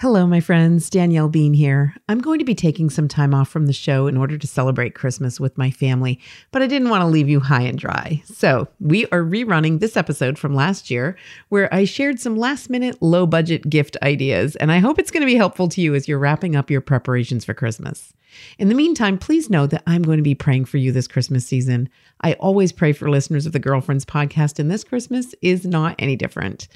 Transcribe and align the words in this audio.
Hello, 0.00 0.28
my 0.28 0.38
friends. 0.38 0.88
Danielle 0.90 1.28
Bean 1.28 1.54
here. 1.54 1.92
I'm 2.08 2.20
going 2.20 2.38
to 2.38 2.44
be 2.44 2.54
taking 2.54 2.88
some 2.88 3.08
time 3.08 3.34
off 3.34 3.48
from 3.48 3.66
the 3.66 3.72
show 3.72 4.06
in 4.06 4.16
order 4.16 4.38
to 4.38 4.46
celebrate 4.46 4.94
Christmas 4.94 5.40
with 5.40 5.58
my 5.58 5.72
family, 5.72 6.20
but 6.52 6.62
I 6.62 6.68
didn't 6.68 6.90
want 6.90 7.02
to 7.02 7.08
leave 7.08 7.28
you 7.28 7.40
high 7.40 7.62
and 7.62 7.76
dry. 7.76 8.22
So, 8.24 8.68
we 8.78 9.06
are 9.06 9.24
rerunning 9.24 9.80
this 9.80 9.96
episode 9.96 10.38
from 10.38 10.54
last 10.54 10.88
year 10.88 11.16
where 11.48 11.74
I 11.74 11.82
shared 11.82 12.20
some 12.20 12.36
last 12.36 12.70
minute, 12.70 13.02
low 13.02 13.26
budget 13.26 13.68
gift 13.68 13.96
ideas, 14.00 14.54
and 14.54 14.70
I 14.70 14.78
hope 14.78 15.00
it's 15.00 15.10
going 15.10 15.22
to 15.22 15.26
be 15.26 15.34
helpful 15.34 15.66
to 15.70 15.80
you 15.80 15.96
as 15.96 16.06
you're 16.06 16.20
wrapping 16.20 16.54
up 16.54 16.70
your 16.70 16.80
preparations 16.80 17.44
for 17.44 17.52
Christmas. 17.52 18.14
In 18.56 18.68
the 18.68 18.76
meantime, 18.76 19.18
please 19.18 19.50
know 19.50 19.66
that 19.66 19.82
I'm 19.84 20.02
going 20.02 20.18
to 20.18 20.22
be 20.22 20.36
praying 20.36 20.66
for 20.66 20.76
you 20.76 20.92
this 20.92 21.08
Christmas 21.08 21.44
season. 21.44 21.88
I 22.20 22.34
always 22.34 22.70
pray 22.70 22.92
for 22.92 23.10
listeners 23.10 23.46
of 23.46 23.52
the 23.52 23.58
Girlfriends 23.58 24.04
podcast, 24.04 24.60
and 24.60 24.70
this 24.70 24.84
Christmas 24.84 25.34
is 25.42 25.66
not 25.66 25.96
any 25.98 26.14
different. 26.14 26.68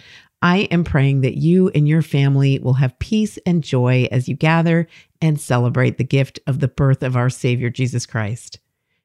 I 0.42 0.68
am 0.72 0.82
praying 0.82 1.20
that 1.20 1.36
you 1.36 1.68
and 1.68 1.86
your 1.86 2.02
family 2.02 2.58
will 2.58 2.74
have 2.74 2.98
peace 2.98 3.38
and 3.46 3.62
joy 3.62 4.08
as 4.10 4.28
you 4.28 4.34
gather 4.34 4.88
and 5.20 5.40
celebrate 5.40 5.98
the 5.98 6.04
gift 6.04 6.40
of 6.48 6.58
the 6.58 6.68
birth 6.68 7.04
of 7.04 7.16
our 7.16 7.30
Savior 7.30 7.70
Jesus 7.70 8.06
Christ. 8.06 8.58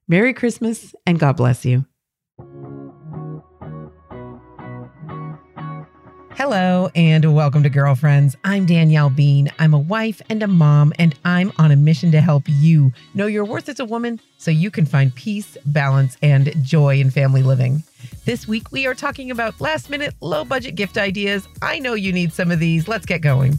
Merry 0.08 0.34
Christmas 0.34 0.96
and 1.06 1.20
God 1.20 1.38
bless 1.38 1.64
you. 1.64 1.86
Hello 6.38 6.92
and 6.94 7.34
welcome 7.34 7.64
to 7.64 7.70
Girlfriends. 7.70 8.38
I'm 8.44 8.68
Danielle 8.68 9.10
Bean. 9.10 9.50
I'm 9.58 9.74
a 9.74 9.80
wife 9.80 10.22
and 10.30 10.44
a 10.44 10.48
mom, 10.48 10.94
and 11.00 11.18
I'm 11.26 11.52
on 11.58 11.72
a 11.72 11.76
mission 11.76 12.12
to 12.12 12.22
help 12.22 12.44
you 12.46 12.94
know 13.16 13.26
your 13.26 13.44
worth 13.44 13.70
as 13.70 13.80
a 13.80 13.86
woman 13.86 14.22
so 14.38 14.52
you 14.52 14.70
can 14.70 14.86
find 14.86 15.16
peace, 15.16 15.58
balance, 15.66 16.16
and 16.22 16.54
joy 16.64 17.00
in 17.00 17.10
family 17.10 17.42
living. 17.42 17.82
This 18.26 18.48
week, 18.48 18.72
we 18.72 18.86
are 18.86 18.94
talking 18.94 19.32
about 19.32 19.60
last 19.60 19.90
minute, 19.90 20.14
low 20.22 20.46
budget 20.46 20.76
gift 20.76 21.00
ideas. 21.00 21.48
I 21.64 21.80
know 21.80 21.96
you 21.96 22.14
need 22.14 22.32
some 22.32 22.52
of 22.52 22.60
these. 22.60 22.88
Let's 22.88 23.08
get 23.08 23.22
going. 23.22 23.58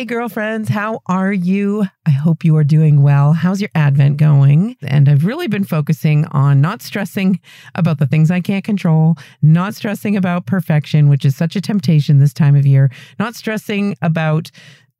Hey, 0.00 0.06
girlfriends, 0.06 0.70
how 0.70 1.02
are 1.08 1.30
you? 1.30 1.84
I 2.06 2.10
hope 2.10 2.42
you 2.42 2.56
are 2.56 2.64
doing 2.64 3.02
well. 3.02 3.34
How's 3.34 3.60
your 3.60 3.68
Advent 3.74 4.16
going? 4.16 4.78
And 4.80 5.10
I've 5.10 5.26
really 5.26 5.46
been 5.46 5.62
focusing 5.62 6.24
on 6.30 6.62
not 6.62 6.80
stressing 6.80 7.38
about 7.74 7.98
the 7.98 8.06
things 8.06 8.30
I 8.30 8.40
can't 8.40 8.64
control, 8.64 9.16
not 9.42 9.74
stressing 9.74 10.16
about 10.16 10.46
perfection, 10.46 11.10
which 11.10 11.26
is 11.26 11.36
such 11.36 11.54
a 11.54 11.60
temptation 11.60 12.18
this 12.18 12.32
time 12.32 12.56
of 12.56 12.64
year, 12.64 12.90
not 13.18 13.34
stressing 13.34 13.94
about 14.00 14.50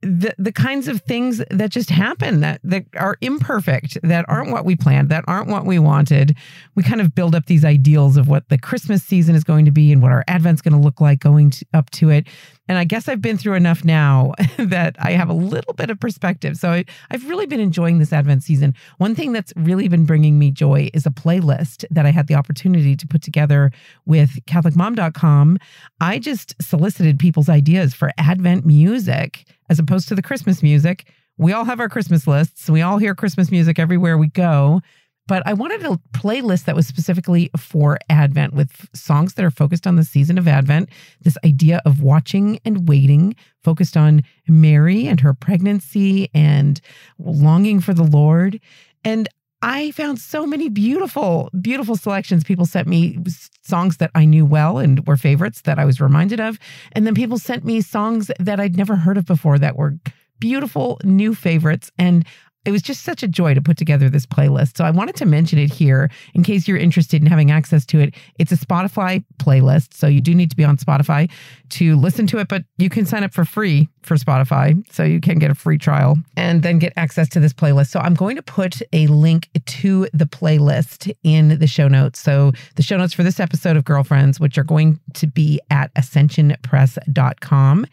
the 0.02 0.34
the 0.38 0.52
kinds 0.52 0.88
of 0.88 1.02
things 1.02 1.42
that 1.50 1.70
just 1.70 1.90
happen 1.90 2.40
that 2.40 2.60
that 2.64 2.84
are 2.96 3.18
imperfect 3.20 3.98
that 4.02 4.24
aren't 4.28 4.50
what 4.50 4.64
we 4.64 4.74
planned 4.74 5.10
that 5.10 5.24
aren't 5.28 5.48
what 5.48 5.66
we 5.66 5.78
wanted 5.78 6.34
we 6.74 6.82
kind 6.82 7.02
of 7.02 7.14
build 7.14 7.34
up 7.34 7.46
these 7.46 7.66
ideals 7.66 8.16
of 8.16 8.26
what 8.26 8.48
the 8.48 8.56
christmas 8.56 9.02
season 9.02 9.34
is 9.34 9.44
going 9.44 9.66
to 9.66 9.70
be 9.70 9.92
and 9.92 10.00
what 10.00 10.10
our 10.10 10.24
advent's 10.26 10.62
going 10.62 10.72
to 10.72 10.80
look 10.80 11.02
like 11.02 11.20
going 11.20 11.50
to, 11.50 11.66
up 11.74 11.90
to 11.90 12.08
it 12.08 12.26
and 12.70 12.78
i 12.78 12.84
guess 12.84 13.08
i've 13.08 13.20
been 13.20 13.36
through 13.36 13.54
enough 13.54 13.84
now 13.84 14.32
that 14.58 14.96
i 14.98 15.10
have 15.10 15.28
a 15.28 15.34
little 15.34 15.74
bit 15.74 15.90
of 15.90 16.00
perspective 16.00 16.56
so 16.56 16.70
I, 16.70 16.84
i've 17.10 17.28
really 17.28 17.46
been 17.46 17.60
enjoying 17.60 17.98
this 17.98 18.12
advent 18.12 18.42
season 18.42 18.74
one 18.98 19.14
thing 19.14 19.32
that's 19.32 19.52
really 19.56 19.88
been 19.88 20.06
bringing 20.06 20.38
me 20.38 20.50
joy 20.50 20.88
is 20.94 21.04
a 21.04 21.10
playlist 21.10 21.84
that 21.90 22.06
i 22.06 22.10
had 22.10 22.28
the 22.28 22.34
opportunity 22.34 22.96
to 22.96 23.06
put 23.06 23.22
together 23.22 23.72
with 24.06 24.38
catholicmom.com 24.46 25.58
i 26.00 26.18
just 26.18 26.54
solicited 26.62 27.18
people's 27.18 27.48
ideas 27.48 27.92
for 27.92 28.12
advent 28.16 28.64
music 28.64 29.44
as 29.70 29.78
opposed 29.78 30.08
to 30.08 30.14
the 30.14 30.22
Christmas 30.22 30.62
music. 30.62 31.06
We 31.38 31.52
all 31.52 31.64
have 31.64 31.80
our 31.80 31.88
Christmas 31.88 32.26
lists. 32.26 32.68
We 32.68 32.82
all 32.82 32.98
hear 32.98 33.14
Christmas 33.14 33.50
music 33.50 33.78
everywhere 33.78 34.18
we 34.18 34.26
go. 34.26 34.82
But 35.30 35.46
I 35.46 35.52
wanted 35.52 35.84
a 35.84 35.96
playlist 36.12 36.64
that 36.64 36.74
was 36.74 36.88
specifically 36.88 37.52
for 37.56 38.00
Advent 38.08 38.52
with 38.52 38.88
songs 38.92 39.34
that 39.34 39.44
are 39.44 39.50
focused 39.52 39.86
on 39.86 39.94
the 39.94 40.02
season 40.02 40.38
of 40.38 40.48
Advent, 40.48 40.88
this 41.22 41.38
idea 41.44 41.80
of 41.84 42.02
watching 42.02 42.58
and 42.64 42.88
waiting, 42.88 43.36
focused 43.62 43.96
on 43.96 44.24
Mary 44.48 45.06
and 45.06 45.20
her 45.20 45.32
pregnancy 45.32 46.28
and 46.34 46.80
longing 47.20 47.78
for 47.78 47.94
the 47.94 48.02
Lord. 48.02 48.58
And 49.04 49.28
I 49.62 49.92
found 49.92 50.18
so 50.18 50.48
many 50.48 50.68
beautiful, 50.68 51.48
beautiful 51.60 51.94
selections. 51.94 52.42
People 52.42 52.66
sent 52.66 52.88
me 52.88 53.16
songs 53.62 53.98
that 53.98 54.10
I 54.16 54.24
knew 54.24 54.44
well 54.44 54.78
and 54.78 55.06
were 55.06 55.16
favorites 55.16 55.60
that 55.60 55.78
I 55.78 55.84
was 55.84 56.00
reminded 56.00 56.40
of. 56.40 56.58
And 56.90 57.06
then 57.06 57.14
people 57.14 57.38
sent 57.38 57.64
me 57.64 57.82
songs 57.82 58.32
that 58.40 58.58
I'd 58.58 58.76
never 58.76 58.96
heard 58.96 59.16
of 59.16 59.26
before 59.26 59.60
that 59.60 59.76
were 59.76 59.96
beautiful 60.40 60.98
new 61.04 61.36
favorites. 61.36 61.92
And 61.98 62.24
it 62.64 62.72
was 62.72 62.82
just 62.82 63.02
such 63.02 63.22
a 63.22 63.28
joy 63.28 63.54
to 63.54 63.60
put 63.60 63.76
together 63.78 64.10
this 64.10 64.26
playlist. 64.26 64.76
So 64.76 64.84
I 64.84 64.90
wanted 64.90 65.16
to 65.16 65.26
mention 65.26 65.58
it 65.58 65.72
here 65.72 66.10
in 66.34 66.42
case 66.42 66.68
you're 66.68 66.76
interested 66.76 67.22
in 67.22 67.26
having 67.26 67.50
access 67.50 67.86
to 67.86 68.00
it. 68.00 68.14
It's 68.38 68.52
a 68.52 68.56
Spotify 68.56 69.24
playlist. 69.38 69.94
So 69.94 70.06
you 70.06 70.20
do 70.20 70.34
need 70.34 70.50
to 70.50 70.56
be 70.56 70.64
on 70.64 70.76
Spotify 70.76 71.30
to 71.70 71.96
listen 71.96 72.26
to 72.28 72.38
it, 72.38 72.48
but 72.48 72.64
you 72.76 72.90
can 72.90 73.06
sign 73.06 73.24
up 73.24 73.32
for 73.32 73.44
free 73.44 73.88
for 74.02 74.16
Spotify. 74.16 74.82
So 74.92 75.04
you 75.04 75.20
can 75.20 75.38
get 75.38 75.50
a 75.50 75.54
free 75.54 75.78
trial 75.78 76.18
and 76.36 76.62
then 76.62 76.78
get 76.78 76.92
access 76.96 77.28
to 77.30 77.40
this 77.40 77.52
playlist. 77.52 77.88
So 77.88 78.00
I'm 78.00 78.14
going 78.14 78.36
to 78.36 78.42
put 78.42 78.82
a 78.92 79.06
link 79.06 79.48
to 79.64 80.06
the 80.12 80.26
playlist 80.26 81.12
in 81.22 81.58
the 81.58 81.66
show 81.66 81.88
notes. 81.88 82.20
So 82.20 82.52
the 82.76 82.82
show 82.82 82.96
notes 82.98 83.14
for 83.14 83.22
this 83.22 83.40
episode 83.40 83.76
of 83.76 83.84
Girlfriends, 83.84 84.38
which 84.38 84.58
are 84.58 84.64
going 84.64 85.00
to 85.14 85.26
be 85.26 85.60
at 85.70 85.94
ascensionpress.com. 85.94 87.86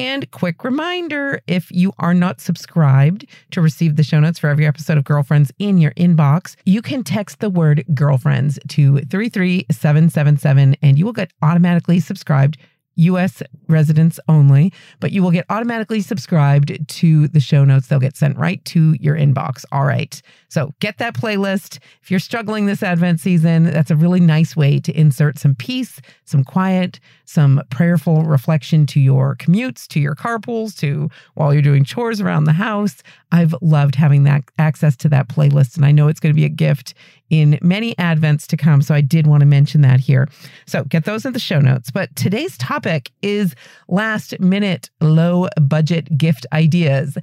And 0.00 0.30
quick 0.30 0.64
reminder 0.64 1.42
if 1.46 1.70
you 1.70 1.92
are 1.98 2.14
not 2.14 2.40
subscribed 2.40 3.26
to 3.50 3.60
receive 3.60 3.96
the 3.96 4.02
show 4.02 4.18
notes 4.18 4.38
for 4.38 4.48
every 4.48 4.66
episode 4.66 4.96
of 4.96 5.04
Girlfriends 5.04 5.52
in 5.58 5.76
your 5.76 5.90
inbox, 5.90 6.56
you 6.64 6.80
can 6.80 7.04
text 7.04 7.40
the 7.40 7.50
word 7.50 7.84
girlfriends 7.92 8.58
to 8.68 9.00
33777 9.00 10.76
and 10.80 10.98
you 10.98 11.04
will 11.04 11.12
get 11.12 11.34
automatically 11.42 12.00
subscribed 12.00 12.56
US 12.96 13.42
residents 13.68 14.20
only, 14.28 14.72
but 14.98 15.12
you 15.12 15.22
will 15.22 15.30
get 15.30 15.46
automatically 15.48 16.00
subscribed 16.00 16.76
to 16.88 17.28
the 17.28 17.40
show 17.40 17.64
notes. 17.64 17.86
They'll 17.86 17.98
get 17.98 18.16
sent 18.16 18.36
right 18.36 18.64
to 18.66 18.94
your 19.00 19.16
inbox. 19.16 19.64
All 19.72 19.84
right. 19.84 20.20
So 20.48 20.74
get 20.80 20.98
that 20.98 21.14
playlist. 21.14 21.78
If 22.02 22.10
you're 22.10 22.20
struggling 22.20 22.66
this 22.66 22.82
Advent 22.82 23.20
season, 23.20 23.64
that's 23.64 23.90
a 23.90 23.96
really 23.96 24.20
nice 24.20 24.56
way 24.56 24.80
to 24.80 24.92
insert 24.92 25.38
some 25.38 25.54
peace, 25.54 26.00
some 26.24 26.44
quiet, 26.44 27.00
some 27.24 27.62
prayerful 27.70 28.24
reflection 28.24 28.86
to 28.86 29.00
your 29.00 29.36
commutes, 29.36 29.86
to 29.88 30.00
your 30.00 30.16
carpools, 30.16 30.76
to 30.78 31.08
while 31.34 31.52
you're 31.52 31.62
doing 31.62 31.84
chores 31.84 32.20
around 32.20 32.44
the 32.44 32.52
house. 32.52 33.02
I've 33.32 33.54
loved 33.62 33.94
having 33.94 34.24
that 34.24 34.42
access 34.58 34.96
to 34.96 35.08
that 35.10 35.28
playlist, 35.28 35.76
and 35.76 35.84
I 35.84 35.92
know 35.92 36.08
it's 36.08 36.20
going 36.20 36.34
to 36.34 36.40
be 36.40 36.44
a 36.44 36.48
gift 36.48 36.94
in 37.30 37.58
many 37.62 37.94
Advents 37.94 38.46
to 38.48 38.56
come. 38.56 38.82
So 38.82 38.94
I 38.94 39.00
did 39.00 39.26
want 39.26 39.40
to 39.40 39.46
mention 39.46 39.80
that 39.82 40.00
here. 40.00 40.28
So 40.66 40.84
get 40.84 41.04
those 41.04 41.24
in 41.24 41.32
the 41.32 41.38
show 41.38 41.60
notes. 41.60 41.90
But 41.90 42.14
today's 42.16 42.58
topic 42.58 43.10
is 43.22 43.54
last 43.88 44.38
minute 44.40 44.90
low 45.00 45.48
budget 45.60 46.18
gift 46.18 46.46
ideas. 46.52 47.16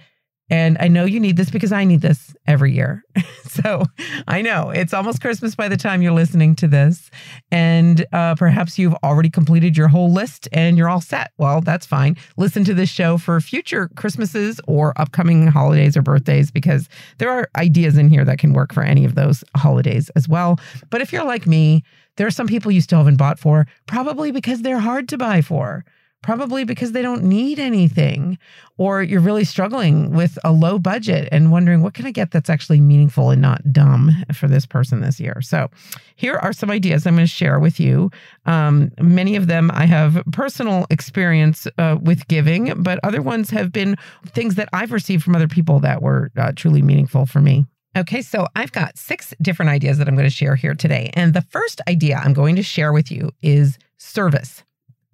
And 0.49 0.77
I 0.79 0.87
know 0.87 1.03
you 1.05 1.19
need 1.19 1.35
this 1.35 1.49
because 1.49 1.71
I 1.71 1.83
need 1.83 2.01
this 2.01 2.35
every 2.47 2.73
year. 2.73 3.03
so 3.43 3.83
I 4.27 4.41
know 4.41 4.69
it's 4.69 4.93
almost 4.93 5.19
Christmas 5.21 5.55
by 5.55 5.67
the 5.67 5.75
time 5.75 6.01
you're 6.01 6.13
listening 6.13 6.55
to 6.55 6.67
this. 6.67 7.11
And 7.51 8.05
uh, 8.13 8.35
perhaps 8.35 8.79
you've 8.79 8.95
already 9.03 9.29
completed 9.29 9.75
your 9.75 9.89
whole 9.89 10.11
list 10.11 10.47
and 10.53 10.77
you're 10.77 10.89
all 10.89 11.01
set. 11.01 11.31
Well, 11.37 11.59
that's 11.59 11.85
fine. 11.85 12.15
Listen 12.37 12.63
to 12.63 12.73
this 12.73 12.89
show 12.89 13.17
for 13.17 13.41
future 13.41 13.89
Christmases 13.95 14.61
or 14.67 14.93
upcoming 14.99 15.47
holidays 15.47 15.97
or 15.97 16.01
birthdays 16.01 16.49
because 16.49 16.87
there 17.17 17.29
are 17.29 17.49
ideas 17.57 17.97
in 17.97 18.07
here 18.07 18.23
that 18.23 18.39
can 18.39 18.53
work 18.53 18.73
for 18.73 18.83
any 18.83 19.03
of 19.03 19.15
those 19.15 19.43
holidays 19.55 20.09
as 20.15 20.29
well. 20.29 20.59
But 20.89 21.01
if 21.01 21.11
you're 21.11 21.25
like 21.25 21.45
me, 21.45 21.83
there 22.15 22.25
are 22.25 22.31
some 22.31 22.47
people 22.47 22.71
you 22.71 22.81
still 22.81 22.99
haven't 22.99 23.17
bought 23.17 23.37
for, 23.37 23.67
probably 23.85 24.31
because 24.31 24.61
they're 24.61 24.79
hard 24.79 25.09
to 25.09 25.17
buy 25.17 25.41
for 25.41 25.85
probably 26.27 26.65
because 26.65 26.91
they 26.91 27.01
don't 27.01 27.23
need 27.23 27.57
anything 27.57 28.37
or 28.77 29.01
you're 29.01 29.21
really 29.21 29.45
struggling 29.45 30.11
with 30.11 30.37
a 30.43 30.51
low 30.51 30.77
budget 30.77 31.29
and 31.31 31.53
wondering 31.53 31.81
what 31.81 31.93
can 31.93 32.05
I 32.05 32.11
get 32.11 32.31
that's 32.31 32.49
actually 32.49 32.81
meaningful 32.81 33.29
and 33.29 33.41
not 33.41 33.71
dumb 33.71 34.11
for 34.33 34.49
this 34.49 34.65
person 34.65 34.99
this 34.99 35.21
year. 35.21 35.41
So, 35.41 35.69
here 36.17 36.35
are 36.35 36.51
some 36.51 36.69
ideas 36.69 37.07
I'm 37.07 37.15
going 37.15 37.25
to 37.25 37.31
share 37.31 37.61
with 37.61 37.79
you. 37.79 38.11
Um, 38.45 38.91
many 38.99 39.37
of 39.37 39.47
them 39.47 39.71
I 39.73 39.85
have 39.85 40.21
personal 40.33 40.85
experience 40.89 41.65
uh, 41.77 41.97
with 42.01 42.27
giving, 42.27 42.73
but 42.83 42.99
other 43.03 43.21
ones 43.21 43.49
have 43.51 43.71
been 43.71 43.95
things 44.25 44.55
that 44.55 44.67
I've 44.73 44.91
received 44.91 45.23
from 45.23 45.33
other 45.33 45.47
people 45.47 45.79
that 45.79 46.01
were 46.01 46.29
uh, 46.35 46.51
truly 46.53 46.81
meaningful 46.81 47.25
for 47.25 47.39
me. 47.39 47.67
Okay, 47.95 48.21
so 48.21 48.47
I've 48.53 48.73
got 48.73 48.97
six 48.97 49.33
different 49.41 49.71
ideas 49.71 49.97
that 49.97 50.09
I'm 50.09 50.15
going 50.15 50.27
to 50.27 50.35
share 50.35 50.57
here 50.57 50.75
today. 50.75 51.09
And 51.13 51.33
the 51.33 51.41
first 51.41 51.79
idea 51.87 52.17
I'm 52.17 52.33
going 52.33 52.57
to 52.57 52.63
share 52.63 52.91
with 52.91 53.09
you 53.09 53.31
is 53.41 53.77
service 53.97 54.63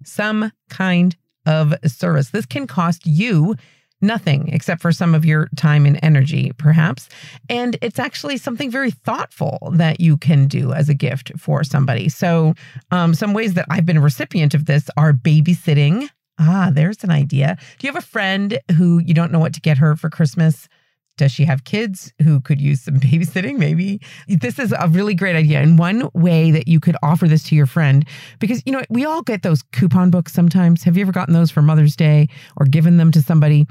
some 0.06 0.52
kind 0.70 1.16
of 1.46 1.74
service. 1.86 2.30
This 2.30 2.46
can 2.46 2.66
cost 2.66 3.06
you 3.06 3.54
nothing 4.00 4.48
except 4.52 4.82
for 4.82 4.92
some 4.92 5.14
of 5.14 5.24
your 5.24 5.48
time 5.56 5.86
and 5.86 5.98
energy, 6.02 6.52
perhaps. 6.58 7.08
And 7.48 7.76
it's 7.82 7.98
actually 7.98 8.36
something 8.36 8.70
very 8.70 8.90
thoughtful 8.90 9.72
that 9.74 10.00
you 10.00 10.16
can 10.16 10.46
do 10.46 10.72
as 10.72 10.88
a 10.88 10.94
gift 10.94 11.32
for 11.38 11.64
somebody. 11.64 12.08
So, 12.08 12.54
um, 12.90 13.14
some 13.14 13.32
ways 13.32 13.54
that 13.54 13.66
I've 13.70 13.86
been 13.86 13.96
a 13.96 14.02
recipient 14.02 14.54
of 14.54 14.66
this 14.66 14.90
are 14.96 15.12
babysitting. 15.12 16.08
Ah, 16.38 16.70
there's 16.72 17.02
an 17.04 17.10
idea. 17.10 17.56
Do 17.78 17.86
you 17.86 17.92
have 17.92 18.02
a 18.02 18.06
friend 18.06 18.58
who 18.76 18.98
you 18.98 19.14
don't 19.14 19.32
know 19.32 19.38
what 19.38 19.54
to 19.54 19.60
get 19.60 19.78
her 19.78 19.96
for 19.96 20.10
Christmas? 20.10 20.68
Does 21.16 21.32
she 21.32 21.44
have 21.44 21.64
kids 21.64 22.12
who 22.22 22.40
could 22.40 22.60
use 22.60 22.82
some 22.82 22.94
babysitting? 23.00 23.58
Maybe 23.58 24.00
this 24.28 24.58
is 24.58 24.72
a 24.72 24.88
really 24.88 25.14
great 25.14 25.36
idea. 25.36 25.60
And 25.60 25.78
one 25.78 26.08
way 26.14 26.50
that 26.50 26.68
you 26.68 26.80
could 26.80 26.96
offer 27.02 27.28
this 27.28 27.42
to 27.44 27.54
your 27.54 27.66
friend, 27.66 28.06
because 28.38 28.62
you 28.66 28.72
know, 28.72 28.82
we 28.90 29.04
all 29.04 29.22
get 29.22 29.42
those 29.42 29.62
coupon 29.72 30.10
books 30.10 30.32
sometimes. 30.32 30.82
Have 30.84 30.96
you 30.96 31.02
ever 31.02 31.12
gotten 31.12 31.34
those 31.34 31.50
for 31.50 31.62
Mother's 31.62 31.96
Day 31.96 32.28
or 32.56 32.66
given 32.66 32.96
them 32.96 33.10
to 33.12 33.22
somebody? 33.22 33.66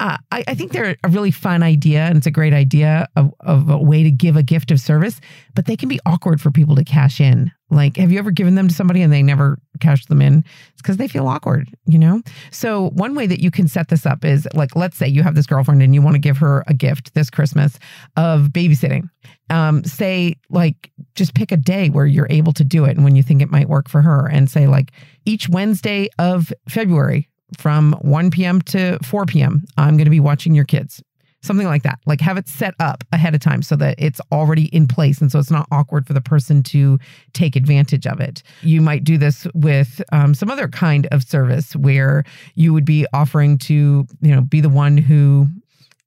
Uh, 0.00 0.18
I, 0.32 0.42
I, 0.48 0.54
think 0.56 0.72
they're 0.72 0.96
a 1.04 1.08
really 1.08 1.30
fun 1.30 1.62
idea 1.62 2.00
and 2.00 2.16
it's 2.16 2.26
a 2.26 2.30
great 2.32 2.52
idea 2.52 3.06
of, 3.14 3.32
of 3.40 3.70
a 3.70 3.78
way 3.78 4.02
to 4.02 4.10
give 4.10 4.34
a 4.34 4.42
gift 4.42 4.72
of 4.72 4.80
service, 4.80 5.20
but 5.54 5.66
they 5.66 5.76
can 5.76 5.88
be 5.88 6.00
awkward 6.04 6.40
for 6.40 6.50
people 6.50 6.74
to 6.74 6.82
cash 6.82 7.20
in. 7.20 7.52
Like, 7.70 7.96
have 7.96 8.10
you 8.10 8.18
ever 8.18 8.32
given 8.32 8.56
them 8.56 8.66
to 8.66 8.74
somebody 8.74 9.02
and 9.02 9.12
they 9.12 9.22
never 9.22 9.58
cash 9.80 10.06
them 10.06 10.20
in? 10.20 10.44
It's 10.72 10.82
because 10.82 10.96
they 10.96 11.06
feel 11.06 11.28
awkward, 11.28 11.68
you 11.86 11.98
know? 11.98 12.22
So, 12.50 12.90
one 12.90 13.14
way 13.14 13.28
that 13.28 13.40
you 13.40 13.52
can 13.52 13.68
set 13.68 13.88
this 13.88 14.04
up 14.04 14.24
is 14.24 14.48
like, 14.52 14.74
let's 14.74 14.96
say 14.96 15.06
you 15.06 15.22
have 15.22 15.36
this 15.36 15.46
girlfriend 15.46 15.80
and 15.80 15.94
you 15.94 16.02
want 16.02 16.14
to 16.14 16.20
give 16.20 16.38
her 16.38 16.64
a 16.66 16.74
gift 16.74 17.14
this 17.14 17.30
Christmas 17.30 17.78
of 18.16 18.48
babysitting. 18.48 19.08
Um, 19.50 19.84
say, 19.84 20.36
like, 20.50 20.90
just 21.14 21.34
pick 21.34 21.52
a 21.52 21.56
day 21.56 21.88
where 21.88 22.06
you're 22.06 22.28
able 22.30 22.52
to 22.54 22.64
do 22.64 22.84
it 22.84 22.96
and 22.96 23.04
when 23.04 23.14
you 23.14 23.22
think 23.22 23.42
it 23.42 23.50
might 23.50 23.68
work 23.68 23.88
for 23.88 24.02
her, 24.02 24.26
and 24.26 24.50
say, 24.50 24.66
like, 24.66 24.90
each 25.24 25.48
Wednesday 25.48 26.08
of 26.18 26.52
February, 26.68 27.28
from 27.58 27.92
1 28.02 28.30
p.m. 28.30 28.60
to 28.62 28.98
4 29.02 29.26
p.m., 29.26 29.64
I'm 29.76 29.96
going 29.96 30.06
to 30.06 30.10
be 30.10 30.20
watching 30.20 30.54
your 30.54 30.64
kids. 30.64 31.02
Something 31.42 31.66
like 31.66 31.82
that. 31.82 31.98
Like 32.06 32.22
have 32.22 32.38
it 32.38 32.48
set 32.48 32.74
up 32.80 33.04
ahead 33.12 33.34
of 33.34 33.40
time 33.40 33.60
so 33.60 33.76
that 33.76 33.96
it's 33.98 34.18
already 34.32 34.64
in 34.74 34.88
place. 34.88 35.20
And 35.20 35.30
so 35.30 35.38
it's 35.38 35.50
not 35.50 35.68
awkward 35.70 36.06
for 36.06 36.14
the 36.14 36.22
person 36.22 36.62
to 36.64 36.98
take 37.34 37.54
advantage 37.54 38.06
of 38.06 38.18
it. 38.18 38.42
You 38.62 38.80
might 38.80 39.04
do 39.04 39.18
this 39.18 39.46
with 39.52 40.00
um, 40.10 40.34
some 40.34 40.50
other 40.50 40.68
kind 40.68 41.06
of 41.12 41.22
service 41.22 41.76
where 41.76 42.24
you 42.54 42.72
would 42.72 42.86
be 42.86 43.06
offering 43.12 43.58
to, 43.58 44.06
you 44.22 44.34
know, 44.34 44.40
be 44.40 44.62
the 44.62 44.70
one 44.70 44.96
who 44.96 45.48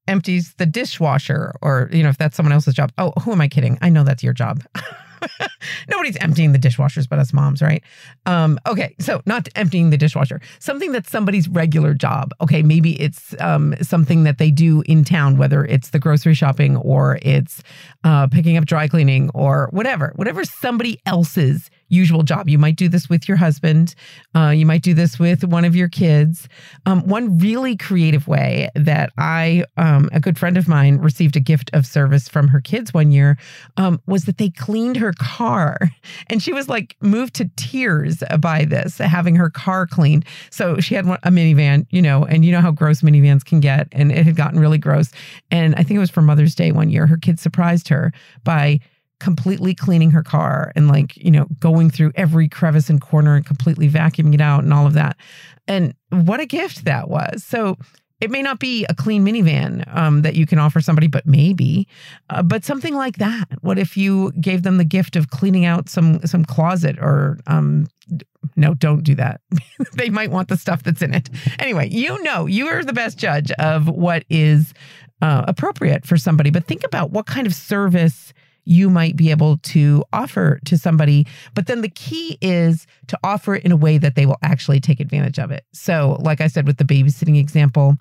empties 0.08 0.56
the 0.58 0.66
dishwasher 0.66 1.54
or, 1.62 1.90
you 1.92 2.02
know, 2.02 2.10
if 2.10 2.18
that's 2.18 2.36
someone 2.36 2.54
else's 2.54 2.74
job. 2.74 2.92
Oh, 2.98 3.14
who 3.22 3.32
am 3.32 3.42
I 3.42 3.48
kidding? 3.48 3.78
I 3.80 3.90
know 3.90 4.04
that's 4.04 4.24
your 4.24 4.34
job. 4.34 4.64
Nobody's 5.90 6.18
emptying 6.18 6.52
the 6.52 6.60
dishwashers 6.60 7.08
but 7.08 7.20
us 7.20 7.34
moms, 7.34 7.62
right? 7.62 7.84
Um, 8.26 8.60
okay, 8.66 8.96
so 9.00 9.22
not 9.26 9.48
emptying 9.56 9.90
the 9.90 9.98
dishwasher, 9.98 10.42
something 10.60 10.92
that's 10.92 11.10
somebody's 11.10 11.48
regular 11.48 11.94
job. 11.94 12.34
Okay, 12.42 12.62
maybe 12.64 13.00
it's 13.02 13.36
um, 13.40 13.76
something 13.82 14.24
that 14.24 14.38
they 14.38 14.52
do 14.52 14.82
in 14.86 15.04
town, 15.04 15.38
whether 15.38 15.66
it's 15.66 15.90
the 15.90 16.00
grocery 16.00 16.34
shopping 16.34 16.78
or 16.78 17.20
it's 17.22 17.64
uh, 18.04 18.28
picking 18.28 18.58
up 18.58 18.66
dry 18.66 18.88
cleaning 18.88 19.30
or 19.34 19.70
whatever, 19.72 20.14
whatever 20.16 20.44
somebody 20.44 21.00
else's 21.06 21.70
usual 21.90 22.24
job. 22.24 22.50
You 22.50 22.58
might 22.58 22.76
do 22.76 22.90
this 22.90 23.10
with 23.10 23.28
your 23.28 23.38
husband. 23.38 23.96
Uh, 24.36 24.50
you 24.50 24.66
might 24.66 24.82
do 24.82 24.94
this 24.94 25.20
with 25.20 25.44
one 25.44 25.66
of 25.66 25.76
your 25.76 25.88
kids. 25.88 26.48
Um, 26.86 27.08
one 27.08 27.38
really 27.38 27.76
creative 27.76 28.28
way 28.28 28.70
that 28.76 29.12
I, 29.18 29.64
um, 29.78 30.10
a 30.12 30.20
good 30.20 30.38
friend 30.38 30.58
of 30.58 30.68
mine, 30.68 30.98
received 30.98 31.36
a 31.36 31.40
gift 31.40 31.70
of 31.74 31.86
service 31.86 32.28
from 32.28 32.48
her 32.50 32.62
kids 32.62 32.94
one 32.94 33.12
year 33.12 33.38
um, 33.78 34.02
was 34.06 34.26
that 34.26 34.38
they 34.38 34.50
cleaned 34.50 34.98
her 34.98 35.14
car. 35.14 35.78
And 36.30 36.42
she 36.42 36.52
was 36.52 36.68
like 36.68 36.96
moved 37.02 37.36
to 37.36 37.50
tears 37.56 38.24
by 38.40 38.66
this, 38.66 38.98
having 38.98 39.36
her 39.36 39.50
car 39.50 39.86
cleaned. 39.88 40.26
So 40.50 40.80
she 40.80 40.96
had 40.96 41.06
a 41.06 41.30
minivan, 41.30 41.86
you 41.90 42.02
know, 42.02 42.26
and 42.26 42.44
you 42.44 42.52
know 42.52 42.60
how 42.60 42.72
gross 42.72 43.02
minivans 43.02 43.46
can 43.46 43.60
get. 43.60 43.88
And 43.92 44.12
it 44.12 44.26
had 44.26 44.36
gotten 44.36 44.60
really 44.60 44.78
gross. 44.78 45.12
And 45.52 45.76
I 45.76 45.84
think 45.84 45.98
it 45.98 46.00
was 46.00 46.10
for 46.10 46.22
Mother's 46.22 46.56
Day 46.56 46.72
one 46.72 46.90
year. 46.90 47.08
Her 47.08 47.18
kids 47.18 47.42
surprised 47.42 47.88
her 47.90 48.12
by 48.44 48.80
completely 49.20 49.74
cleaning 49.74 50.12
her 50.12 50.24
car 50.24 50.72
and 50.76 50.88
like, 50.88 51.18
you 51.18 51.32
know, 51.32 51.46
going 51.60 51.90
through 51.90 52.12
every 52.16 52.48
crevice 52.48 52.90
and 52.90 53.02
corner 53.02 53.36
and 53.36 53.46
completely 53.46 53.90
vacuuming 53.90 54.34
it 54.34 54.42
out 54.42 54.64
and 54.64 54.74
all 54.74 54.86
of 54.86 54.94
that. 54.94 55.18
And 55.68 55.94
what 56.10 56.40
a 56.40 56.46
gift 56.46 56.86
that 56.86 57.10
was. 57.10 57.44
So 57.44 57.78
it 58.20 58.32
may 58.32 58.42
not 58.42 58.60
be 58.60 58.86
a 58.90 58.96
clean 58.96 59.24
minivan 59.26 59.84
um, 59.96 60.24
that 60.24 60.36
you 60.36 60.46
can 60.46 60.58
offer 60.60 60.82
somebody, 60.82 61.08
but 61.08 61.26
maybe, 61.28 61.88
uh, 62.30 62.42
but 62.42 62.64
something 62.64 62.96
like 62.96 63.18
that. 63.18 63.46
What 63.62 63.78
if 63.78 63.96
you 63.96 64.32
gave 64.34 64.64
them 64.64 64.78
the 64.78 64.86
gift 64.86 65.16
of 65.16 65.30
cleaning 65.30 65.66
out 65.66 65.90
some 65.90 66.26
some 66.26 66.44
closet 66.44 66.98
or 67.00 67.40
um, 67.46 67.88
no, 68.56 68.74
don't 68.74 69.04
do 69.04 69.14
that. 69.16 69.42
they 69.94 70.10
might 70.10 70.32
want 70.32 70.48
the 70.48 70.58
stuff 70.58 70.84
that's 70.84 71.02
in 71.02 71.14
it. 71.14 71.30
Anyway, 71.60 71.90
you 71.90 72.22
know, 72.24 72.48
you 72.48 72.68
are 72.68 72.84
the 72.84 72.94
best 72.94 73.18
judge 73.18 73.52
of 73.54 73.88
what 73.88 74.24
is 74.30 74.74
uh, 75.22 75.46
appropriate 75.48 76.06
for 76.06 76.18
somebody. 76.18 76.50
But 76.50 76.66
think 76.66 76.84
about 76.84 77.12
what 77.12 77.28
kind 77.28 77.46
of 77.46 77.54
service 77.54 78.34
you 78.68 78.90
might 78.90 79.16
be 79.16 79.32
able 79.32 79.58
to 79.58 80.04
offer 80.12 80.60
to 80.66 80.78
somebody. 80.78 81.26
But 81.54 81.68
then 81.68 81.82
the 81.82 81.90
key 81.90 82.38
is 82.42 82.86
to 83.08 83.18
offer 83.24 83.56
it 83.56 83.64
in 83.64 83.72
a 83.72 83.78
way 83.78 83.98
that 83.98 84.16
they 84.16 84.26
will 84.26 84.38
actually 84.44 84.82
take 84.82 85.00
advantage 85.00 85.40
of 85.40 85.52
it. 85.52 85.64
So, 85.74 86.18
like 86.20 86.42
I 86.42 86.48
said 86.48 86.68
with 86.68 86.78
the 86.78 86.84
babysitting 86.84 87.40
example, 87.40 87.96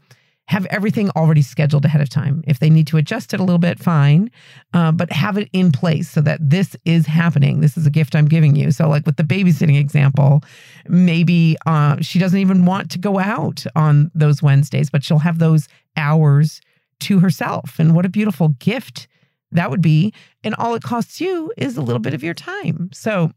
have 0.49 0.67
everything 0.67 1.11
already 1.11 1.43
scheduled 1.43 1.85
ahead 1.85 2.01
of 2.01 2.09
time. 2.09 2.43
If 2.47 2.61
they 2.61 2.71
need 2.71 2.87
to 2.89 2.97
adjust 2.97 3.35
it 3.35 3.41
a 3.41 3.43
little 3.43 3.59
bit, 3.59 3.81
fine, 3.81 4.31
uh, 4.75 4.93
but 4.93 5.11
have 5.13 5.37
it 5.39 5.49
in 5.53 5.73
place 5.73 6.09
so 6.09 6.21
that 6.21 6.39
this 6.41 6.77
is 6.85 7.07
happening. 7.07 7.61
This 7.61 7.77
is 7.77 7.87
a 7.87 7.91
gift 7.91 8.15
I'm 8.15 8.27
giving 8.27 8.55
you. 8.55 8.71
So, 8.71 8.89
like 8.89 9.07
with 9.07 9.17
the 9.17 9.25
babysitting 9.25 9.79
example, 9.79 10.43
maybe 10.89 11.57
uh, 11.67 11.97
she 12.01 12.19
doesn't 12.19 12.39
even 12.39 12.65
want 12.65 12.91
to 12.93 12.99
go 12.99 13.19
out 13.19 13.65
on 13.77 14.11
those 14.15 14.43
Wednesdays, 14.43 14.91
but 14.91 15.05
she'll 15.05 15.19
have 15.19 15.39
those 15.39 15.69
hours 15.97 16.61
to 17.01 17.21
herself. 17.21 17.79
And 17.79 17.95
what 17.95 18.07
a 18.07 18.09
beautiful 18.09 18.49
gift 18.49 19.09
that 19.57 19.71
would 19.71 19.83
be. 19.83 20.13
And 20.45 20.55
all 20.55 20.75
it 20.75 20.83
costs 20.83 21.21
you 21.21 21.53
is 21.57 21.77
a 21.77 21.83
little 21.83 22.01
bit 22.01 22.15
of 22.15 22.23
your 22.23 22.35
time. 22.35 22.91
So 22.93 23.33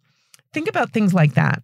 think 0.53 0.69
about 0.69 0.91
things 0.91 1.13
like 1.13 1.33
that. 1.33 1.61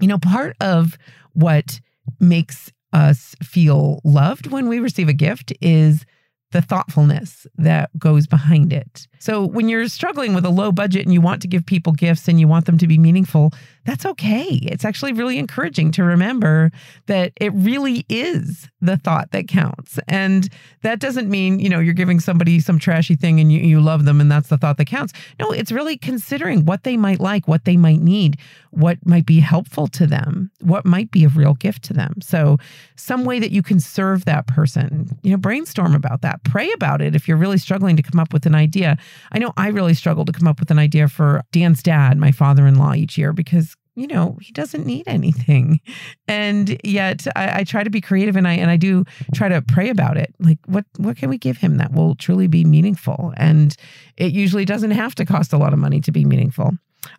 You 0.00 0.08
know, 0.08 0.18
part 0.18 0.56
of 0.60 0.98
what 1.32 1.80
makes 2.18 2.72
us 2.92 3.34
feel 3.42 4.00
loved 4.04 4.48
when 4.48 4.68
we 4.68 4.80
receive 4.80 5.08
a 5.08 5.14
gift 5.14 5.52
is 5.60 6.04
the 6.52 6.60
thoughtfulness 6.60 7.46
that 7.56 7.96
goes 7.98 8.26
behind 8.26 8.72
it. 8.72 9.06
So 9.20 9.46
when 9.46 9.68
you're 9.68 9.86
struggling 9.88 10.34
with 10.34 10.44
a 10.44 10.50
low 10.50 10.72
budget 10.72 11.02
and 11.02 11.12
you 11.12 11.20
want 11.20 11.42
to 11.42 11.48
give 11.48 11.64
people 11.64 11.92
gifts 11.92 12.26
and 12.26 12.40
you 12.40 12.48
want 12.48 12.66
them 12.66 12.78
to 12.78 12.88
be 12.88 12.98
meaningful, 12.98 13.52
that's 13.84 14.04
okay. 14.04 14.58
It's 14.62 14.84
actually 14.84 15.12
really 15.12 15.38
encouraging 15.38 15.90
to 15.92 16.04
remember 16.04 16.70
that 17.06 17.32
it 17.40 17.52
really 17.54 18.04
is 18.08 18.68
the 18.80 18.96
thought 18.96 19.30
that 19.32 19.48
counts. 19.48 19.98
And 20.08 20.48
that 20.82 21.00
doesn't 21.00 21.28
mean, 21.28 21.60
you 21.60 21.68
know, 21.68 21.80
you're 21.80 21.94
giving 21.94 22.20
somebody 22.20 22.60
some 22.60 22.78
trashy 22.78 23.16
thing 23.16 23.40
and 23.40 23.52
you, 23.52 23.60
you 23.60 23.80
love 23.80 24.04
them 24.04 24.20
and 24.20 24.30
that's 24.30 24.48
the 24.48 24.58
thought 24.58 24.76
that 24.78 24.86
counts. 24.86 25.12
No, 25.38 25.50
it's 25.50 25.72
really 25.72 25.96
considering 25.96 26.64
what 26.64 26.84
they 26.84 26.96
might 26.96 27.20
like, 27.20 27.48
what 27.48 27.64
they 27.64 27.76
might 27.76 28.00
need, 28.00 28.38
what 28.70 28.98
might 29.04 29.26
be 29.26 29.40
helpful 29.40 29.88
to 29.88 30.06
them, 30.06 30.50
what 30.60 30.84
might 30.84 31.10
be 31.10 31.24
a 31.24 31.28
real 31.28 31.54
gift 31.54 31.82
to 31.84 31.92
them. 31.92 32.14
So, 32.20 32.58
some 32.96 33.24
way 33.24 33.38
that 33.38 33.50
you 33.50 33.62
can 33.62 33.80
serve 33.80 34.26
that 34.26 34.46
person, 34.46 35.18
you 35.22 35.30
know, 35.30 35.36
brainstorm 35.36 35.94
about 35.94 36.20
that, 36.20 36.44
pray 36.44 36.70
about 36.72 37.00
it 37.00 37.14
if 37.14 37.26
you're 37.26 37.36
really 37.36 37.58
struggling 37.58 37.96
to 37.96 38.02
come 38.02 38.20
up 38.20 38.32
with 38.32 38.46
an 38.46 38.54
idea. 38.54 38.98
I 39.32 39.38
know 39.38 39.52
I 39.56 39.68
really 39.68 39.94
struggle 39.94 40.24
to 40.26 40.32
come 40.32 40.46
up 40.46 40.60
with 40.60 40.70
an 40.70 40.78
idea 40.78 41.08
for 41.08 41.42
Dan's 41.50 41.82
dad, 41.82 42.18
my 42.18 42.30
father 42.30 42.66
in 42.66 42.76
law, 42.76 42.94
each 42.94 43.16
year 43.18 43.32
because 43.32 43.69
you 43.94 44.06
know 44.06 44.38
he 44.40 44.52
doesn't 44.52 44.86
need 44.86 45.06
anything. 45.06 45.80
And 46.28 46.80
yet 46.84 47.26
I, 47.36 47.60
I, 47.60 47.64
try 47.64 47.82
to 47.82 47.90
be 47.90 48.00
creative 48.00 48.36
and 48.36 48.46
i 48.46 48.54
and 48.54 48.70
i 48.70 48.76
do 48.76 49.04
try 49.34 49.48
to 49.48 49.62
pray 49.62 49.90
about 49.90 50.16
it. 50.16 50.34
Like 50.38 50.58
what 50.66 50.84
what 50.96 51.16
can 51.16 51.28
we 51.28 51.38
give 51.38 51.58
him 51.58 51.76
that 51.78 51.92
will 51.92 52.14
truly 52.14 52.46
be 52.46 52.64
meaningful? 52.64 53.32
And 53.36 53.76
it 54.16 54.32
usually 54.32 54.64
doesn't 54.64 54.92
have 54.92 55.14
to 55.16 55.24
cost 55.24 55.52
a 55.52 55.58
lot 55.58 55.72
of 55.72 55.78
money 55.78 56.00
to 56.02 56.12
be 56.12 56.24
meaningful. 56.24 56.70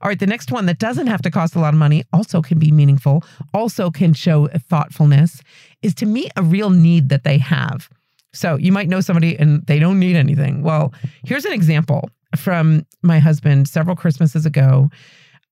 All 0.01 0.07
right 0.09 0.19
the 0.19 0.27
next 0.27 0.51
one 0.51 0.65
that 0.67 0.79
doesn't 0.79 1.07
have 1.07 1.21
to 1.23 1.31
cost 1.31 1.55
a 1.55 1.59
lot 1.59 1.73
of 1.73 1.79
money 1.79 2.03
also 2.13 2.41
can 2.41 2.59
be 2.59 2.71
meaningful 2.71 3.23
also 3.53 3.91
can 3.91 4.13
show 4.13 4.47
thoughtfulness 4.47 5.41
is 5.81 5.93
to 5.95 6.05
meet 6.05 6.31
a 6.37 6.43
real 6.43 6.69
need 6.69 7.09
that 7.09 7.23
they 7.23 7.37
have. 7.37 7.89
So 8.33 8.55
you 8.55 8.71
might 8.71 8.87
know 8.87 9.01
somebody 9.01 9.37
and 9.37 9.65
they 9.67 9.77
don't 9.77 9.99
need 9.99 10.15
anything. 10.15 10.61
Well 10.61 10.93
here's 11.23 11.45
an 11.45 11.53
example 11.53 12.09
from 12.35 12.85
my 13.01 13.19
husband 13.19 13.67
several 13.67 13.95
christmases 13.95 14.45
ago 14.45 14.89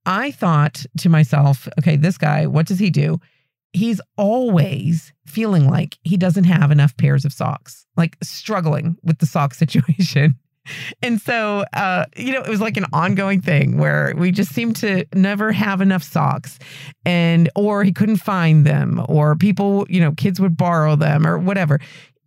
I 0.05 0.31
thought 0.31 0.85
to 0.99 1.09
myself, 1.09 1.67
okay, 1.79 1.95
this 1.95 2.17
guy, 2.17 2.47
what 2.47 2.67
does 2.67 2.79
he 2.79 2.89
do? 2.89 3.19
He's 3.73 4.01
always 4.17 5.13
feeling 5.25 5.67
like 5.67 5.97
he 6.03 6.17
doesn't 6.17 6.45
have 6.45 6.71
enough 6.71 6.97
pairs 6.97 7.25
of 7.25 7.33
socks, 7.33 7.85
like 7.95 8.17
struggling 8.23 8.97
with 9.03 9.19
the 9.19 9.25
sock 9.25 9.53
situation. 9.55 10.35
And 11.01 11.19
so, 11.19 11.65
uh, 11.73 12.05
you 12.15 12.31
know, 12.31 12.41
it 12.41 12.49
was 12.49 12.61
like 12.61 12.77
an 12.77 12.85
ongoing 12.93 13.41
thing 13.41 13.77
where 13.77 14.13
we 14.15 14.31
just 14.31 14.53
seemed 14.53 14.75
to 14.77 15.05
never 15.13 15.51
have 15.51 15.81
enough 15.81 16.03
socks 16.03 16.59
and, 17.05 17.49
or 17.55 17.83
he 17.83 17.91
couldn't 17.91 18.17
find 18.17 18.65
them, 18.65 19.03
or 19.09 19.35
people, 19.35 19.85
you 19.89 19.99
know, 19.99 20.11
kids 20.11 20.39
would 20.39 20.57
borrow 20.57 20.95
them 20.95 21.25
or 21.25 21.39
whatever. 21.39 21.79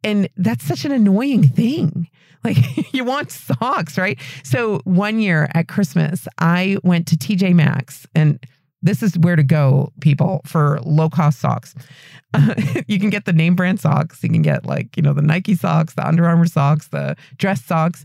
And 0.05 0.29
that's 0.37 0.64
such 0.64 0.85
an 0.85 0.93
annoying 0.93 1.47
thing. 1.47 2.09
Like 2.44 2.92
you 2.92 3.04
want 3.04 3.30
socks, 3.30 3.96
right? 3.96 4.18
So 4.42 4.80
one 4.82 5.20
year 5.20 5.49
at 5.54 5.68
Christmas, 5.68 6.26
I 6.40 6.76
went 6.82 7.06
to 7.08 7.16
TJ 7.16 7.54
Maxx 7.54 8.04
and 8.16 8.44
this 8.82 9.02
is 9.02 9.16
where 9.18 9.37
to 9.37 9.44
go, 9.44 9.92
people, 10.00 10.42
for 10.44 10.80
low 10.82 11.08
cost 11.08 11.38
socks. 11.38 11.75
Uh, 12.34 12.54
you 12.88 12.99
can 12.99 13.11
get 13.11 13.25
the 13.25 13.32
name 13.32 13.54
brand 13.54 13.80
socks. 13.80 14.22
You 14.22 14.28
can 14.28 14.42
get 14.42 14.66
like, 14.66 14.96
you 14.96 15.02
know, 15.02 15.12
the 15.12 15.22
Nike 15.22 15.54
socks, 15.54 15.94
the 15.94 16.06
Under 16.06 16.26
Armour 16.26 16.46
socks, 16.46 16.88
the 16.88 17.16
dress 17.38 17.64
socks. 17.64 18.04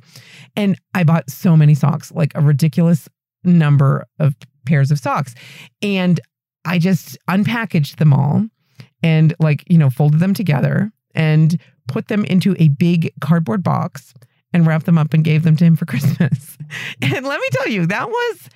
And 0.56 0.80
I 0.94 1.04
bought 1.04 1.30
so 1.30 1.58
many 1.58 1.74
socks, 1.74 2.12
like 2.12 2.32
a 2.36 2.42
ridiculous 2.42 3.10
number 3.44 4.06
of 4.20 4.36
pairs 4.66 4.92
of 4.92 5.00
socks. 5.00 5.34
And 5.82 6.20
I 6.64 6.78
just 6.78 7.18
unpackaged 7.28 7.96
them 7.96 8.14
all 8.14 8.46
and 9.02 9.34
like, 9.40 9.64
you 9.68 9.78
know, 9.78 9.90
folded 9.90 10.20
them 10.20 10.34
together 10.34 10.92
and 11.18 11.60
put 11.88 12.08
them 12.08 12.24
into 12.24 12.56
a 12.60 12.70
big 12.70 13.12
cardboard 13.20 13.64
box 13.64 14.14
and 14.54 14.66
wrapped 14.66 14.86
them 14.86 14.98
up 14.98 15.14
and 15.14 15.26
gave 15.26 15.44
them 15.44 15.58
to 15.58 15.66
him 15.66 15.76
for 15.76 15.86
Christmas. 15.88 16.58
and 17.02 17.26
let 17.26 17.42
me 17.42 17.48
tell 17.52 17.68
you, 17.68 17.86
that 17.88 18.08
was 18.08 18.50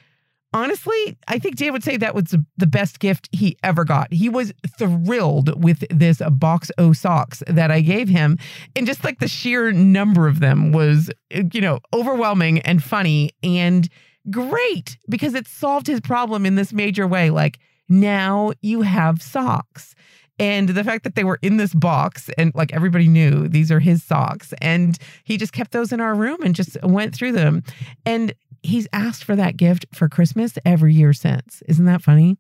honestly, 0.54 1.18
I 1.28 1.40
think 1.40 1.56
Dave 1.56 1.74
would 1.74 1.84
say 1.84 1.98
that 1.98 2.16
was 2.16 2.36
the 2.58 2.68
best 2.68 3.00
gift 3.00 3.30
he 3.32 3.58
ever 3.64 3.84
got. 3.84 4.12
He 4.14 4.30
was 4.30 4.54
thrilled 4.78 5.62
with 5.64 5.84
this 5.90 6.22
box 6.32 6.72
O 6.78 6.94
socks 6.94 7.42
that 7.48 7.72
I 7.72 7.82
gave 7.82 8.10
him. 8.10 8.38
And 8.76 8.86
just 8.86 9.04
like 9.04 9.20
the 9.20 9.28
sheer 9.28 9.72
number 9.72 10.28
of 10.28 10.40
them 10.40 10.72
was, 10.72 11.10
you 11.54 11.62
know, 11.62 11.80
overwhelming 11.94 12.60
and 12.60 12.84
funny 12.84 13.32
and 13.44 13.88
great 14.30 14.98
because 15.10 15.34
it 15.34 15.48
solved 15.48 15.88
his 15.88 16.00
problem 16.00 16.46
in 16.46 16.56
this 16.56 16.74
major 16.74 17.08
way. 17.08 17.30
Like, 17.30 17.60
now 17.90 18.52
you 18.62 18.82
have 18.84 19.22
socks. 19.22 19.96
And 20.42 20.70
the 20.70 20.84
fact 20.84 21.04
that 21.04 21.14
they 21.14 21.24
were 21.24 21.38
in 21.44 21.58
this 21.58 21.72
box 21.72 22.30
and 22.36 22.52
like 22.56 22.74
everybody 22.74 23.08
knew 23.08 23.48
these 23.48 23.72
are 23.72 23.80
his 23.80 24.04
socks. 24.04 24.56
And 24.60 24.98
he 25.24 25.38
just 25.38 25.54
kept 25.54 25.72
those 25.72 25.94
in 25.94 26.02
our 26.02 26.16
room 26.16 26.42
and 26.42 26.56
just 26.56 26.82
went 26.82 27.14
through 27.14 27.34
them. 27.34 27.62
And 28.08 28.34
he's 28.64 28.88
asked 28.92 29.24
for 29.24 29.36
that 29.36 29.56
gift 29.56 29.86
for 29.94 30.10
Christmas 30.10 30.58
every 30.66 30.96
year 30.96 31.14
since. 31.14 31.62
Isn't 31.68 31.86
that 31.86 32.02
funny? 32.02 32.40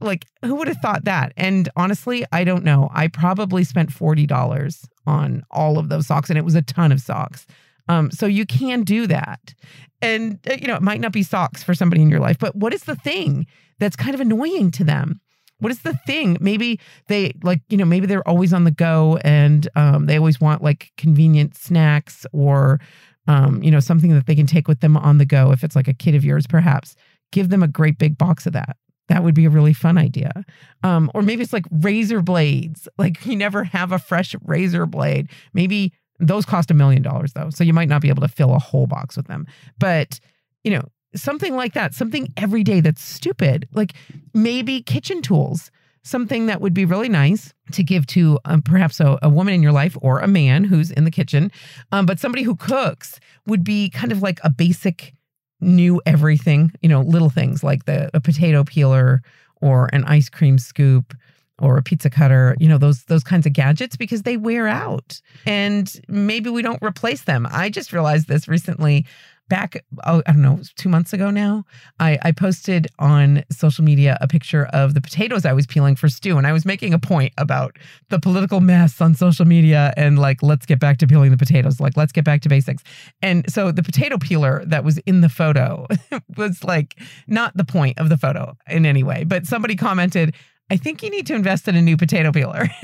Like, 0.00 0.24
who 0.42 0.54
would 0.54 0.66
have 0.66 0.78
thought 0.78 1.04
that? 1.04 1.32
And 1.36 1.68
honestly, 1.76 2.24
I 2.32 2.42
don't 2.44 2.64
know. 2.64 2.88
I 2.92 3.08
probably 3.08 3.64
spent 3.64 3.90
$40 3.90 4.88
on 5.06 5.42
all 5.50 5.78
of 5.78 5.90
those 5.90 6.06
socks, 6.06 6.28
and 6.28 6.38
it 6.38 6.44
was 6.44 6.54
a 6.54 6.62
ton 6.62 6.90
of 6.90 7.00
socks. 7.00 7.46
Um, 7.88 8.10
so 8.10 8.26
you 8.26 8.46
can 8.46 8.82
do 8.82 9.06
that. 9.06 9.54
And, 10.00 10.38
uh, 10.50 10.54
you 10.60 10.66
know, 10.66 10.76
it 10.76 10.82
might 10.82 11.00
not 11.00 11.12
be 11.12 11.22
socks 11.22 11.62
for 11.62 11.74
somebody 11.74 12.02
in 12.02 12.08
your 12.08 12.18
life, 12.18 12.38
but 12.38 12.56
what 12.56 12.74
is 12.74 12.82
the 12.82 12.96
thing 12.96 13.46
that's 13.78 13.94
kind 13.94 14.14
of 14.14 14.20
annoying 14.20 14.70
to 14.72 14.84
them? 14.84 15.20
What 15.62 15.70
is 15.70 15.82
the 15.82 15.94
thing? 16.06 16.36
Maybe 16.40 16.80
they 17.06 17.32
like, 17.44 17.60
you 17.68 17.76
know, 17.76 17.84
maybe 17.84 18.06
they're 18.06 18.26
always 18.28 18.52
on 18.52 18.64
the 18.64 18.72
go 18.72 19.18
and 19.24 19.68
um, 19.76 20.06
they 20.06 20.16
always 20.16 20.40
want 20.40 20.60
like 20.60 20.90
convenient 20.96 21.56
snacks 21.56 22.26
or 22.32 22.80
um, 23.28 23.62
you 23.62 23.70
know, 23.70 23.78
something 23.78 24.12
that 24.12 24.26
they 24.26 24.34
can 24.34 24.46
take 24.46 24.66
with 24.66 24.80
them 24.80 24.96
on 24.96 25.18
the 25.18 25.24
go. 25.24 25.52
If 25.52 25.62
it's 25.62 25.76
like 25.76 25.86
a 25.86 25.94
kid 25.94 26.16
of 26.16 26.24
yours, 26.24 26.48
perhaps 26.48 26.96
give 27.30 27.48
them 27.48 27.62
a 27.62 27.68
great 27.68 27.96
big 27.96 28.18
box 28.18 28.44
of 28.44 28.52
that. 28.54 28.76
That 29.08 29.22
would 29.22 29.36
be 29.36 29.44
a 29.44 29.50
really 29.50 29.72
fun 29.72 29.98
idea. 29.98 30.44
Um, 30.82 31.10
or 31.14 31.22
maybe 31.22 31.42
it's 31.42 31.52
like 31.52 31.66
razor 31.70 32.22
blades. 32.22 32.88
Like 32.98 33.24
you 33.24 33.36
never 33.36 33.62
have 33.62 33.92
a 33.92 34.00
fresh 34.00 34.34
razor 34.44 34.86
blade. 34.86 35.30
Maybe 35.54 35.92
those 36.18 36.44
cost 36.44 36.70
a 36.70 36.74
million 36.74 37.02
dollars 37.02 37.34
though. 37.34 37.50
So 37.50 37.62
you 37.62 37.72
might 37.72 37.88
not 37.88 38.02
be 38.02 38.08
able 38.08 38.22
to 38.22 38.28
fill 38.28 38.52
a 38.52 38.58
whole 38.58 38.86
box 38.88 39.16
with 39.16 39.28
them. 39.28 39.46
But, 39.78 40.18
you 40.64 40.72
know, 40.72 40.82
something 41.14 41.54
like 41.54 41.74
that, 41.74 41.94
something 41.94 42.32
every 42.36 42.64
day 42.64 42.80
that's 42.80 43.02
stupid, 43.02 43.68
like 43.72 43.94
maybe 44.34 44.82
kitchen 44.82 45.22
tools 45.22 45.70
something 46.02 46.46
that 46.46 46.60
would 46.60 46.74
be 46.74 46.84
really 46.84 47.08
nice 47.08 47.54
to 47.70 47.82
give 47.82 48.06
to 48.08 48.38
um, 48.44 48.60
perhaps 48.60 49.00
a, 49.00 49.18
a, 49.22 49.28
woman 49.28 49.54
in 49.54 49.62
your 49.62 49.72
life 49.72 49.96
or 50.02 50.18
a 50.18 50.26
man 50.26 50.64
who's 50.64 50.90
in 50.90 51.04
the 51.04 51.10
kitchen, 51.10 51.50
um, 51.92 52.06
but 52.06 52.18
somebody 52.18 52.42
who 52.42 52.56
cooks 52.56 53.20
would 53.46 53.64
be 53.64 53.88
kind 53.88 54.12
of 54.12 54.22
like 54.22 54.40
a 54.42 54.50
basic 54.50 55.14
new 55.60 56.02
everything, 56.04 56.72
you 56.82 56.88
know, 56.88 57.02
little 57.02 57.30
things 57.30 57.62
like 57.62 57.84
the 57.84 58.10
a 58.14 58.20
potato 58.20 58.64
peeler 58.64 59.22
or 59.60 59.88
an 59.92 60.04
ice 60.04 60.28
cream 60.28 60.58
scoop 60.58 61.14
or 61.60 61.78
a 61.78 61.82
pizza 61.82 62.10
cutter, 62.10 62.56
you 62.58 62.66
know, 62.66 62.78
those 62.78 63.04
those 63.04 63.22
kinds 63.22 63.46
of 63.46 63.52
gadgets 63.52 63.96
because 63.96 64.22
they 64.22 64.36
wear 64.36 64.66
out. 64.66 65.20
And 65.46 66.00
maybe 66.08 66.50
we 66.50 66.62
don't 66.62 66.82
replace 66.82 67.22
them. 67.22 67.46
I 67.50 67.70
just 67.70 67.92
realized 67.92 68.26
this 68.26 68.48
recently 68.48 69.06
back, 69.52 69.84
oh, 70.06 70.22
I 70.26 70.32
don't 70.32 70.40
know, 70.40 70.60
two 70.76 70.88
months 70.88 71.12
ago 71.12 71.30
now, 71.30 71.66
I, 72.00 72.18
I 72.22 72.32
posted 72.32 72.86
on 72.98 73.44
social 73.50 73.84
media 73.84 74.16
a 74.22 74.26
picture 74.26 74.64
of 74.72 74.94
the 74.94 75.02
potatoes 75.02 75.44
I 75.44 75.52
was 75.52 75.66
peeling 75.66 75.94
for 75.94 76.08
stew. 76.08 76.38
And 76.38 76.46
I 76.46 76.54
was 76.54 76.64
making 76.64 76.94
a 76.94 76.98
point 76.98 77.34
about 77.36 77.78
the 78.08 78.18
political 78.18 78.60
mess 78.60 78.98
on 79.02 79.14
social 79.14 79.44
media 79.44 79.92
and 79.94 80.18
like, 80.18 80.42
let's 80.42 80.64
get 80.64 80.80
back 80.80 80.96
to 81.00 81.06
peeling 81.06 81.32
the 81.32 81.36
potatoes. 81.36 81.80
Like, 81.80 81.98
let's 81.98 82.12
get 82.12 82.24
back 82.24 82.40
to 82.42 82.48
basics. 82.48 82.82
And 83.20 83.44
so 83.52 83.72
the 83.72 83.82
potato 83.82 84.16
peeler 84.16 84.64
that 84.64 84.84
was 84.84 84.96
in 85.00 85.20
the 85.20 85.28
photo 85.28 85.86
was 86.38 86.64
like 86.64 86.98
not 87.26 87.54
the 87.54 87.64
point 87.64 87.98
of 87.98 88.08
the 88.08 88.16
photo 88.16 88.56
in 88.68 88.86
any 88.86 89.02
way. 89.02 89.24
But 89.24 89.44
somebody 89.44 89.76
commented, 89.76 90.34
I 90.70 90.76
think 90.76 91.02
you 91.02 91.10
need 91.10 91.26
to 91.26 91.34
invest 91.34 91.68
in 91.68 91.76
a 91.76 91.82
new 91.82 91.98
potato 91.98 92.32
peeler. 92.32 92.60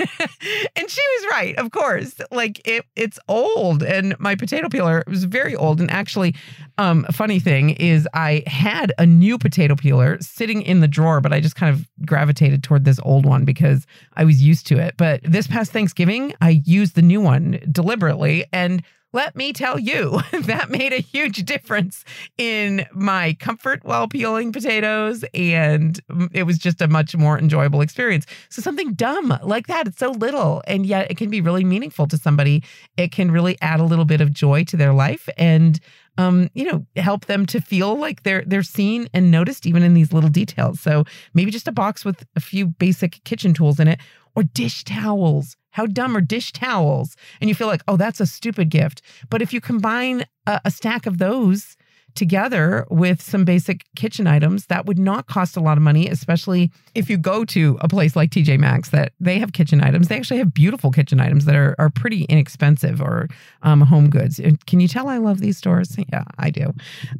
and 0.75 0.89
she 0.89 1.01
was 1.01 1.27
right, 1.31 1.57
of 1.57 1.71
course. 1.71 2.15
Like 2.31 2.61
it 2.67 2.85
it's 2.95 3.17
old 3.27 3.81
and 3.81 4.15
my 4.19 4.35
potato 4.35 4.69
peeler 4.69 5.03
was 5.07 5.23
very 5.23 5.55
old 5.55 5.81
and 5.81 5.89
actually 5.89 6.35
um 6.77 7.05
funny 7.11 7.39
thing 7.39 7.71
is 7.71 8.07
I 8.13 8.43
had 8.45 8.93
a 8.99 9.05
new 9.05 9.37
potato 9.37 9.75
peeler 9.75 10.17
sitting 10.21 10.61
in 10.61 10.81
the 10.81 10.87
drawer 10.87 11.19
but 11.19 11.33
I 11.33 11.39
just 11.39 11.55
kind 11.55 11.73
of 11.75 11.89
gravitated 12.05 12.63
toward 12.63 12.85
this 12.85 12.99
old 13.03 13.25
one 13.25 13.43
because 13.43 13.87
I 14.13 14.23
was 14.23 14.41
used 14.41 14.67
to 14.67 14.77
it. 14.77 14.95
But 14.97 15.21
this 15.23 15.47
past 15.47 15.71
Thanksgiving, 15.71 16.33
I 16.41 16.61
used 16.65 16.95
the 16.95 17.01
new 17.01 17.21
one 17.21 17.59
deliberately 17.71 18.45
and 18.53 18.83
let 19.11 19.35
me 19.35 19.53
tell 19.53 19.79
you, 19.79 20.19
that 20.43 20.69
made 20.69 20.93
a 20.93 20.99
huge 20.99 21.45
difference 21.45 22.03
in 22.37 22.85
my 22.93 23.35
comfort 23.39 23.83
while 23.83 24.07
peeling 24.07 24.51
potatoes. 24.51 25.23
And 25.33 25.99
it 26.31 26.43
was 26.43 26.57
just 26.57 26.81
a 26.81 26.87
much 26.87 27.15
more 27.15 27.37
enjoyable 27.37 27.81
experience. 27.81 28.25
So, 28.49 28.61
something 28.61 28.93
dumb 28.93 29.37
like 29.43 29.67
that, 29.67 29.87
it's 29.87 29.99
so 29.99 30.11
little, 30.11 30.61
and 30.67 30.85
yet 30.85 31.09
it 31.09 31.17
can 31.17 31.29
be 31.29 31.41
really 31.41 31.63
meaningful 31.63 32.07
to 32.07 32.17
somebody. 32.17 32.63
It 32.97 33.11
can 33.11 33.31
really 33.31 33.57
add 33.61 33.79
a 33.79 33.85
little 33.85 34.05
bit 34.05 34.21
of 34.21 34.31
joy 34.31 34.63
to 34.65 34.77
their 34.77 34.93
life 34.93 35.27
and 35.37 35.79
um, 36.17 36.49
you 36.53 36.65
know, 36.65 36.85
help 36.97 37.27
them 37.27 37.45
to 37.45 37.61
feel 37.61 37.95
like 37.95 38.23
they're 38.23 38.43
they're 38.45 38.61
seen 38.61 39.07
and 39.13 39.31
noticed 39.31 39.65
even 39.65 39.83
in 39.83 39.93
these 39.93 40.11
little 40.11 40.29
details. 40.29 40.81
So 40.81 41.05
maybe 41.33 41.49
just 41.49 41.67
a 41.67 41.71
box 41.71 42.03
with 42.03 42.25
a 42.35 42.41
few 42.41 42.67
basic 42.67 43.23
kitchen 43.23 43.53
tools 43.53 43.79
in 43.79 43.87
it 43.87 43.99
or 44.35 44.43
dish 44.43 44.83
towels. 44.83 45.55
How 45.71 45.85
dumb 45.85 46.15
are 46.15 46.21
dish 46.21 46.51
towels? 46.51 47.15
And 47.41 47.49
you 47.49 47.55
feel 47.55 47.67
like, 47.67 47.83
oh, 47.87 47.97
that's 47.97 48.19
a 48.19 48.25
stupid 48.25 48.69
gift. 48.69 49.01
But 49.29 49.41
if 49.41 49.53
you 49.53 49.61
combine 49.61 50.25
a, 50.45 50.61
a 50.65 50.71
stack 50.71 51.05
of 51.05 51.17
those 51.17 51.77
together 52.15 52.85
with 52.89 53.21
some 53.21 53.45
basic 53.45 53.85
kitchen 53.95 54.27
items, 54.27 54.65
that 54.65 54.85
would 54.85 54.97
not 54.97 55.27
cost 55.27 55.55
a 55.55 55.59
lot 55.59 55.77
of 55.77 55.83
money, 55.83 56.07
especially 56.07 56.71
if 56.95 57.09
you 57.09 57.17
go 57.17 57.45
to 57.45 57.77
a 57.81 57.87
place 57.87 58.15
like 58.15 58.31
TJ 58.31 58.59
Maxx 58.59 58.89
that 58.89 59.13
they 59.19 59.39
have 59.39 59.53
kitchen 59.53 59.81
items. 59.81 60.07
They 60.07 60.17
actually 60.17 60.39
have 60.39 60.53
beautiful 60.53 60.91
kitchen 60.91 61.19
items 61.19 61.45
that 61.45 61.55
are, 61.55 61.75
are 61.77 61.89
pretty 61.89 62.23
inexpensive 62.23 63.01
or 63.01 63.27
um, 63.61 63.81
home 63.81 64.09
goods. 64.09 64.39
Can 64.65 64.79
you 64.79 64.87
tell 64.87 65.07
I 65.07 65.17
love 65.17 65.39
these 65.39 65.57
stores? 65.57 65.95
Yeah, 66.11 66.23
I 66.39 66.49
do. 66.49 66.73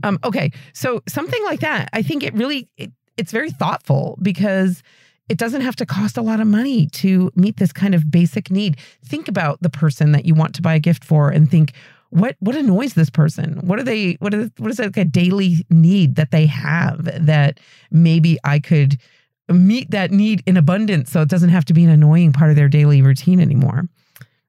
Um, 0.03 0.17
okay, 0.23 0.51
so 0.73 1.03
something 1.07 1.43
like 1.43 1.59
that, 1.59 1.89
I 1.93 2.01
think 2.01 2.23
it 2.23 2.33
really, 2.33 2.67
it, 2.75 2.91
it's 3.17 3.31
very 3.31 3.51
thoughtful 3.51 4.17
because– 4.21 4.81
it 5.29 5.37
doesn't 5.37 5.61
have 5.61 5.75
to 5.77 5.85
cost 5.85 6.17
a 6.17 6.21
lot 6.21 6.39
of 6.39 6.47
money 6.47 6.87
to 6.87 7.31
meet 7.35 7.57
this 7.57 7.71
kind 7.71 7.95
of 7.95 8.09
basic 8.11 8.49
need. 8.49 8.77
Think 9.05 9.27
about 9.27 9.61
the 9.61 9.69
person 9.69 10.11
that 10.11 10.25
you 10.25 10.33
want 10.33 10.55
to 10.55 10.61
buy 10.61 10.73
a 10.73 10.79
gift 10.79 11.03
for 11.03 11.29
and 11.29 11.49
think, 11.49 11.73
what 12.09 12.35
what 12.39 12.55
annoys 12.55 12.95
this 12.95 13.11
person? 13.11 13.59
What 13.61 13.79
are 13.79 13.83
they 13.83 14.13
what 14.13 14.33
is 14.33 14.49
what 14.57 14.71
is 14.71 14.79
like 14.79 14.97
a 14.97 15.05
daily 15.05 15.65
need 15.69 16.15
that 16.15 16.31
they 16.31 16.47
have 16.47 17.07
that 17.25 17.59
maybe 17.91 18.39
I 18.43 18.59
could 18.59 18.99
meet 19.47 19.91
that 19.91 20.11
need 20.11 20.43
in 20.45 20.57
abundance 20.57 21.11
so 21.11 21.21
it 21.21 21.29
doesn't 21.29 21.49
have 21.49 21.65
to 21.65 21.73
be 21.73 21.83
an 21.83 21.89
annoying 21.89 22.33
part 22.33 22.49
of 22.49 22.55
their 22.55 22.67
daily 22.67 23.01
routine 23.01 23.39
anymore. 23.39 23.87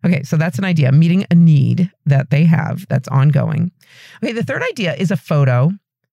Okay, 0.05 0.23
so 0.23 0.39
that's 0.39 0.59
an 0.59 0.65
idea, 0.65 0.91
meeting 0.93 1.27
a 1.31 1.35
need 1.35 1.91
that 2.07 2.31
they 2.31 2.45
have 2.45 2.87
that's 2.89 3.09
ongoing. 3.09 3.71
Okay, 4.25 4.33
the 4.33 4.43
third 4.43 4.63
idea 4.63 4.95
is 4.95 5.11
a 5.11 5.17
photo. 5.17 5.71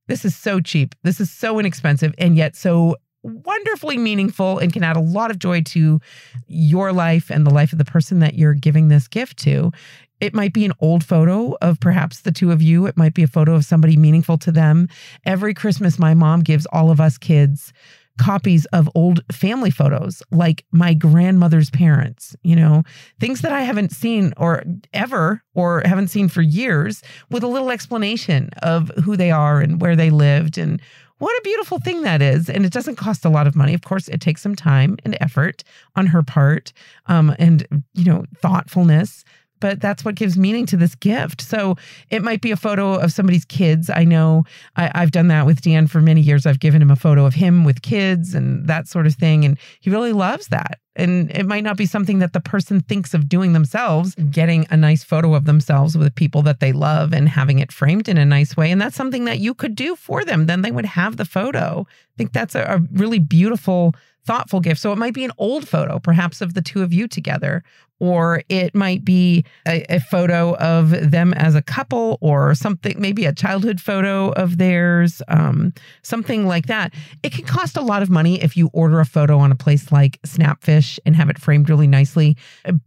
This 0.08 0.26
is 0.26 0.36
so 0.36 0.60
cheap. 0.60 0.96
This 1.04 1.22
is 1.22 1.32
so 1.32 1.60
inexpensive 1.60 2.14
and 2.18 2.36
yet 2.36 2.56
so 2.58 2.98
wonderfully 3.28 3.98
meaningful 3.98 4.60
and 4.60 4.74
can 4.74 4.84
add 4.84 4.98
a 4.98 5.02
lot 5.02 5.32
of 5.32 5.40
joy 5.40 5.62
to 5.62 6.00
your 6.48 6.92
life 6.92 7.30
and 7.30 7.46
the 7.46 7.54
life 7.54 7.72
of 7.72 7.78
the 7.78 7.86
person 7.86 8.20
that 8.20 8.36
you're 8.36 8.54
giving 8.54 8.88
this 8.88 9.08
gift 9.08 9.38
to. 9.40 9.72
It 10.20 10.34
might 10.34 10.54
be 10.54 10.66
an 10.66 10.74
old 10.80 11.04
photo 11.04 11.56
of 11.62 11.80
perhaps 11.80 12.22
the 12.22 12.32
two 12.32 12.52
of 12.52 12.62
you. 12.62 12.88
It 12.88 12.98
might 12.98 13.14
be 13.14 13.24
a 13.24 13.28
photo 13.28 13.54
of 13.54 13.66
somebody 13.66 13.98
meaningful 13.98 14.38
to 14.40 14.52
them. 14.52 14.88
Every 15.26 15.54
Christmas, 15.54 16.00
my 16.00 16.14
mom 16.14 16.42
gives 16.42 16.66
all 16.68 16.90
of 16.90 17.00
us 17.00 17.18
kids 17.18 17.72
copies 18.18 18.66
of 18.68 18.90
old 18.96 19.22
family 19.32 19.72
photos, 19.72 20.22
like 20.32 20.66
my 20.72 20.94
grandmother's 20.94 21.70
parents, 21.70 22.36
you 22.44 22.56
know, 22.56 22.84
things 23.20 23.42
that 23.42 23.52
I 23.52 23.62
haven't 23.62 23.92
seen 23.92 24.34
or 24.38 24.64
ever 24.94 25.44
or 25.54 25.82
haven't 25.86 26.10
seen 26.10 26.28
for 26.28 26.42
years, 26.42 27.04
with 27.30 27.44
a 27.44 27.48
little 27.48 27.72
explanation 27.72 28.50
of 28.64 28.92
who 29.04 29.16
they 29.16 29.32
are 29.32 29.62
and 29.62 29.80
where 29.82 29.96
they 29.96 30.10
lived 30.10 30.58
and 30.58 30.82
what 31.20 31.32
a 31.38 31.42
beautiful 31.44 31.80
thing 31.80 32.04
that 32.04 32.22
is. 32.22 32.50
And 32.50 32.66
it 32.66 32.72
doesn't 32.72 32.96
cost 32.96 33.26
a 33.26 33.30
lot 33.30 33.48
of 33.48 33.56
money. 33.56 33.74
Of 33.74 33.82
course, 33.82 34.08
it 34.08 34.22
takes 34.22 34.42
some 34.42 34.56
time 34.56 34.98
and 35.04 35.18
effort 35.20 35.64
on 35.96 36.08
her 36.08 36.24
part 36.24 36.74
um, 37.08 37.36
and, 37.40 37.66
you 37.94 38.06
know, 38.06 38.26
thoughtfulness 38.42 39.24
but 39.60 39.80
that's 39.80 40.06
what 40.06 40.16
gives 40.16 40.38
meaning 40.38 40.66
to 40.68 40.78
this 40.78 40.96
gift. 40.96 41.42
So 41.42 41.76
it 42.10 42.24
might 42.24 42.42
be 42.42 42.52
a 42.52 42.58
photo 42.58 42.96
of 42.96 43.12
somebody's 43.12 43.46
kids. 43.46 43.90
I 43.90 44.04
know 44.04 44.44
I, 44.76 44.92
have 45.00 45.12
done 45.12 45.28
that 45.30 45.46
with 45.46 45.62
Dan 45.62 45.88
for 45.88 46.02
many 46.02 46.22
years. 46.22 46.46
I've 46.46 46.60
given 46.60 46.82
him 46.82 46.92
a 46.92 46.96
photo 46.96 47.26
of 47.26 47.34
him 47.34 47.64
with 47.64 47.82
kids 47.82 48.34
and 48.34 48.68
that 48.68 48.88
sort 48.88 49.08
of 49.08 49.16
thing. 49.16 49.46
And 49.46 49.58
he 49.80 49.90
really 49.90 50.14
loves 50.14 50.48
that. 50.50 50.80
And 50.98 51.32
it 51.32 51.46
might 51.46 51.64
not 51.64 51.78
be 51.78 51.86
something 51.86 52.20
that 52.20 52.34
the 52.34 52.40
person 52.42 52.82
thinks 52.82 53.14
of 53.14 53.30
doing 53.30 53.54
themselves, 53.54 54.16
getting 54.32 54.66
a 54.72 54.76
nice 54.76 55.04
photo 55.04 55.36
of 55.36 55.46
themselves 55.46 55.96
with 55.96 56.16
people 56.16 56.42
that 56.42 56.60
they 56.60 56.72
love 56.72 57.14
and 57.14 57.30
having 57.30 57.60
it 57.60 57.72
framed 57.72 58.10
in 58.10 58.18
a 58.18 58.26
nice 58.26 58.58
way. 58.58 58.72
And 58.72 58.82
that's 58.82 58.96
something 58.96 59.26
that 59.26 59.40
you 59.40 59.54
could 59.54 59.76
do 59.76 59.96
for 59.96 60.26
them. 60.26 60.48
Then 60.48 60.64
they 60.64 60.72
would 60.72 60.88
have 60.88 61.18
the 61.18 61.26
photo. 61.26 61.86
I 61.88 62.14
think 62.18 62.34
that's 62.34 62.56
a, 62.56 62.64
a 62.64 62.80
really 62.92 63.20
beautiful 63.20 63.94
thoughtful 64.28 64.60
gift. 64.60 64.80
So 64.82 64.92
it 64.92 64.98
might 64.98 65.14
be 65.14 65.26
an 65.26 65.32
old 65.38 65.68
photo, 65.68 66.00
perhaps 66.00 66.42
of 66.42 66.54
the 66.54 66.62
two 66.62 66.84
of 66.84 66.94
you 66.94 67.08
together, 67.08 67.64
or 68.00 68.44
it 68.50 68.76
might 68.76 69.04
be 69.04 69.44
a, 69.68 69.84
a, 69.90 70.00
photo 70.00 70.56
of 70.58 70.90
them 71.12 71.34
as 71.34 71.56
a 71.56 71.62
couple 71.62 72.20
or 72.22 72.54
something, 72.54 72.96
maybe 73.00 73.26
a 73.26 73.34
childhood 73.34 73.82
photo 73.82 74.30
of 74.34 74.58
theirs, 74.58 75.22
um, 75.30 75.74
something 76.04 76.46
like 76.46 76.68
that. 76.68 76.94
It 77.24 77.32
can 77.32 77.46
cost 77.46 77.76
a 77.76 77.82
lot 77.82 78.04
of 78.04 78.10
money 78.10 78.42
if 78.44 78.56
you 78.56 78.70
order 78.74 79.00
a 79.00 79.06
photo 79.06 79.40
on 79.40 79.52
a 79.52 79.56
place 79.56 79.92
like 79.92 80.22
Snapfish 80.22 81.00
and 81.06 81.16
have 81.16 81.30
it 81.30 81.40
framed 81.40 81.70
really 81.70 81.88
nicely, 81.88 82.38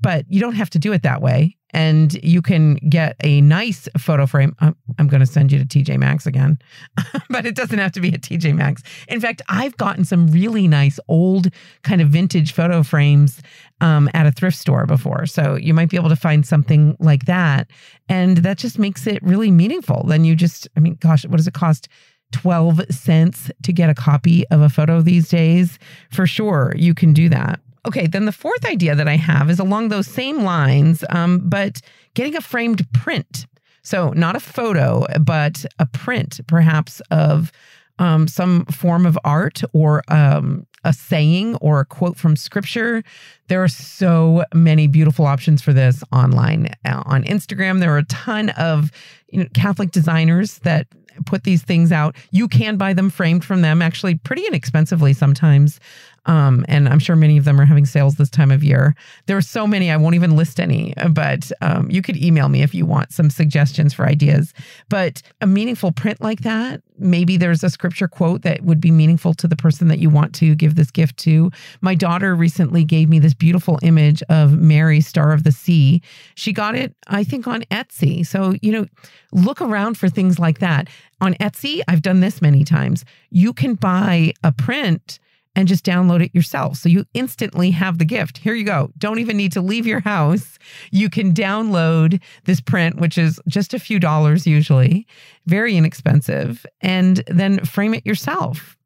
but 0.00 0.26
you 0.28 0.40
don't 0.40 0.54
have 0.54 0.70
to 0.70 0.78
do 0.78 0.92
it 0.92 1.02
that 1.02 1.20
way 1.20 1.56
and 1.73 2.14
you 2.23 2.42
can 2.42 2.75
get 2.88 3.16
a 3.23 3.40
nice 3.40 3.88
photo 3.97 4.26
frame. 4.26 4.56
I'm, 5.00 5.09
going 5.09 5.21
to 5.21 5.26
send 5.26 5.50
you 5.50 5.59
to 5.59 5.64
TJ 5.64 5.99
Maxx 5.99 6.26
again, 6.26 6.59
but 7.30 7.47
it 7.47 7.54
doesn't 7.54 7.78
have 7.78 7.92
to 7.92 8.00
be 8.00 8.11
a 8.11 8.19
TJ 8.19 8.54
Maxx. 8.54 8.83
In 9.09 9.21
fact, 9.21 9.42
I've 9.49 9.76
gotten 9.76 10.04
some 10.04 10.28
really 10.28 10.69
nice 10.69 11.00
old 11.09 11.49
kind 11.83 12.00
of 12.00 12.09
vintage 12.09 12.52
photo 12.52 12.83
frames 12.83 13.40
um, 13.80 14.09
at 14.14 14.26
a 14.26 14.33
thrift 14.33 14.59
store 14.59 14.87
before. 14.87 15.26
So 15.26 15.57
you 15.57 15.75
might 15.75 15.90
be 15.90 15.97
able 15.97 16.11
to 16.11 16.16
find 16.16 16.47
something 16.47 16.97
like 17.00 17.25
that. 17.25 17.69
And 18.09 18.38
that 18.38 18.59
just 18.59 18.78
makes 18.78 19.07
it 19.07 19.23
really 19.23 19.50
meaningful. 19.50 20.04
Then 20.07 20.25
you 20.25 20.37
just, 20.37 20.69
I 20.76 20.80
mean, 20.80 20.97
gosh, 21.00 21.25
what 21.25 21.37
does 21.37 21.47
it 21.47 21.54
cost? 21.54 21.88
12 22.33 22.83
cents 22.90 23.50
to 23.62 23.73
get 23.73 23.90
a 23.90 23.95
copy 23.95 24.47
of 24.49 24.61
a 24.61 24.69
photo 24.69 25.00
these 25.00 25.28
days. 25.28 25.78
For 26.12 26.28
sure, 26.28 26.73
you 26.76 26.95
can 26.95 27.12
do 27.12 27.28
that. 27.28 27.59
Okay, 27.87 28.07
then 28.07 28.26
the 28.26 28.33
fourth 28.33 28.64
idea 28.66 28.95
that 28.95 29.09
I 29.09 29.16
have 29.16 29.49
is 29.49 29.59
along 29.59 29.88
those 29.88 30.07
same 30.07 30.42
lines, 30.42 31.02
um, 31.09 31.40
but 31.49 31.80
getting 32.14 32.37
a 32.37 32.40
framed 32.40 32.90
print. 32.92 33.47
So, 33.83 34.11
not 34.11 34.37
a 34.37 34.41
photo, 34.41 35.07
but 35.21 35.65
a 35.79 35.87
print, 35.87 36.41
perhaps, 36.47 37.01
of 37.11 37.53
um, 37.99 38.27
some 38.27 38.65
form 38.67 39.07
of 39.07 39.19
art 39.25 39.63
or 39.73 40.03
um, 40.09 40.67
a 40.85 40.93
saying 40.93 41.57
or 41.57 41.81
a 41.81 41.85
quote 41.85 42.17
from 42.17 42.35
scripture. 42.35 43.05
There 43.49 43.63
are 43.63 43.69
so 43.69 44.45
many 44.55 44.87
beautiful 44.87 45.27
options 45.27 45.61
for 45.61 45.73
this 45.73 46.03
online. 46.13 46.75
Uh, 46.85 47.03
on 47.05 47.25
Instagram, 47.25 47.81
there 47.81 47.95
are 47.95 47.99
a 47.99 48.05
ton 48.05 48.49
of 48.51 48.91
you 49.29 49.41
know, 49.41 49.49
Catholic 49.55 49.91
designers 49.91 50.59
that 50.61 50.87
put 51.27 51.45
these 51.45 51.63
things 51.63 51.93
out. 51.93 52.17
You 52.31 52.49
can 52.49 52.77
buy 52.77 52.95
them 52.95 53.11
framed 53.11 53.45
from 53.45 53.61
them, 53.61 53.83
actually, 53.83 54.15
pretty 54.17 54.47
inexpensively 54.47 55.13
sometimes. 55.13 55.79
Um, 56.27 56.65
and 56.69 56.89
I'm 56.89 56.99
sure 56.99 57.17
many 57.17 57.39
of 57.39 57.45
them 57.45 57.61
are 57.61 57.65
having 57.65 57.87
sales 57.87 58.17
this 58.17 58.31
time 58.31 58.50
of 58.50 58.62
year. 58.62 58.95
There 59.27 59.37
are 59.37 59.43
so 59.43 59.67
many, 59.67 59.91
I 59.91 59.97
won't 59.97 60.15
even 60.15 60.37
list 60.37 60.61
any, 60.61 60.95
but 61.11 61.50
um, 61.61 61.91
you 61.91 62.03
could 62.03 62.17
email 62.17 62.49
me 62.49 62.62
if 62.62 62.75
you 62.75 62.85
want 62.85 63.12
some 63.12 63.31
suggestions 63.31 63.95
for 63.95 64.07
ideas. 64.07 64.53
But 64.89 65.23
a 65.41 65.47
meaningful 65.47 65.93
print 65.93 66.21
like 66.21 66.41
that, 66.41 66.83
maybe 66.99 67.37
there's 67.37 67.65
a 67.65 67.71
scripture 67.71 68.09
quote 68.09 68.43
that 68.43 68.62
would 68.62 68.81
be 68.81 68.91
meaningful 68.91 69.33
to 69.35 69.49
the 69.49 69.57
person 69.57 69.89
that 69.89 69.99
you 69.99 70.11
want 70.11 70.35
to 70.37 70.55
give 70.55 70.75
this 70.75 70.91
gift 70.91 71.17
to. 71.19 71.50
My 71.81 71.95
daughter 71.95 72.35
recently 72.35 72.85
gave 72.85 73.09
me 73.09 73.19
this 73.19 73.35
beautiful 73.35 73.79
image 73.83 74.23
of 74.29 74.59
Mary, 74.59 75.00
Star 75.00 75.33
of 75.33 75.45
the 75.45 75.53
Sea. 75.53 76.03
She 76.35 76.53
got 76.53 76.75
it, 76.75 76.95
I 77.07 77.25
think, 77.25 77.47
on 77.47 77.62
Etsy. 77.71 78.27
So, 78.27 78.55
you 78.61 78.73
know, 78.73 78.87
look 79.33 79.62
around 79.62 79.97
for 79.97 80.09
things 80.09 80.39
like 80.39 80.59
that. 80.59 80.89
On 81.23 81.35
Etsy, 81.35 81.81
I've 81.89 82.03
done 82.03 82.21
this 82.21 82.43
many 82.43 82.65
times. 82.65 83.05
You 83.31 83.53
can 83.53 83.75
buy 83.75 84.33
a 84.45 84.53
print 84.53 85.19
and 85.57 85.69
just 85.69 85.85
download 85.85 86.25
it 86.25 86.35
yourself. 86.35 86.76
So 86.76 86.88
you 86.88 87.04
instantly 87.14 87.71
have 87.73 87.99
the 87.99 88.04
gift. 88.04 88.38
Here 88.38 88.54
you 88.54 88.64
go. 88.64 88.90
Don't 88.99 89.19
even 89.19 89.37
need 89.37 89.52
to 89.52 89.61
leave 89.61 89.87
your 89.87 90.00
house. 90.00 90.59
You 90.90 91.11
can 91.11 91.33
download 91.33 92.21
this 92.45 92.61
print, 92.61 92.97
which 92.97 93.19
is 93.19 93.40
just 93.49 93.75
a 93.75 93.78
few 93.78 93.99
dollars 93.99 94.47
usually, 94.47 95.07
very 95.47 95.76
inexpensive, 95.76 96.64
and 96.80 97.23
then 97.26 97.64
frame 97.64 97.95
it 97.95 98.07
yourself 98.07 98.76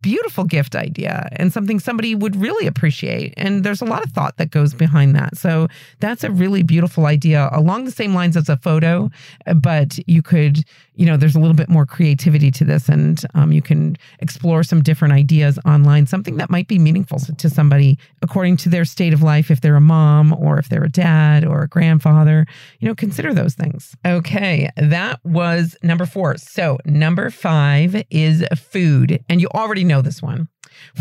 beautiful 0.00 0.44
gift 0.44 0.76
idea 0.76 1.28
and 1.32 1.52
something 1.52 1.80
somebody 1.80 2.14
would 2.14 2.36
really 2.36 2.66
appreciate. 2.66 3.34
And 3.36 3.64
there's 3.64 3.82
a 3.82 3.84
lot 3.84 4.04
of 4.04 4.12
thought 4.12 4.36
that 4.36 4.50
goes 4.50 4.74
behind 4.74 5.14
that. 5.16 5.36
So 5.36 5.68
that's 6.00 6.22
a 6.22 6.30
really 6.30 6.62
beautiful 6.62 7.06
idea 7.06 7.48
along 7.52 7.84
the 7.84 7.90
same 7.90 8.14
lines 8.14 8.36
as 8.36 8.48
a 8.48 8.56
photo, 8.56 9.10
but 9.56 9.98
you 10.06 10.22
could, 10.22 10.64
you 10.94 11.06
know, 11.06 11.16
there's 11.16 11.34
a 11.34 11.40
little 11.40 11.56
bit 11.56 11.68
more 11.68 11.84
creativity 11.84 12.50
to 12.52 12.64
this 12.64 12.88
and 12.88 13.22
um, 13.34 13.50
you 13.50 13.62
can 13.62 13.96
explore 14.20 14.62
some 14.62 14.82
different 14.82 15.14
ideas 15.14 15.58
online, 15.64 16.06
something 16.06 16.36
that 16.36 16.50
might 16.50 16.68
be 16.68 16.78
meaningful 16.78 17.18
to 17.18 17.50
somebody 17.50 17.98
according 18.22 18.56
to 18.58 18.68
their 18.68 18.84
state 18.84 19.12
of 19.12 19.22
life. 19.22 19.50
If 19.50 19.60
they're 19.60 19.76
a 19.76 19.80
mom 19.80 20.32
or 20.32 20.58
if 20.58 20.68
they're 20.68 20.84
a 20.84 20.90
dad 20.90 21.44
or 21.44 21.62
a 21.62 21.68
grandfather, 21.68 22.46
you 22.78 22.88
know, 22.88 22.94
consider 22.94 23.34
those 23.34 23.54
things. 23.54 23.96
Okay. 24.06 24.70
That 24.76 25.18
was 25.24 25.76
number 25.82 26.06
four. 26.06 26.36
So 26.36 26.78
number 26.84 27.30
five 27.30 28.04
is 28.10 28.44
food. 28.56 29.24
And 29.28 29.40
you 29.40 29.48
already 29.54 29.87
know 29.88 30.02
this 30.02 30.22
one. 30.22 30.48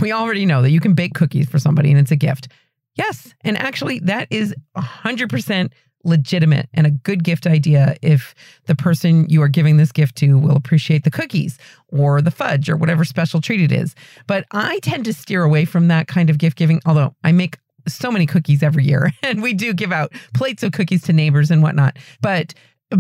We 0.01 0.11
already 0.11 0.45
know 0.45 0.61
that 0.61 0.71
you 0.71 0.79
can 0.79 0.93
bake 0.93 1.13
cookies 1.13 1.47
for 1.47 1.59
somebody 1.59 1.91
and 1.91 1.99
it's 1.99 2.11
a 2.11 2.15
gift. 2.15 2.47
Yes. 2.95 3.33
And 3.41 3.57
actually, 3.57 3.99
that 3.99 4.27
is 4.31 4.55
100% 4.75 5.71
legitimate 6.03 6.69
and 6.73 6.87
a 6.87 6.91
good 6.91 7.23
gift 7.23 7.45
idea 7.45 7.95
if 8.01 8.33
the 8.65 8.75
person 8.75 9.27
you 9.29 9.41
are 9.41 9.47
giving 9.47 9.77
this 9.77 9.91
gift 9.91 10.15
to 10.15 10.37
will 10.37 10.55
appreciate 10.55 11.03
the 11.03 11.11
cookies 11.11 11.57
or 11.89 12.21
the 12.21 12.31
fudge 12.31 12.69
or 12.69 12.77
whatever 12.77 13.03
special 13.03 13.41
treat 13.41 13.61
it 13.61 13.71
is. 13.71 13.93
But 14.25 14.45
I 14.51 14.79
tend 14.79 15.05
to 15.05 15.13
steer 15.13 15.43
away 15.43 15.65
from 15.65 15.89
that 15.89 16.07
kind 16.07 16.29
of 16.29 16.37
gift 16.37 16.57
giving, 16.57 16.81
although 16.85 17.15
I 17.23 17.31
make 17.31 17.57
so 17.87 18.11
many 18.11 18.25
cookies 18.25 18.63
every 18.63 18.85
year 18.85 19.11
and 19.23 19.41
we 19.41 19.53
do 19.53 19.73
give 19.73 19.91
out 19.91 20.13
plates 20.33 20.63
of 20.63 20.71
cookies 20.71 21.03
to 21.03 21.13
neighbors 21.13 21.51
and 21.51 21.61
whatnot. 21.61 21.97
But 22.21 22.53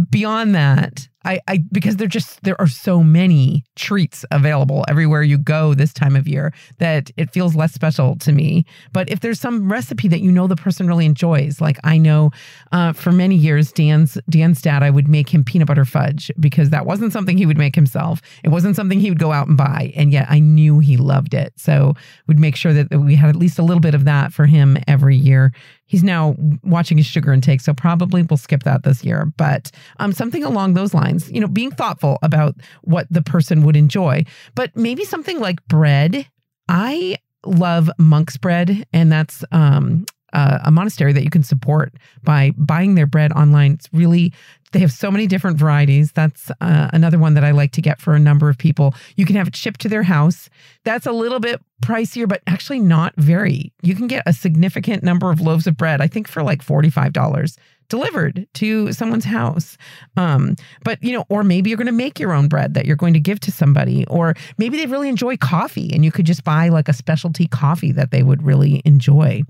beyond 0.09 0.53
that, 0.55 1.07
I, 1.27 1.41
I 1.47 1.57
because 1.71 1.97
there 1.97 2.07
just 2.07 2.41
there 2.43 2.59
are 2.59 2.67
so 2.67 3.03
many 3.03 3.65
treats 3.75 4.23
available 4.31 4.85
everywhere 4.87 5.23
you 5.23 5.37
go 5.37 5.73
this 5.73 5.91
time 5.91 6.15
of 6.15 6.25
year 6.27 6.53
that 6.79 7.11
it 7.17 7.31
feels 7.31 7.53
less 7.53 7.73
special 7.73 8.15
to 8.19 8.31
me. 8.31 8.65
But 8.93 9.09
if 9.09 9.19
there's 9.19 9.39
some 9.39 9.69
recipe 9.69 10.07
that 10.07 10.21
you 10.21 10.31
know 10.31 10.47
the 10.47 10.55
person 10.55 10.87
really 10.87 11.05
enjoys, 11.05 11.59
like 11.59 11.77
I 11.83 11.97
know 11.97 12.31
uh, 12.71 12.93
for 12.93 13.11
many 13.11 13.35
years 13.35 13.73
Dan's 13.73 14.17
Dan's 14.29 14.61
dad, 14.61 14.83
I 14.83 14.89
would 14.89 15.09
make 15.09 15.27
him 15.29 15.43
peanut 15.43 15.67
butter 15.67 15.85
fudge 15.85 16.31
because 16.39 16.69
that 16.69 16.85
wasn't 16.85 17.11
something 17.11 17.37
he 17.37 17.45
would 17.45 17.57
make 17.57 17.75
himself. 17.75 18.21
It 18.45 18.49
wasn't 18.49 18.77
something 18.77 18.99
he 18.99 19.09
would 19.09 19.19
go 19.19 19.33
out 19.33 19.47
and 19.47 19.57
buy, 19.57 19.91
and 19.95 20.13
yet 20.13 20.27
I 20.29 20.39
knew 20.39 20.79
he 20.79 20.95
loved 20.95 21.33
it. 21.33 21.53
So 21.57 21.93
we'd 22.27 22.39
make 22.39 22.55
sure 22.55 22.73
that 22.73 22.89
we 22.97 23.15
had 23.15 23.29
at 23.29 23.35
least 23.35 23.59
a 23.59 23.63
little 23.63 23.81
bit 23.81 23.95
of 23.95 24.05
that 24.05 24.31
for 24.31 24.45
him 24.45 24.77
every 24.87 25.17
year. 25.17 25.51
He's 25.87 26.03
now 26.03 26.35
watching 26.63 26.97
his 26.97 27.05
sugar 27.05 27.33
intake, 27.33 27.61
so 27.61 27.73
probably 27.73 28.21
we'll 28.21 28.37
skip 28.37 28.63
that 28.63 28.83
this 28.83 29.03
year. 29.03 29.31
But 29.37 29.71
um, 29.99 30.11
something 30.11 30.43
along 30.43 30.73
those 30.73 30.93
lines, 30.93 31.31
you 31.31 31.41
know, 31.41 31.47
being 31.47 31.71
thoughtful 31.71 32.19
about 32.21 32.55
what 32.83 33.07
the 33.09 33.21
person 33.21 33.63
would 33.63 33.75
enjoy. 33.75 34.25
But 34.53 34.75
maybe 34.75 35.05
something 35.05 35.39
like 35.39 35.65
bread. 35.67 36.27
I 36.69 37.17
love 37.45 37.89
monk's 37.97 38.37
bread, 38.37 38.85
and 38.91 39.11
that's 39.11 39.43
um, 39.51 40.05
uh, 40.33 40.59
a 40.63 40.71
monastery 40.71 41.13
that 41.13 41.23
you 41.23 41.29
can 41.29 41.43
support 41.43 41.93
by 42.23 42.51
buying 42.57 42.95
their 42.95 43.07
bread 43.07 43.31
online. 43.33 43.73
It's 43.73 43.89
really, 43.93 44.33
they 44.71 44.79
have 44.79 44.91
so 44.91 45.09
many 45.09 45.27
different 45.27 45.57
varieties. 45.57 46.11
That's 46.11 46.51
uh, 46.61 46.89
another 46.93 47.17
one 47.17 47.33
that 47.35 47.43
I 47.43 47.51
like 47.51 47.71
to 47.73 47.81
get 47.81 48.01
for 48.01 48.13
a 48.13 48.19
number 48.19 48.49
of 48.49 48.57
people. 48.57 48.93
You 49.15 49.25
can 49.25 49.35
have 49.35 49.47
it 49.47 49.55
shipped 49.55 49.81
to 49.81 49.89
their 49.89 50.03
house. 50.03 50.49
That's 50.83 51.05
a 51.05 51.11
little 51.11 51.39
bit 51.39 51.61
pricier, 51.81 52.27
but 52.27 52.41
actually 52.47 52.79
not 52.79 53.13
very. 53.17 53.71
You 53.81 53.95
can 53.95 54.07
get 54.07 54.23
a 54.25 54.33
significant 54.33 55.03
number 55.03 55.31
of 55.31 55.39
loaves 55.39 55.67
of 55.67 55.77
bread, 55.77 56.01
I 56.01 56.07
think 56.07 56.27
for 56.27 56.43
like 56.43 56.63
$45 56.63 57.57
delivered 57.89 58.47
to 58.55 58.91
someone's 58.91 59.25
house. 59.25 59.77
Um, 60.15 60.55
but, 60.83 61.01
you 61.01 61.13
know, 61.13 61.25
or 61.29 61.43
maybe 61.43 61.69
you're 61.69 61.77
going 61.77 61.87
to 61.87 61.91
make 61.91 62.19
your 62.19 62.33
own 62.33 62.47
bread 62.47 62.73
that 62.73 62.85
you're 62.85 62.95
going 62.95 63.13
to 63.13 63.19
give 63.19 63.39
to 63.41 63.51
somebody, 63.51 64.05
or 64.07 64.33
maybe 64.57 64.77
they 64.77 64.85
really 64.85 65.09
enjoy 65.09 65.37
coffee 65.37 65.91
and 65.93 66.03
you 66.03 66.11
could 66.11 66.25
just 66.25 66.43
buy 66.43 66.69
like 66.69 66.89
a 66.89 66.93
specialty 66.93 67.47
coffee 67.47 67.91
that 67.91 68.11
they 68.11 68.23
would 68.23 68.43
really 68.43 68.81
enjoy, 68.85 69.41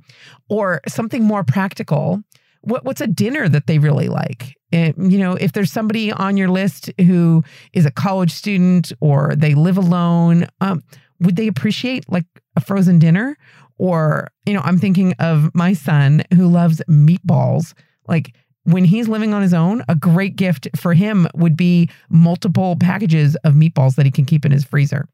or 0.49 0.81
something 0.87 1.23
more 1.23 1.43
practical. 1.43 2.21
What, 2.61 2.83
what's 2.85 3.01
a 3.01 3.07
dinner 3.07 3.47
that 3.49 3.67
they 3.67 3.79
really 3.79 4.07
like? 4.07 4.55
It, 4.71 4.97
you 4.97 5.17
know, 5.17 5.33
if 5.33 5.53
there's 5.53 5.71
somebody 5.71 6.11
on 6.11 6.35
your 6.35 6.49
list 6.49 6.91
who 6.99 7.43
is 7.71 7.85
a 7.85 7.91
college 7.91 8.31
student 8.31 8.91
or 8.99 9.33
they 9.37 9.53
live 9.53 9.77
alone, 9.77 10.47
um, 10.59 10.83
would 11.21 11.37
they 11.37 11.47
appreciate 11.47 12.09
like 12.11 12.25
a 12.55 12.61
frozen 12.61 12.99
dinner? 12.99 13.37
Or, 13.79 14.27
you 14.45 14.53
know, 14.53 14.61
I'm 14.63 14.79
thinking 14.79 15.13
of 15.19 15.53
my 15.53 15.73
son 15.73 16.23
who 16.33 16.47
loves 16.47 16.81
meatballs. 16.89 17.73
Like 18.07 18.35
when 18.63 18.85
he's 18.85 19.07
living 19.07 19.33
on 19.33 19.41
his 19.41 19.53
own, 19.53 19.83
a 19.87 19.95
great 19.95 20.35
gift 20.35 20.67
for 20.75 20.93
him 20.93 21.27
would 21.33 21.55
be 21.55 21.89
multiple 22.09 22.75
packages 22.75 23.35
of 23.37 23.53
meatballs 23.53 23.95
that 23.95 24.05
he 24.05 24.11
can 24.11 24.25
keep 24.25 24.45
in 24.45 24.51
his 24.51 24.65
freezer 24.65 25.07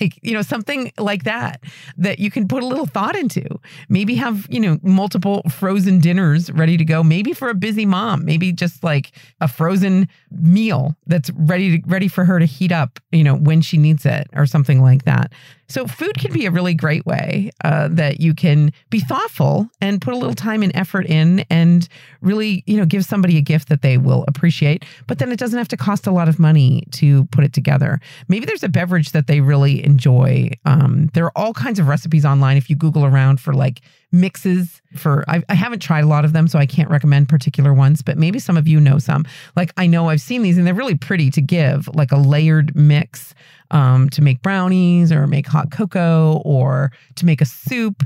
like 0.00 0.18
you 0.22 0.32
know 0.32 0.42
something 0.42 0.92
like 0.98 1.24
that 1.24 1.62
that 1.96 2.18
you 2.18 2.30
can 2.30 2.48
put 2.48 2.62
a 2.62 2.66
little 2.66 2.86
thought 2.86 3.16
into. 3.16 3.44
Maybe 3.88 4.14
have 4.16 4.46
you 4.50 4.60
know 4.60 4.78
multiple 4.82 5.42
frozen 5.50 5.98
dinners 6.00 6.50
ready 6.52 6.76
to 6.76 6.84
go 6.84 7.02
maybe 7.02 7.32
for 7.32 7.48
a 7.48 7.54
busy 7.54 7.86
mom 7.86 8.24
maybe 8.24 8.52
just 8.52 8.82
like 8.82 9.12
a 9.40 9.48
frozen 9.48 10.08
meal 10.30 10.96
that's 11.06 11.30
ready 11.30 11.78
to 11.78 11.88
ready 11.88 12.08
for 12.08 12.24
her 12.24 12.38
to 12.38 12.44
heat 12.44 12.72
up 12.72 12.98
you 13.12 13.24
know 13.24 13.34
when 13.34 13.60
she 13.60 13.76
needs 13.76 14.04
it 14.06 14.28
or 14.34 14.46
something 14.46 14.82
like 14.82 15.04
that. 15.04 15.32
So 15.70 15.86
food 15.86 16.16
can 16.18 16.32
be 16.32 16.46
a 16.46 16.50
really 16.50 16.72
great 16.72 17.04
way 17.04 17.50
uh, 17.62 17.88
that 17.90 18.20
you 18.20 18.32
can 18.32 18.72
be 18.88 19.00
thoughtful 19.00 19.68
and 19.82 20.00
put 20.00 20.14
a 20.14 20.16
little 20.16 20.34
time 20.34 20.62
and 20.62 20.74
effort 20.74 21.04
in 21.06 21.44
and 21.50 21.86
really 22.22 22.64
you 22.66 22.76
know 22.76 22.86
give 22.86 23.04
somebody 23.04 23.36
a 23.36 23.42
gift 23.42 23.68
that 23.68 23.82
they 23.82 23.98
will 23.98 24.24
appreciate 24.28 24.84
but 25.06 25.18
then 25.18 25.30
it 25.30 25.38
doesn't 25.38 25.58
have 25.58 25.68
to 25.68 25.76
cost 25.76 26.06
a 26.06 26.10
lot 26.10 26.28
of 26.28 26.38
money 26.38 26.84
to 26.92 27.24
put 27.26 27.44
it 27.44 27.52
together. 27.52 28.00
Maybe 28.28 28.46
there's 28.46 28.62
a 28.62 28.68
beverage 28.68 29.12
that 29.12 29.26
they 29.26 29.40
really 29.40 29.77
enjoy. 29.84 30.50
Um, 30.64 31.10
there 31.14 31.24
are 31.24 31.32
all 31.36 31.52
kinds 31.52 31.78
of 31.78 31.88
recipes 31.88 32.24
online 32.24 32.56
if 32.56 32.68
you 32.70 32.76
Google 32.76 33.04
around 33.04 33.40
for 33.40 33.54
like 33.54 33.80
mixes 34.10 34.80
for 34.96 35.24
I, 35.28 35.42
I 35.48 35.54
haven't 35.54 35.80
tried 35.80 36.04
a 36.04 36.06
lot 36.06 36.24
of 36.24 36.32
them 36.32 36.48
so 36.48 36.58
i 36.58 36.64
can't 36.64 36.88
recommend 36.88 37.28
particular 37.28 37.74
ones 37.74 38.00
but 38.00 38.16
maybe 38.16 38.38
some 38.38 38.56
of 38.56 38.66
you 38.66 38.80
know 38.80 38.98
some 38.98 39.26
like 39.54 39.70
i 39.76 39.86
know 39.86 40.08
i've 40.08 40.22
seen 40.22 40.40
these 40.40 40.56
and 40.56 40.66
they're 40.66 40.72
really 40.72 40.94
pretty 40.94 41.30
to 41.32 41.42
give 41.42 41.88
like 41.94 42.10
a 42.10 42.16
layered 42.16 42.74
mix 42.74 43.34
um, 43.70 44.08
to 44.08 44.22
make 44.22 44.40
brownies 44.40 45.12
or 45.12 45.26
make 45.26 45.46
hot 45.46 45.70
cocoa 45.70 46.40
or 46.46 46.90
to 47.16 47.26
make 47.26 47.42
a 47.42 47.44
soup 47.44 48.02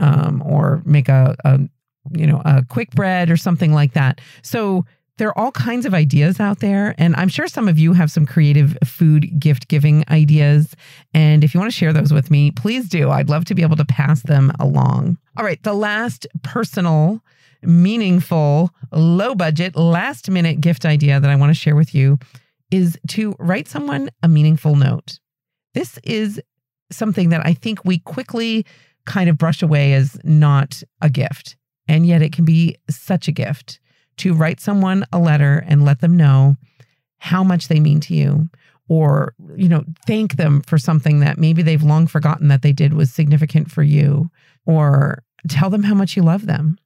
um, 0.00 0.42
or 0.44 0.82
make 0.84 1.08
a, 1.08 1.34
a 1.46 1.60
you 2.12 2.26
know 2.26 2.42
a 2.44 2.62
quick 2.68 2.90
bread 2.90 3.30
or 3.30 3.36
something 3.38 3.72
like 3.72 3.94
that 3.94 4.20
so 4.42 4.84
there 5.18 5.28
are 5.28 5.38
all 5.38 5.52
kinds 5.52 5.84
of 5.84 5.94
ideas 5.94 6.40
out 6.40 6.60
there. 6.60 6.94
And 6.96 7.14
I'm 7.16 7.28
sure 7.28 7.46
some 7.46 7.68
of 7.68 7.78
you 7.78 7.92
have 7.92 8.10
some 8.10 8.24
creative 8.24 8.76
food 8.84 9.38
gift 9.38 9.68
giving 9.68 10.04
ideas. 10.08 10.74
And 11.12 11.44
if 11.44 11.52
you 11.52 11.60
want 11.60 11.70
to 11.70 11.76
share 11.76 11.92
those 11.92 12.12
with 12.12 12.30
me, 12.30 12.50
please 12.52 12.88
do. 12.88 13.10
I'd 13.10 13.28
love 13.28 13.44
to 13.46 13.54
be 13.54 13.62
able 13.62 13.76
to 13.76 13.84
pass 13.84 14.22
them 14.22 14.52
along. 14.58 15.18
All 15.36 15.44
right. 15.44 15.62
The 15.62 15.74
last 15.74 16.26
personal, 16.42 17.22
meaningful, 17.62 18.70
low 18.92 19.34
budget, 19.34 19.76
last 19.76 20.30
minute 20.30 20.60
gift 20.60 20.86
idea 20.86 21.20
that 21.20 21.30
I 21.30 21.36
want 21.36 21.50
to 21.50 21.54
share 21.54 21.76
with 21.76 21.94
you 21.94 22.18
is 22.70 22.98
to 23.08 23.34
write 23.38 23.68
someone 23.68 24.10
a 24.22 24.28
meaningful 24.28 24.76
note. 24.76 25.18
This 25.74 25.98
is 26.04 26.40
something 26.90 27.30
that 27.30 27.44
I 27.44 27.54
think 27.54 27.84
we 27.84 27.98
quickly 27.98 28.64
kind 29.04 29.28
of 29.28 29.38
brush 29.38 29.62
away 29.62 29.94
as 29.94 30.18
not 30.22 30.82
a 31.00 31.10
gift. 31.10 31.56
And 31.88 32.06
yet 32.06 32.22
it 32.22 32.32
can 32.32 32.44
be 32.44 32.76
such 32.90 33.28
a 33.28 33.32
gift 33.32 33.80
to 34.18 34.34
write 34.34 34.60
someone 34.60 35.04
a 35.12 35.18
letter 35.18 35.64
and 35.66 35.84
let 35.84 36.00
them 36.00 36.16
know 36.16 36.56
how 37.18 37.42
much 37.42 37.68
they 37.68 37.80
mean 37.80 38.00
to 38.00 38.14
you 38.14 38.48
or 38.88 39.34
you 39.56 39.68
know 39.68 39.84
thank 40.06 40.36
them 40.36 40.62
for 40.62 40.78
something 40.78 41.20
that 41.20 41.38
maybe 41.38 41.62
they've 41.62 41.82
long 41.82 42.06
forgotten 42.06 42.48
that 42.48 42.62
they 42.62 42.72
did 42.72 42.94
was 42.94 43.12
significant 43.12 43.70
for 43.70 43.82
you 43.82 44.30
or 44.66 45.22
tell 45.48 45.70
them 45.70 45.82
how 45.82 45.94
much 45.94 46.16
you 46.16 46.22
love 46.22 46.46
them. 46.46 46.78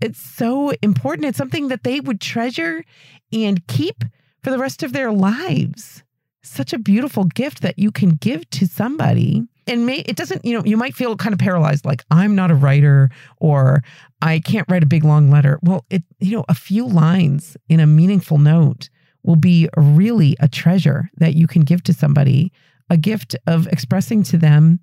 It's 0.00 0.20
so 0.20 0.72
important. 0.82 1.26
It's 1.26 1.38
something 1.38 1.68
that 1.68 1.82
they 1.82 2.00
would 2.00 2.20
treasure 2.20 2.84
and 3.32 3.66
keep 3.66 4.04
for 4.42 4.50
the 4.50 4.58
rest 4.58 4.82
of 4.82 4.92
their 4.92 5.10
lives. 5.10 6.04
Such 6.42 6.72
a 6.72 6.78
beautiful 6.78 7.24
gift 7.24 7.62
that 7.62 7.78
you 7.78 7.90
can 7.90 8.10
give 8.10 8.48
to 8.50 8.66
somebody 8.66 9.46
and 9.68 9.86
may 9.86 9.98
it 10.00 10.16
doesn't 10.16 10.44
you 10.44 10.56
know 10.56 10.64
you 10.64 10.76
might 10.76 10.94
feel 10.94 11.16
kind 11.16 11.32
of 11.32 11.38
paralyzed 11.38 11.84
like 11.84 12.04
i'm 12.10 12.34
not 12.34 12.50
a 12.50 12.54
writer 12.54 13.10
or 13.38 13.82
i 14.22 14.40
can't 14.40 14.68
write 14.70 14.82
a 14.82 14.86
big 14.86 15.04
long 15.04 15.30
letter 15.30 15.58
well 15.62 15.84
it 15.90 16.02
you 16.18 16.36
know 16.36 16.44
a 16.48 16.54
few 16.54 16.86
lines 16.86 17.56
in 17.68 17.80
a 17.80 17.86
meaningful 17.86 18.38
note 18.38 18.88
will 19.22 19.36
be 19.36 19.68
really 19.76 20.36
a 20.40 20.48
treasure 20.48 21.10
that 21.16 21.34
you 21.34 21.46
can 21.46 21.62
give 21.62 21.82
to 21.82 21.92
somebody 21.92 22.52
a 22.90 22.96
gift 22.96 23.36
of 23.46 23.66
expressing 23.68 24.22
to 24.22 24.38
them 24.38 24.80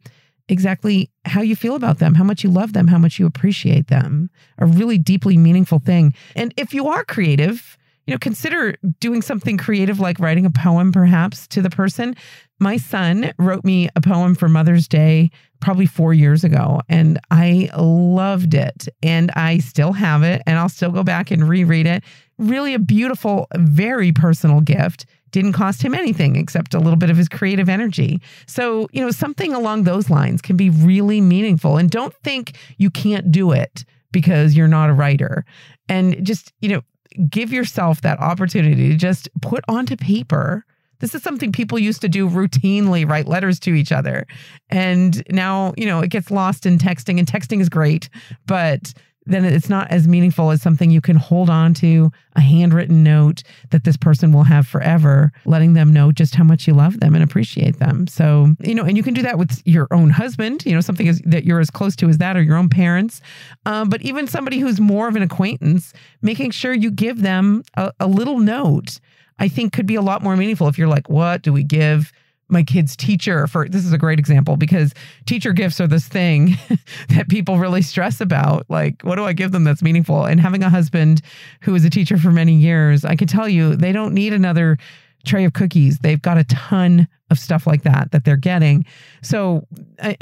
exactly 0.48 1.10
how 1.26 1.41
you 1.41 1.56
feel 1.56 1.76
about 1.76 2.00
them, 2.00 2.13
how 2.13 2.24
much 2.24 2.43
you 2.43 2.50
love 2.50 2.74
them, 2.74 2.88
how 2.88 2.98
much 2.98 3.19
you 3.19 3.26
appreciate 3.26 3.88
them. 3.88 4.30
A 4.60 4.65
really 4.65 4.98
deeply 4.98 5.38
meaningful 5.38 5.80
thing. 5.80 6.13
And 6.36 6.54
if 6.58 6.74
you 6.74 6.88
are 6.88 7.04
creative, 7.04 7.78
you 8.05 8.13
know, 8.13 8.19
consider 8.19 8.75
doing 8.99 9.21
something 9.21 9.57
creative 9.57 9.99
like 9.99 10.19
writing 10.19 10.45
a 10.45 10.51
poem 10.51 10.91
perhaps 10.91 11.47
to 11.47 11.61
the 11.61 11.69
person. 11.69 12.15
My 12.59 12.77
son 12.77 13.33
wrote 13.37 13.65
me 13.65 13.89
a 13.95 14.01
poem 14.01 14.35
for 14.35 14.47
Mother's 14.47 14.87
Day 14.87 15.31
probably 15.59 15.87
four 15.87 16.13
years 16.13 16.43
ago, 16.43 16.81
and 16.87 17.19
I 17.31 17.69
loved 17.75 18.53
it. 18.53 18.87
And 19.01 19.31
I 19.31 19.57
still 19.57 19.93
have 19.93 20.23
it, 20.23 20.41
and 20.45 20.57
I'll 20.57 20.69
still 20.69 20.91
go 20.91 21.03
back 21.03 21.31
and 21.31 21.49
reread 21.49 21.87
it. 21.87 22.03
Really 22.37 22.73
a 22.73 22.79
beautiful, 22.79 23.47
very 23.55 24.11
personal 24.11 24.61
gift. 24.61 25.05
Didn't 25.31 25.53
cost 25.53 25.81
him 25.81 25.93
anything 25.93 26.35
except 26.37 26.73
a 26.73 26.79
little 26.79 26.97
bit 26.97 27.09
of 27.09 27.17
his 27.17 27.27
creative 27.27 27.67
energy. 27.67 28.21
So, 28.47 28.87
you 28.93 29.01
know, 29.01 29.11
something 29.11 29.53
along 29.53 29.83
those 29.83 30.09
lines 30.09 30.41
can 30.41 30.55
be 30.55 30.69
really 30.69 31.19
meaningful. 31.19 31.77
And 31.77 31.89
don't 31.89 32.13
think 32.23 32.57
you 32.77 32.89
can't 32.89 33.31
do 33.31 33.51
it 33.51 33.83
because 34.11 34.55
you're 34.55 34.69
not 34.69 34.89
a 34.89 34.93
writer. 34.93 35.43
And 35.89 36.25
just, 36.25 36.53
you 36.61 36.69
know, 36.69 36.81
give 37.30 37.51
yourself 37.51 38.01
that 38.01 38.19
opportunity 38.19 38.89
to 38.89 38.95
just 38.95 39.30
put 39.41 39.63
onto 39.67 39.95
paper. 39.95 40.65
This 40.99 41.13
is 41.13 41.21
something 41.21 41.51
people 41.51 41.78
used 41.78 42.01
to 42.01 42.10
do 42.10 42.30
routinely, 42.30 43.08
write 43.08 43.28
letters 43.28 43.60
to 43.62 43.73
each 43.73 43.91
other. 43.91 44.25
And 44.69 45.21
now, 45.30 45.73
you 45.78 45.86
know, 45.86 45.99
it 45.99 46.10
gets 46.10 46.32
lost 46.32 46.65
in 46.65 46.78
texting, 46.78 47.19
and 47.19 47.28
texting 47.28 47.60
is 47.60 47.69
great, 47.69 48.10
but 48.45 48.93
then 49.25 49.43
it's 49.43 49.69
not 49.69 49.89
as 49.91 50.07
meaningful 50.07 50.51
as 50.51 50.61
something 50.61 50.91
you 50.91 51.01
can 51.01 51.15
hold 51.15 51.49
on 51.49 51.73
to, 51.75 52.11
a 52.35 52.41
handwritten 52.41 53.03
note 53.03 53.43
that 53.71 53.83
this 53.83 53.97
person 53.97 54.31
will 54.31 54.43
have 54.43 54.67
forever, 54.67 55.31
letting 55.45 55.73
them 55.73 55.91
know 55.91 56.11
just 56.11 56.35
how 56.35 56.43
much 56.43 56.67
you 56.67 56.73
love 56.73 56.99
them 56.99 57.15
and 57.15 57.23
appreciate 57.23 57.79
them. 57.79 58.07
So, 58.07 58.55
you 58.59 58.75
know, 58.75 58.83
and 58.83 58.97
you 58.97 59.03
can 59.03 59.13
do 59.13 59.21
that 59.23 59.38
with 59.38 59.61
your 59.65 59.88
own 59.91 60.09
husband, 60.09 60.65
you 60.65 60.73
know, 60.73 60.81
something 60.81 61.07
is, 61.07 61.21
that 61.25 61.45
you're 61.45 61.59
as 61.59 61.71
close 61.71 61.95
to 61.97 62.09
as 62.09 62.19
that 62.19 62.38
or 62.38 62.41
your 62.41 62.57
own 62.57 62.69
parents. 62.69 63.21
Um, 63.65 63.89
but 63.89 64.01
even 64.01 64.27
somebody 64.27 64.59
who's 64.59 64.79
more 64.79 65.07
of 65.07 65.15
an 65.15 65.21
acquaintance, 65.21 65.93
making 66.21 66.51
sure 66.51 66.73
you 66.73 66.91
give 66.91 67.21
them 67.21 67.63
a, 67.75 67.91
a 67.99 68.07
little 68.07 68.39
note, 68.39 68.99
I 69.39 69.47
think 69.47 69.73
could 69.73 69.85
be 69.85 69.95
a 69.95 70.01
lot 70.01 70.21
more 70.21 70.38
meaningful 70.38 70.67
if 70.67 70.77
you're 70.77 70.88
like, 70.88 71.09
what 71.09 71.41
do 71.41 71.51
we 71.51 71.63
give? 71.63 72.11
My 72.47 72.63
kid's 72.63 72.95
teacher 72.95 73.47
for 73.47 73.67
this 73.67 73.86
is 73.86 73.93
a 73.93 73.97
great 73.97 74.19
example 74.19 74.55
because 74.55 74.93
teacher 75.25 75.51
gifts 75.51 75.81
are 75.81 75.88
this 75.88 76.08
thing 76.08 76.58
that 77.10 77.27
people 77.27 77.58
really 77.58 77.81
stress 77.81 78.21
about. 78.21 78.65
Like 78.69 79.01
what 79.01 79.15
do 79.15 79.25
i 79.25 79.34
give 79.34 79.51
them 79.51 79.63
that's 79.63 79.81
meaningful? 79.81 80.25
And 80.25 80.39
having 80.39 80.63
a 80.63 80.69
husband 80.69 81.21
who 81.62 81.73
was 81.73 81.86
a 81.86 81.89
teacher 81.89 82.17
for 82.17 82.31
many 82.31 82.53
years 82.53 83.05
i 83.05 83.15
can 83.15 83.27
tell 83.27 83.49
you 83.49 83.75
they 83.75 83.91
don't 83.91 84.13
need 84.13 84.34
another 84.34 84.77
tray 85.25 85.43
of 85.43 85.53
cookies. 85.53 85.99
They've 85.99 86.21
got 86.21 86.38
a 86.38 86.43
ton 86.45 87.08
of 87.29 87.39
stuff 87.39 87.67
like 87.67 87.84
that 87.84 88.12
that 88.12 88.23
they're 88.23 88.38
getting. 88.38 88.86
So 89.21 89.67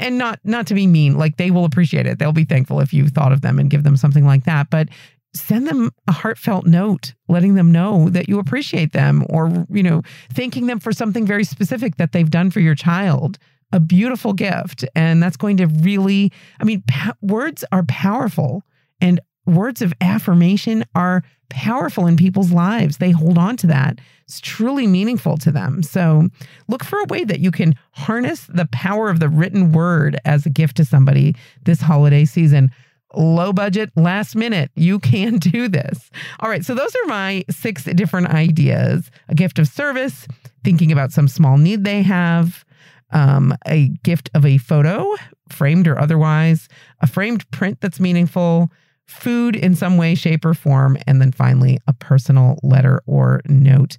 and 0.00 0.18
not 0.18 0.40
not 0.42 0.66
to 0.68 0.74
be 0.74 0.86
mean 0.86 1.16
like 1.18 1.36
they 1.36 1.50
will 1.50 1.64
appreciate 1.64 2.06
it. 2.06 2.18
They'll 2.18 2.32
be 2.32 2.44
thankful 2.44 2.80
if 2.80 2.92
you 2.92 3.08
thought 3.08 3.32
of 3.32 3.42
them 3.42 3.58
and 3.58 3.70
give 3.70 3.84
them 3.84 3.96
something 3.96 4.24
like 4.24 4.44
that. 4.44 4.70
But 4.70 4.88
send 5.34 5.66
them 5.66 5.90
a 6.06 6.12
heartfelt 6.12 6.66
note 6.66 7.14
letting 7.28 7.54
them 7.54 7.72
know 7.72 8.08
that 8.10 8.28
you 8.28 8.38
appreciate 8.38 8.92
them 8.92 9.24
or 9.28 9.66
you 9.68 9.82
know 9.82 10.02
thanking 10.32 10.66
them 10.66 10.78
for 10.78 10.92
something 10.92 11.26
very 11.26 11.44
specific 11.44 11.96
that 11.96 12.12
they've 12.12 12.30
done 12.30 12.50
for 12.50 12.60
your 12.60 12.74
child. 12.74 13.38
A 13.72 13.80
beautiful 13.80 14.32
gift. 14.32 14.84
And 14.94 15.20
that's 15.22 15.36
going 15.36 15.56
to 15.58 15.66
really 15.66 16.32
i 16.60 16.64
mean 16.64 16.82
words 17.20 17.64
are 17.72 17.84
powerful 17.84 18.62
and 19.00 19.20
words 19.46 19.82
of 19.82 19.92
affirmation 20.00 20.84
are 20.94 21.22
powerful 21.50 22.06
in 22.06 22.16
people's 22.16 22.50
lives. 22.50 22.96
They 22.96 23.10
hold 23.10 23.38
on 23.38 23.56
to 23.58 23.66
that. 23.68 24.00
It's 24.24 24.40
truly 24.40 24.86
meaningful 24.86 25.36
to 25.38 25.52
them. 25.52 25.82
So 25.82 26.28
look 26.66 26.82
for 26.82 26.98
a 26.98 27.04
way 27.04 27.24
that 27.24 27.40
you 27.40 27.50
can 27.50 27.74
harness 27.92 28.46
the 28.46 28.66
power 28.66 29.10
of 29.10 29.20
the 29.20 29.28
written 29.28 29.72
word 29.72 30.18
as 30.24 30.46
a 30.46 30.50
gift 30.50 30.76
to 30.78 30.84
somebody 30.84 31.36
this 31.64 31.80
holiday 31.80 32.24
season 32.24 32.70
low 33.16 33.52
budget, 33.52 33.90
last 33.96 34.36
minute. 34.36 34.70
You 34.74 34.98
can 34.98 35.36
do 35.38 35.68
this. 35.68 36.10
All 36.40 36.48
right. 36.48 36.64
So, 36.64 36.74
those 36.74 36.94
are 36.94 37.06
my 37.08 37.44
six 37.50 37.84
different 37.84 38.28
ideas 38.28 39.10
a 39.28 39.34
gift 39.34 39.58
of 39.58 39.68
service, 39.68 40.26
thinking 40.62 40.92
about 40.92 41.12
some 41.12 41.28
small 41.28 41.58
need 41.58 41.84
they 41.84 42.02
have, 42.02 42.64
um, 43.10 43.56
a 43.66 43.88
gift 44.02 44.30
of 44.34 44.44
a 44.44 44.58
photo, 44.58 45.14
framed 45.50 45.86
or 45.86 45.98
otherwise, 45.98 46.68
a 47.00 47.06
framed 47.06 47.48
print 47.50 47.80
that's 47.80 48.00
meaningful, 48.00 48.70
food 49.06 49.56
in 49.56 49.74
some 49.74 49.96
way, 49.96 50.14
shape, 50.14 50.44
or 50.44 50.54
form, 50.54 50.96
and 51.06 51.20
then 51.20 51.32
finally, 51.32 51.78
a 51.86 51.92
personal 51.92 52.58
letter 52.62 53.02
or 53.06 53.40
note. 53.46 53.96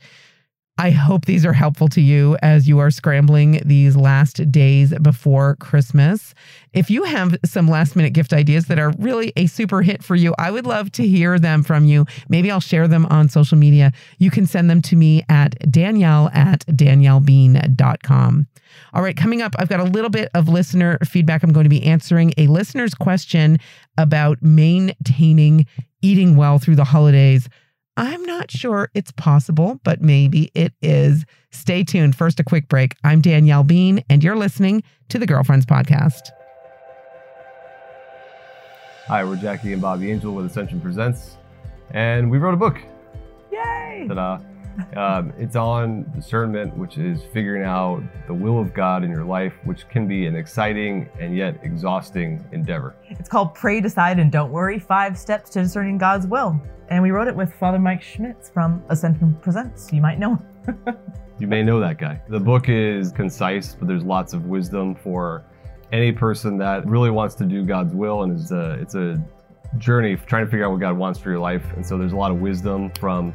I 0.78 0.90
hope 0.90 1.24
these 1.24 1.46
are 1.46 1.54
helpful 1.54 1.88
to 1.90 2.02
you 2.02 2.36
as 2.42 2.68
you 2.68 2.80
are 2.80 2.92
scrambling 2.92 3.62
these 3.64 3.96
last 3.96 4.52
days 4.52 4.94
before 5.02 5.56
Christmas. 5.56 6.34
If 6.74 6.90
you 6.90 7.06
have 7.06 7.38
some 7.46 7.70
last 7.70 7.96
minute 7.96 8.12
gift 8.12 8.34
ideas 8.34 8.66
that 8.66 8.78
are 8.78 8.92
really 9.00 9.32
a 9.38 9.48
super 9.48 9.82
hit 9.82 10.04
for 10.04 10.16
you, 10.16 10.36
I 10.38 10.52
would 10.52 10.68
love 10.68 10.92
to 10.94 11.08
hear 11.08 11.40
them 11.40 11.64
from 11.64 11.86
you. 11.86 12.06
Maybe 12.28 12.52
I'll 12.52 12.60
share 12.60 12.90
them 12.90 13.06
on 13.06 13.30
social 13.30 13.58
media. 13.58 13.94
You 14.18 14.30
can 14.30 14.46
send 14.46 14.70
them 14.70 14.82
to 14.84 14.98
me 14.98 15.24
at 15.30 15.72
danielle 15.72 16.30
at 16.34 16.66
daniellebean.com. 16.66 18.48
All 18.94 19.02
right, 19.02 19.16
coming 19.16 19.42
up, 19.42 19.56
I've 19.58 19.70
got 19.70 19.80
a 19.80 19.86
little 19.86 20.10
bit 20.10 20.30
of 20.34 20.50
listener 20.50 21.00
feedback. 21.06 21.44
I'm 21.44 21.54
going 21.54 21.64
to 21.64 21.70
be 21.70 21.84
answering 21.84 22.34
a 22.38 22.48
listener's 22.48 22.94
question 22.94 23.60
about 23.98 24.42
maintaining 24.42 25.68
eating 26.02 26.36
well 26.36 26.60
through 26.60 26.76
the 26.76 26.84
holidays. 26.84 27.48
I'm 27.98 28.24
not 28.24 28.52
sure 28.52 28.90
it's 28.94 29.12
possible, 29.14 29.80
but 29.86 30.02
maybe 30.02 30.52
it 30.54 30.74
is. 30.82 31.26
Stay 31.52 31.84
tuned. 31.86 32.14
First, 32.14 32.42
a 32.42 32.44
quick 32.44 32.68
break. 32.68 32.96
I'm 33.06 33.22
Danielle 33.22 33.64
Bean, 33.64 34.04
and 34.10 34.22
you're 34.22 34.36
listening 34.36 34.84
to 35.08 35.18
the 35.18 35.26
Girlfriends 35.26 35.66
Podcast. 35.66 36.32
Hi, 39.08 39.24
we're 39.24 39.38
Jackie 39.38 39.72
and 39.72 39.82
Bobby 39.82 40.12
Angel 40.12 40.34
with 40.34 40.46
Ascension 40.46 40.82
Presents, 40.82 41.38
and 41.92 42.30
we 42.30 42.38
wrote 42.38 42.54
a 42.54 42.58
book. 42.58 42.82
Yay! 43.52 44.06
Ta-da. 44.10 44.40
Um, 44.96 45.34
it's 45.38 45.56
on 45.56 46.10
discernment, 46.16 46.76
which 46.78 46.98
is 46.98 47.24
figuring 47.34 47.64
out 47.64 48.02
the 48.28 48.34
will 48.34 48.60
of 48.60 48.74
God 48.74 49.04
in 49.04 49.10
your 49.10 49.26
life, 49.26 49.54
which 49.64 49.88
can 49.90 50.08
be 50.08 50.26
an 50.26 50.36
exciting 50.36 51.10
and 51.20 51.36
yet 51.36 51.60
exhausting 51.64 52.44
endeavor. 52.52 52.96
It's 53.04 53.30
called 53.30 53.54
Pray, 53.56 53.82
Decide, 53.82 54.20
and 54.20 54.32
Don't 54.32 54.52
Worry 54.52 54.80
Five 54.80 55.18
Steps 55.18 55.50
to 55.52 55.62
Discerning 55.64 55.98
God's 55.98 56.28
Will. 56.28 56.60
And 56.90 57.02
we 57.04 57.12
wrote 57.12 57.28
it 57.28 57.36
with 57.36 57.54
Father 57.54 57.80
Mike 57.80 58.02
Schmitz 58.02 58.50
from 58.50 58.84
Ascension 58.90 59.36
Presents. 59.42 59.92
You 59.92 60.02
might 60.02 60.20
know 60.20 60.36
him. 60.66 60.78
You 61.38 61.48
may 61.48 61.64
know 61.64 61.82
that 61.82 61.98
guy. 61.98 62.22
The 62.30 62.40
book 62.40 62.70
is 62.70 63.12
concise, 63.12 63.76
but 63.76 63.90
there's 63.90 64.06
lots 64.06 64.32
of 64.32 64.46
wisdom 64.46 64.96
for 64.96 65.44
any 65.92 66.14
person 66.14 66.58
that 66.60 66.88
really 66.88 67.10
wants 67.10 67.36
to 67.36 67.46
do 67.46 67.66
God's 67.66 67.94
will, 67.94 68.24
and 68.24 68.40
it's 68.40 68.52
a, 68.52 68.72
it's 68.80 68.96
a 68.96 69.22
journey 69.78 70.16
trying 70.16 70.46
to 70.46 70.52
figure 70.52 70.66
out 70.66 70.72
what 70.72 70.80
God 70.80 70.98
wants 70.98 71.20
for 71.20 71.30
your 71.32 71.40
life. 71.40 71.66
And 71.76 71.86
so 71.86 71.98
there's 71.98 72.14
a 72.14 72.16
lot 72.16 72.32
of 72.32 72.40
wisdom 72.40 72.90
from 73.00 73.34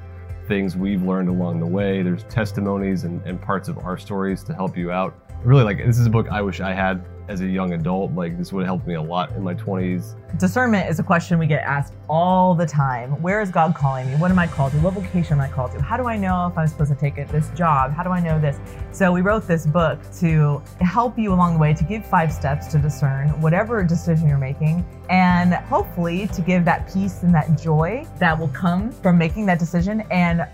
things 0.51 0.77
we've 0.77 1.05
learned 1.05 1.29
along 1.29 1.61
the 1.61 1.67
way. 1.67 2.03
There's 2.03 2.25
testimonies 2.25 3.05
and, 3.05 3.25
and 3.25 3.41
parts 3.41 3.69
of 3.69 3.79
our 3.79 3.97
stories 3.97 4.43
to 4.43 4.53
help 4.53 4.77
you 4.77 4.91
out. 4.91 5.15
Really, 5.45 5.63
like 5.63 5.79
this 5.79 5.97
is 5.97 6.07
a 6.07 6.11
book 6.11 6.27
I 6.29 6.43
wish 6.43 6.61
I 6.61 6.73
had 6.73 7.07
as 7.31 7.41
a 7.43 7.47
young 7.47 7.73
adult. 7.73 8.13
Like 8.13 8.37
this 8.37 8.53
would 8.53 8.61
have 8.61 8.67
helped 8.67 8.87
me 8.87 8.95
a 8.95 9.03
lot 9.03 9.31
in 9.37 9.43
my 9.43 9.55
20s. 9.55 10.17
Discernment 10.39 10.91
is 10.91 10.99
a 10.99 11.03
question 11.03 11.39
we 11.39 11.47
get 11.47 11.63
asked 11.63 11.95
all 12.09 12.55
the 12.55 12.67
time. 12.67 13.23
Where 13.23 13.41
is 13.41 13.51
God 13.51 13.75
calling 13.75 14.11
me? 14.11 14.17
What 14.17 14.31
am 14.33 14.39
I 14.39 14.49
called 14.49 14.73
to? 14.73 14.79
What 14.79 14.95
vocation 14.95 15.35
am 15.35 15.41
I 15.41 15.49
called 15.49 15.71
to? 15.73 15.81
How 15.81 15.97
do 15.97 16.05
I 16.05 16.17
know 16.17 16.49
if 16.49 16.59
I'm 16.59 16.67
supposed 16.67 16.91
to 16.91 16.99
take 16.99 17.19
it, 17.19 17.29
this 17.29 17.49
job? 17.51 17.93
How 17.93 18.03
do 18.03 18.11
I 18.11 18.21
know 18.21 18.41
this? 18.41 18.59
So 18.91 19.13
we 19.13 19.21
wrote 19.21 19.47
this 19.47 19.65
book 19.65 20.01
to 20.19 20.61
help 20.81 21.19
you 21.19 21.33
along 21.33 21.55
the 21.55 21.61
way 21.61 21.73
to 21.73 21.85
give 21.85 22.05
five 22.05 22.33
steps 22.33 22.67
to 22.69 22.79
discern 22.79 23.29
whatever 23.41 23.83
decision 23.85 24.29
you're 24.29 24.39
making 24.39 24.85
and 25.09 25.55
hopefully 25.55 26.27
to 26.29 26.43
give 26.43 26.65
that 26.65 26.93
peace 26.93 27.23
and 27.23 27.33
that 27.35 27.61
joy 27.61 28.07
that 28.19 28.39
will 28.39 28.49
come 28.49 28.91
from 28.91 29.17
making 29.17 29.47
that 29.47 29.59
decision 29.59 30.01
and 30.11 30.47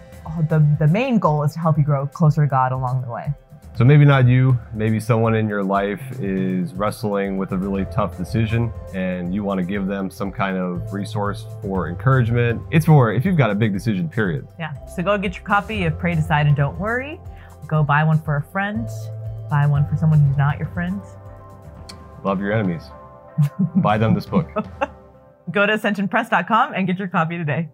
the, 0.49 0.67
the 0.79 0.89
main 0.89 1.19
goal 1.19 1.43
is 1.43 1.53
to 1.53 1.59
help 1.59 1.79
you 1.79 1.85
grow 1.85 2.07
closer 2.07 2.43
to 2.43 2.49
God 2.49 2.73
along 2.73 3.03
the 3.03 3.11
way. 3.11 3.33
So 3.77 3.85
maybe 3.85 4.07
not 4.07 4.27
you, 4.27 4.59
maybe 4.73 4.99
someone 4.99 5.35
in 5.35 5.51
your 5.51 5.63
life 5.63 6.01
is 6.19 6.73
wrestling 6.73 7.37
with 7.37 7.53
a 7.53 7.59
really 7.59 7.85
tough 7.93 8.17
decision 8.17 8.73
and 8.95 9.35
you 9.35 9.45
want 9.45 9.61
to 9.61 9.67
give 9.67 9.87
them 9.87 10.11
some 10.11 10.33
kind 10.33 10.57
of 10.57 10.95
resource 10.95 11.45
for 11.61 11.87
encouragement. 11.87 12.63
It's 12.71 12.87
for 12.87 13.13
if 13.13 13.27
you've 13.27 13.37
got 13.37 13.51
a 13.51 13.55
big 13.55 13.75
decision, 13.75 14.09
period. 14.09 14.49
Yeah. 14.59 14.73
So 14.87 15.03
go 15.03 15.19
get 15.19 15.35
your 15.35 15.45
copy 15.45 15.85
of 15.85 15.99
Pray, 15.99 16.15
Decide, 16.15 16.47
and 16.47 16.57
Don't 16.57 16.79
Worry. 16.79 17.21
Go 17.67 17.83
buy 17.83 18.03
one 18.03 18.19
for 18.19 18.37
a 18.37 18.43
friend, 18.43 18.89
buy 19.51 19.67
one 19.67 19.87
for 19.87 19.97
someone 19.97 20.21
who's 20.21 20.39
not 20.39 20.59
your 20.59 20.69
friend. 20.69 21.03
Love 22.25 22.41
your 22.41 22.53
enemies. 22.53 22.85
buy 23.77 23.99
them 23.99 24.15
this 24.15 24.25
book. 24.25 24.49
go 25.51 25.67
to 25.67 25.75
ascensionpress.com 25.75 26.73
and 26.73 26.87
get 26.87 26.99
your 26.99 27.09
copy 27.09 27.37
today. 27.37 27.69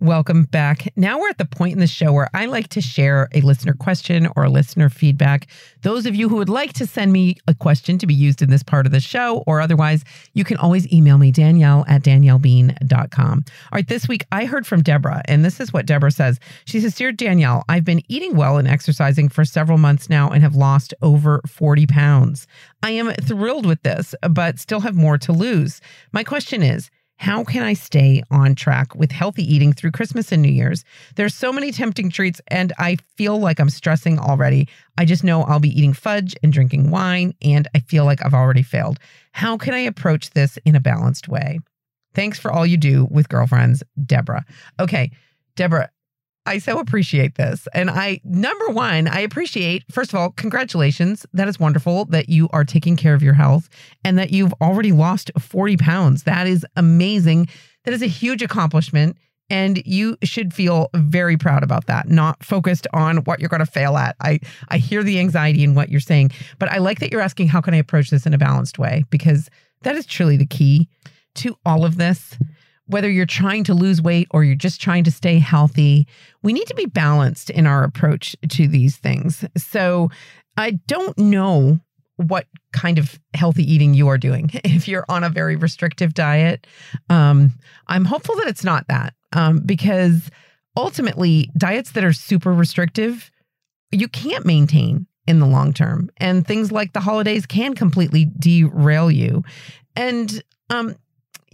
Welcome 0.00 0.44
back. 0.44 0.92
Now 0.94 1.18
we're 1.18 1.30
at 1.30 1.38
the 1.38 1.46
point 1.46 1.72
in 1.72 1.78
the 1.78 1.86
show 1.86 2.12
where 2.12 2.28
I 2.34 2.44
like 2.44 2.68
to 2.68 2.82
share 2.82 3.30
a 3.32 3.40
listener 3.40 3.72
question 3.72 4.28
or 4.36 4.44
a 4.44 4.50
listener 4.50 4.90
feedback. 4.90 5.46
Those 5.80 6.04
of 6.04 6.14
you 6.14 6.28
who 6.28 6.36
would 6.36 6.50
like 6.50 6.74
to 6.74 6.86
send 6.86 7.14
me 7.14 7.36
a 7.48 7.54
question 7.54 7.96
to 7.96 8.06
be 8.06 8.12
used 8.12 8.42
in 8.42 8.50
this 8.50 8.62
part 8.62 8.84
of 8.84 8.92
the 8.92 9.00
show 9.00 9.42
or 9.46 9.58
otherwise, 9.58 10.04
you 10.34 10.44
can 10.44 10.58
always 10.58 10.92
email 10.92 11.16
me, 11.16 11.32
Danielle 11.32 11.86
at 11.88 12.02
daniellebean.com. 12.02 13.44
All 13.48 13.68
right, 13.72 13.88
this 13.88 14.06
week 14.06 14.26
I 14.30 14.44
heard 14.44 14.66
from 14.66 14.82
Deborah, 14.82 15.22
and 15.28 15.42
this 15.42 15.60
is 15.60 15.72
what 15.72 15.86
Deborah 15.86 16.10
says. 16.10 16.40
She 16.66 16.78
says, 16.78 16.94
Dear 16.94 17.10
Danielle, 17.10 17.64
I've 17.70 17.86
been 17.86 18.02
eating 18.06 18.36
well 18.36 18.58
and 18.58 18.68
exercising 18.68 19.30
for 19.30 19.46
several 19.46 19.78
months 19.78 20.10
now 20.10 20.28
and 20.28 20.42
have 20.42 20.54
lost 20.54 20.92
over 21.00 21.40
40 21.48 21.86
pounds. 21.86 22.46
I 22.82 22.90
am 22.90 23.14
thrilled 23.14 23.64
with 23.64 23.82
this, 23.82 24.14
but 24.28 24.58
still 24.58 24.80
have 24.80 24.94
more 24.94 25.16
to 25.16 25.32
lose. 25.32 25.80
My 26.12 26.22
question 26.22 26.62
is, 26.62 26.90
how 27.18 27.44
can 27.44 27.62
I 27.62 27.72
stay 27.72 28.22
on 28.30 28.54
track 28.54 28.94
with 28.94 29.10
healthy 29.10 29.42
eating 29.42 29.72
through 29.72 29.92
Christmas 29.92 30.32
and 30.32 30.42
New 30.42 30.50
Year's? 30.50 30.84
There's 31.16 31.34
so 31.34 31.52
many 31.52 31.72
tempting 31.72 32.10
treats, 32.10 32.40
and 32.48 32.72
I 32.78 32.96
feel 33.16 33.38
like 33.38 33.58
I'm 33.58 33.70
stressing 33.70 34.18
already. 34.18 34.68
I 34.98 35.04
just 35.04 35.24
know 35.24 35.42
I'll 35.42 35.58
be 35.58 35.76
eating 35.76 35.94
fudge 35.94 36.36
and 36.42 36.52
drinking 36.52 36.90
wine, 36.90 37.34
and 37.42 37.68
I 37.74 37.80
feel 37.80 38.04
like 38.04 38.24
I've 38.24 38.34
already 38.34 38.62
failed. 38.62 38.98
How 39.32 39.56
can 39.56 39.74
I 39.74 39.80
approach 39.80 40.30
this 40.30 40.58
in 40.64 40.76
a 40.76 40.80
balanced 40.80 41.28
way? 41.28 41.60
Thanks 42.14 42.38
for 42.38 42.52
all 42.52 42.66
you 42.66 42.76
do 42.76 43.06
with 43.10 43.28
girlfriends, 43.28 43.82
Deborah. 44.04 44.44
Okay, 44.78 45.10
Deborah, 45.54 45.90
I 46.46 46.58
so 46.58 46.78
appreciate 46.78 47.34
this. 47.34 47.66
And 47.74 47.90
I, 47.90 48.20
number 48.24 48.68
one, 48.68 49.08
I 49.08 49.20
appreciate, 49.20 49.84
first 49.90 50.12
of 50.12 50.18
all, 50.18 50.30
congratulations. 50.30 51.26
That 51.32 51.48
is 51.48 51.58
wonderful 51.58 52.04
that 52.06 52.28
you 52.28 52.48
are 52.52 52.64
taking 52.64 52.96
care 52.96 53.14
of 53.14 53.22
your 53.22 53.34
health 53.34 53.68
and 54.04 54.18
that 54.18 54.30
you've 54.30 54.54
already 54.60 54.92
lost 54.92 55.30
40 55.38 55.76
pounds. 55.76 56.22
That 56.22 56.46
is 56.46 56.64
amazing. 56.76 57.48
That 57.84 57.92
is 57.92 58.02
a 58.02 58.06
huge 58.06 58.42
accomplishment. 58.42 59.16
And 59.48 59.80
you 59.86 60.16
should 60.24 60.52
feel 60.54 60.90
very 60.94 61.36
proud 61.36 61.62
about 61.62 61.86
that, 61.86 62.08
not 62.08 62.42
focused 62.44 62.86
on 62.92 63.18
what 63.18 63.38
you're 63.38 63.48
going 63.48 63.60
to 63.60 63.66
fail 63.66 63.96
at. 63.96 64.16
I, 64.20 64.40
I 64.68 64.78
hear 64.78 65.04
the 65.04 65.20
anxiety 65.20 65.62
in 65.62 65.74
what 65.74 65.88
you're 65.88 66.00
saying, 66.00 66.32
but 66.58 66.68
I 66.68 66.78
like 66.78 66.98
that 66.98 67.12
you're 67.12 67.20
asking, 67.20 67.48
how 67.48 67.60
can 67.60 67.74
I 67.74 67.76
approach 67.76 68.10
this 68.10 68.26
in 68.26 68.34
a 68.34 68.38
balanced 68.38 68.78
way? 68.78 69.04
Because 69.10 69.48
that 69.82 69.94
is 69.94 70.04
truly 70.04 70.36
the 70.36 70.46
key 70.46 70.88
to 71.36 71.56
all 71.64 71.84
of 71.84 71.96
this 71.96 72.36
whether 72.86 73.10
you're 73.10 73.26
trying 73.26 73.64
to 73.64 73.74
lose 73.74 74.00
weight 74.00 74.28
or 74.30 74.44
you're 74.44 74.54
just 74.54 74.80
trying 74.80 75.04
to 75.04 75.10
stay 75.10 75.38
healthy, 75.38 76.06
we 76.42 76.52
need 76.52 76.66
to 76.68 76.74
be 76.74 76.86
balanced 76.86 77.50
in 77.50 77.66
our 77.66 77.84
approach 77.84 78.36
to 78.48 78.68
these 78.68 78.96
things. 78.96 79.44
So 79.56 80.10
I 80.56 80.72
don't 80.86 81.16
know 81.18 81.80
what 82.16 82.46
kind 82.72 82.98
of 82.98 83.18
healthy 83.34 83.70
eating 83.70 83.94
you 83.94 84.08
are 84.08 84.18
doing. 84.18 84.50
If 84.64 84.88
you're 84.88 85.04
on 85.08 85.24
a 85.24 85.30
very 85.30 85.56
restrictive 85.56 86.14
diet, 86.14 86.66
um, 87.10 87.52
I'm 87.88 88.04
hopeful 88.04 88.36
that 88.36 88.48
it's 88.48 88.64
not 88.64 88.86
that 88.88 89.14
um, 89.32 89.60
because 89.60 90.30
ultimately, 90.76 91.50
diets 91.56 91.92
that 91.92 92.04
are 92.04 92.12
super 92.12 92.52
restrictive, 92.52 93.30
you 93.90 94.08
can't 94.08 94.44
maintain 94.44 95.06
in 95.26 95.40
the 95.40 95.46
long 95.46 95.72
term. 95.72 96.10
And 96.18 96.46
things 96.46 96.70
like 96.70 96.92
the 96.92 97.00
holidays 97.00 97.46
can 97.46 97.74
completely 97.74 98.26
derail 98.38 99.10
you. 99.10 99.42
And 99.96 100.42
um, 100.70 100.94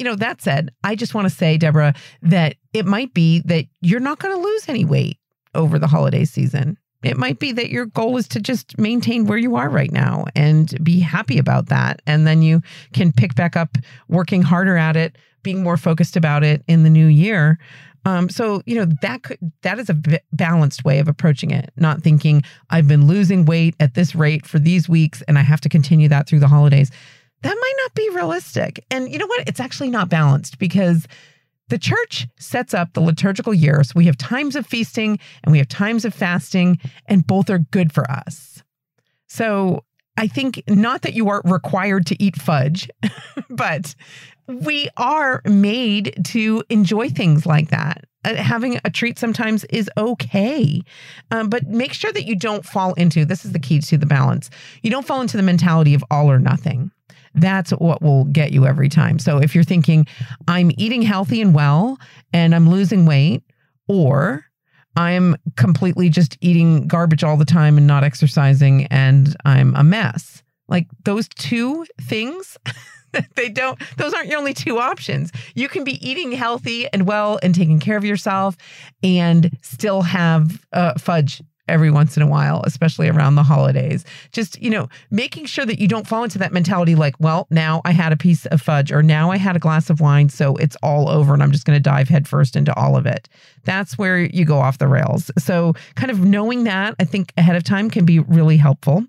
you 0.02 0.08
know, 0.08 0.16
that 0.16 0.42
said, 0.42 0.70
I 0.82 0.96
just 0.96 1.14
want 1.14 1.28
to 1.28 1.30
say, 1.30 1.56
Deborah, 1.56 1.94
that 2.22 2.56
it 2.72 2.86
might 2.86 3.14
be 3.14 3.38
that 3.44 3.66
you're 3.82 4.00
not 4.00 4.18
going 4.18 4.34
to 4.34 4.42
lose 4.42 4.68
any 4.68 4.84
weight 4.84 5.16
over 5.54 5.78
the 5.78 5.86
holiday 5.86 6.24
season. 6.24 6.76
It 7.04 7.16
might 7.16 7.38
be 7.38 7.52
that 7.52 7.70
your 7.70 7.86
goal 7.86 8.16
is 8.16 8.26
to 8.28 8.40
just 8.40 8.76
maintain 8.80 9.26
where 9.26 9.38
you 9.38 9.54
are 9.54 9.68
right 9.68 9.92
now 9.92 10.24
and 10.34 10.76
be 10.82 10.98
happy 10.98 11.38
about 11.38 11.66
that. 11.66 12.02
And 12.04 12.26
then 12.26 12.42
you 12.42 12.62
can 12.92 13.12
pick 13.12 13.36
back 13.36 13.56
up 13.56 13.78
working 14.08 14.42
harder 14.42 14.76
at 14.76 14.96
it, 14.96 15.16
being 15.44 15.62
more 15.62 15.76
focused 15.76 16.16
about 16.16 16.42
it 16.42 16.64
in 16.66 16.82
the 16.82 16.90
new 16.90 17.06
year. 17.06 17.60
Um, 18.04 18.28
so 18.28 18.60
you 18.66 18.74
know 18.74 18.86
that 19.02 19.22
could 19.22 19.38
that 19.62 19.78
is 19.78 19.88
a 19.88 19.94
b- 19.94 20.18
balanced 20.32 20.84
way 20.84 20.98
of 20.98 21.06
approaching 21.06 21.52
it. 21.52 21.70
Not 21.76 22.02
thinking 22.02 22.42
I've 22.70 22.88
been 22.88 23.06
losing 23.06 23.44
weight 23.44 23.76
at 23.78 23.94
this 23.94 24.16
rate 24.16 24.46
for 24.46 24.58
these 24.58 24.88
weeks 24.88 25.22
and 25.28 25.38
I 25.38 25.42
have 25.42 25.60
to 25.60 25.68
continue 25.68 26.08
that 26.08 26.26
through 26.26 26.40
the 26.40 26.48
holidays 26.48 26.90
that 27.42 27.56
might 27.60 27.74
not 27.82 27.94
be 27.94 28.08
realistic. 28.10 28.84
And 28.90 29.10
you 29.10 29.18
know 29.18 29.26
what? 29.26 29.48
It's 29.48 29.60
actually 29.60 29.90
not 29.90 30.08
balanced 30.08 30.58
because 30.58 31.06
the 31.68 31.78
church 31.78 32.28
sets 32.38 32.74
up 32.74 32.92
the 32.92 33.00
liturgical 33.00 33.54
year. 33.54 33.82
So 33.82 33.92
we 33.96 34.06
have 34.06 34.18
times 34.18 34.56
of 34.56 34.66
feasting 34.66 35.18
and 35.42 35.52
we 35.52 35.58
have 35.58 35.68
times 35.68 36.04
of 36.04 36.14
fasting, 36.14 36.78
and 37.06 37.26
both 37.26 37.48
are 37.50 37.58
good 37.58 37.92
for 37.92 38.08
us. 38.10 38.62
So 39.26 39.84
I 40.16 40.26
think 40.26 40.62
not 40.68 41.02
that 41.02 41.14
you 41.14 41.30
are 41.30 41.40
required 41.44 42.06
to 42.08 42.22
eat 42.22 42.36
fudge, 42.36 42.90
but 43.50 43.94
we 44.46 44.88
are 44.96 45.40
made 45.46 46.22
to 46.26 46.62
enjoy 46.68 47.08
things 47.08 47.46
like 47.46 47.70
that. 47.70 48.04
Uh, 48.24 48.34
having 48.34 48.78
a 48.84 48.90
treat 48.90 49.18
sometimes 49.18 49.64
is 49.64 49.90
okay. 49.96 50.82
Um, 51.30 51.48
but 51.48 51.66
make 51.66 51.92
sure 51.92 52.12
that 52.12 52.26
you 52.26 52.36
don't 52.36 52.64
fall 52.64 52.92
into 52.94 53.24
this 53.24 53.44
is 53.44 53.52
the 53.52 53.58
key 53.58 53.80
to 53.80 53.96
the 53.96 54.06
balance. 54.06 54.50
You 54.82 54.90
don't 54.90 55.06
fall 55.06 55.22
into 55.22 55.36
the 55.36 55.42
mentality 55.42 55.94
of 55.94 56.04
all 56.10 56.30
or 56.30 56.38
nothing 56.38 56.92
that's 57.34 57.70
what 57.72 58.02
will 58.02 58.24
get 58.24 58.52
you 58.52 58.66
every 58.66 58.88
time. 58.88 59.18
So 59.18 59.38
if 59.38 59.54
you're 59.54 59.64
thinking, 59.64 60.06
I'm 60.48 60.70
eating 60.76 61.02
healthy 61.02 61.40
and 61.40 61.54
well 61.54 61.98
and 62.32 62.54
I'm 62.54 62.68
losing 62.68 63.06
weight, 63.06 63.42
or 63.88 64.44
I'm 64.96 65.36
completely 65.56 66.08
just 66.08 66.36
eating 66.40 66.86
garbage 66.86 67.24
all 67.24 67.36
the 67.36 67.44
time 67.44 67.78
and 67.78 67.86
not 67.86 68.04
exercising 68.04 68.86
and 68.86 69.34
I'm 69.44 69.74
a 69.74 69.82
mess. 69.82 70.42
Like 70.68 70.86
those 71.04 71.28
two 71.28 71.86
things, 72.00 72.56
they 73.36 73.48
don't, 73.48 73.80
those 73.96 74.12
aren't 74.12 74.28
your 74.28 74.38
only 74.38 74.54
two 74.54 74.78
options. 74.78 75.32
You 75.54 75.68
can 75.68 75.84
be 75.84 76.06
eating 76.06 76.32
healthy 76.32 76.86
and 76.92 77.06
well 77.06 77.38
and 77.42 77.54
taking 77.54 77.80
care 77.80 77.96
of 77.96 78.04
yourself 78.04 78.56
and 79.02 79.56
still 79.62 80.02
have 80.02 80.64
uh, 80.72 80.94
fudge 80.98 81.42
every 81.72 81.90
once 81.90 82.16
in 82.16 82.22
a 82.22 82.26
while, 82.26 82.62
especially 82.66 83.08
around 83.08 83.34
the 83.34 83.42
holidays. 83.42 84.04
Just, 84.30 84.60
you 84.62 84.70
know, 84.70 84.88
making 85.10 85.46
sure 85.46 85.64
that 85.64 85.80
you 85.80 85.88
don't 85.88 86.06
fall 86.06 86.22
into 86.22 86.38
that 86.38 86.52
mentality 86.52 86.94
like, 86.94 87.14
well, 87.18 87.46
now 87.50 87.80
I 87.84 87.92
had 87.92 88.12
a 88.12 88.16
piece 88.16 88.46
of 88.46 88.60
fudge 88.60 88.92
or 88.92 89.02
now 89.02 89.30
I 89.30 89.38
had 89.38 89.56
a 89.56 89.58
glass 89.58 89.90
of 89.90 90.00
wine, 90.00 90.28
so 90.28 90.54
it's 90.56 90.76
all 90.82 91.08
over 91.08 91.32
and 91.32 91.42
I'm 91.42 91.50
just 91.50 91.64
going 91.64 91.76
to 91.76 91.82
dive 91.82 92.08
headfirst 92.08 92.54
into 92.54 92.74
all 92.76 92.96
of 92.96 93.06
it. 93.06 93.28
That's 93.64 93.96
where 93.96 94.18
you 94.18 94.44
go 94.44 94.58
off 94.58 94.78
the 94.78 94.88
rails. 94.88 95.30
So, 95.38 95.74
kind 95.94 96.10
of 96.10 96.20
knowing 96.20 96.64
that, 96.64 96.94
I 97.00 97.04
think 97.04 97.32
ahead 97.36 97.56
of 97.56 97.64
time 97.64 97.88
can 97.90 98.04
be 98.04 98.18
really 98.18 98.56
helpful. 98.56 99.04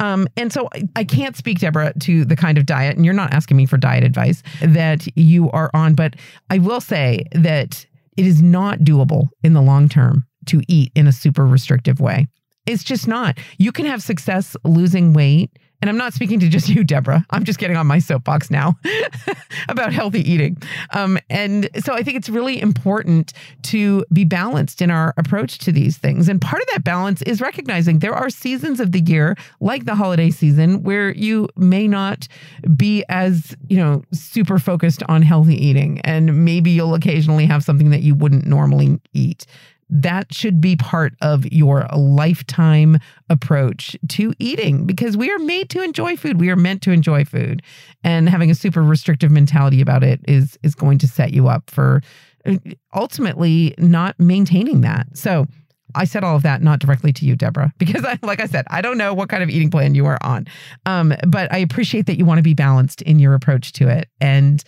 Um, 0.00 0.26
and 0.36 0.52
so, 0.52 0.68
I 0.96 1.04
can't 1.04 1.36
speak, 1.36 1.60
Deborah, 1.60 1.94
to 2.00 2.24
the 2.24 2.36
kind 2.36 2.58
of 2.58 2.66
diet, 2.66 2.96
and 2.96 3.04
you're 3.04 3.14
not 3.14 3.32
asking 3.32 3.56
me 3.56 3.66
for 3.66 3.76
diet 3.78 4.04
advice 4.04 4.42
that 4.60 5.06
you 5.16 5.50
are 5.52 5.70
on, 5.72 5.94
but 5.94 6.16
I 6.50 6.58
will 6.58 6.80
say 6.80 7.24
that 7.32 7.86
it 8.16 8.26
is 8.26 8.42
not 8.42 8.80
doable 8.80 9.28
in 9.42 9.54
the 9.54 9.62
long 9.62 9.88
term 9.88 10.26
to 10.46 10.62
eat 10.68 10.92
in 10.94 11.06
a 11.06 11.12
super 11.12 11.46
restrictive 11.46 12.00
way. 12.00 12.28
It's 12.66 12.84
just 12.84 13.06
not. 13.06 13.38
You 13.58 13.72
can 13.72 13.86
have 13.86 14.02
success 14.02 14.56
losing 14.64 15.12
weight. 15.12 15.50
And 15.82 15.90
I'm 15.90 15.98
not 15.98 16.14
speaking 16.14 16.40
to 16.40 16.48
just 16.48 16.68
you, 16.70 16.82
Deborah. 16.82 17.26
I'm 17.28 17.44
just 17.44 17.58
getting 17.58 17.76
on 17.76 17.86
my 17.86 17.98
soapbox 17.98 18.50
now 18.50 18.78
about 19.68 19.92
healthy 19.92 20.20
eating. 20.20 20.56
Um, 20.92 21.18
and 21.28 21.68
so 21.84 21.92
I 21.92 22.02
think 22.02 22.16
it's 22.16 22.30
really 22.30 22.58
important 22.58 23.34
to 23.64 24.02
be 24.10 24.24
balanced 24.24 24.80
in 24.80 24.90
our 24.90 25.12
approach 25.18 25.58
to 25.58 25.72
these 25.72 25.98
things. 25.98 26.26
And 26.30 26.40
part 26.40 26.62
of 26.62 26.68
that 26.72 26.84
balance 26.84 27.20
is 27.22 27.42
recognizing 27.42 27.98
there 27.98 28.14
are 28.14 28.30
seasons 28.30 28.80
of 28.80 28.92
the 28.92 29.00
year, 29.00 29.36
like 29.60 29.84
the 29.84 29.94
holiday 29.94 30.30
season, 30.30 30.82
where 30.84 31.14
you 31.14 31.48
may 31.56 31.86
not 31.86 32.28
be 32.74 33.04
as, 33.10 33.54
you 33.68 33.76
know, 33.76 34.04
super 34.12 34.58
focused 34.58 35.02
on 35.08 35.20
healthy 35.20 35.62
eating. 35.62 36.00
And 36.00 36.46
maybe 36.46 36.70
you'll 36.70 36.94
occasionally 36.94 37.44
have 37.44 37.62
something 37.62 37.90
that 37.90 38.00
you 38.00 38.14
wouldn't 38.14 38.46
normally 38.46 39.00
eat 39.12 39.44
that 39.88 40.32
should 40.32 40.60
be 40.60 40.76
part 40.76 41.14
of 41.20 41.50
your 41.52 41.86
lifetime 41.94 42.98
approach 43.28 43.96
to 44.08 44.32
eating 44.38 44.86
because 44.86 45.16
we 45.16 45.30
are 45.30 45.38
made 45.38 45.70
to 45.70 45.82
enjoy 45.82 46.16
food. 46.16 46.40
We 46.40 46.50
are 46.50 46.56
meant 46.56 46.82
to 46.82 46.90
enjoy 46.90 47.24
food. 47.24 47.62
And 48.02 48.28
having 48.28 48.50
a 48.50 48.54
super 48.54 48.82
restrictive 48.82 49.30
mentality 49.30 49.80
about 49.80 50.02
it 50.02 50.20
is 50.26 50.58
is 50.62 50.74
going 50.74 50.98
to 50.98 51.08
set 51.08 51.32
you 51.32 51.48
up 51.48 51.70
for 51.70 52.00
uh, 52.46 52.56
ultimately 52.94 53.74
not 53.78 54.18
maintaining 54.18 54.80
that. 54.82 55.06
So, 55.16 55.46
I 55.94 56.04
said 56.04 56.24
all 56.24 56.36
of 56.36 56.42
that 56.42 56.62
not 56.62 56.80
directly 56.80 57.12
to 57.12 57.24
you, 57.24 57.36
Deborah, 57.36 57.72
because 57.78 58.04
I, 58.04 58.18
like 58.22 58.40
I 58.40 58.46
said, 58.46 58.66
I 58.68 58.80
don't 58.80 58.98
know 58.98 59.14
what 59.14 59.28
kind 59.28 59.42
of 59.42 59.50
eating 59.50 59.70
plan 59.70 59.94
you 59.94 60.06
are 60.06 60.18
on. 60.22 60.46
Um, 60.86 61.14
but 61.26 61.52
I 61.52 61.58
appreciate 61.58 62.06
that 62.06 62.18
you 62.18 62.24
want 62.24 62.38
to 62.38 62.42
be 62.42 62.54
balanced 62.54 63.02
in 63.02 63.18
your 63.18 63.34
approach 63.34 63.72
to 63.74 63.88
it. 63.88 64.08
And 64.20 64.62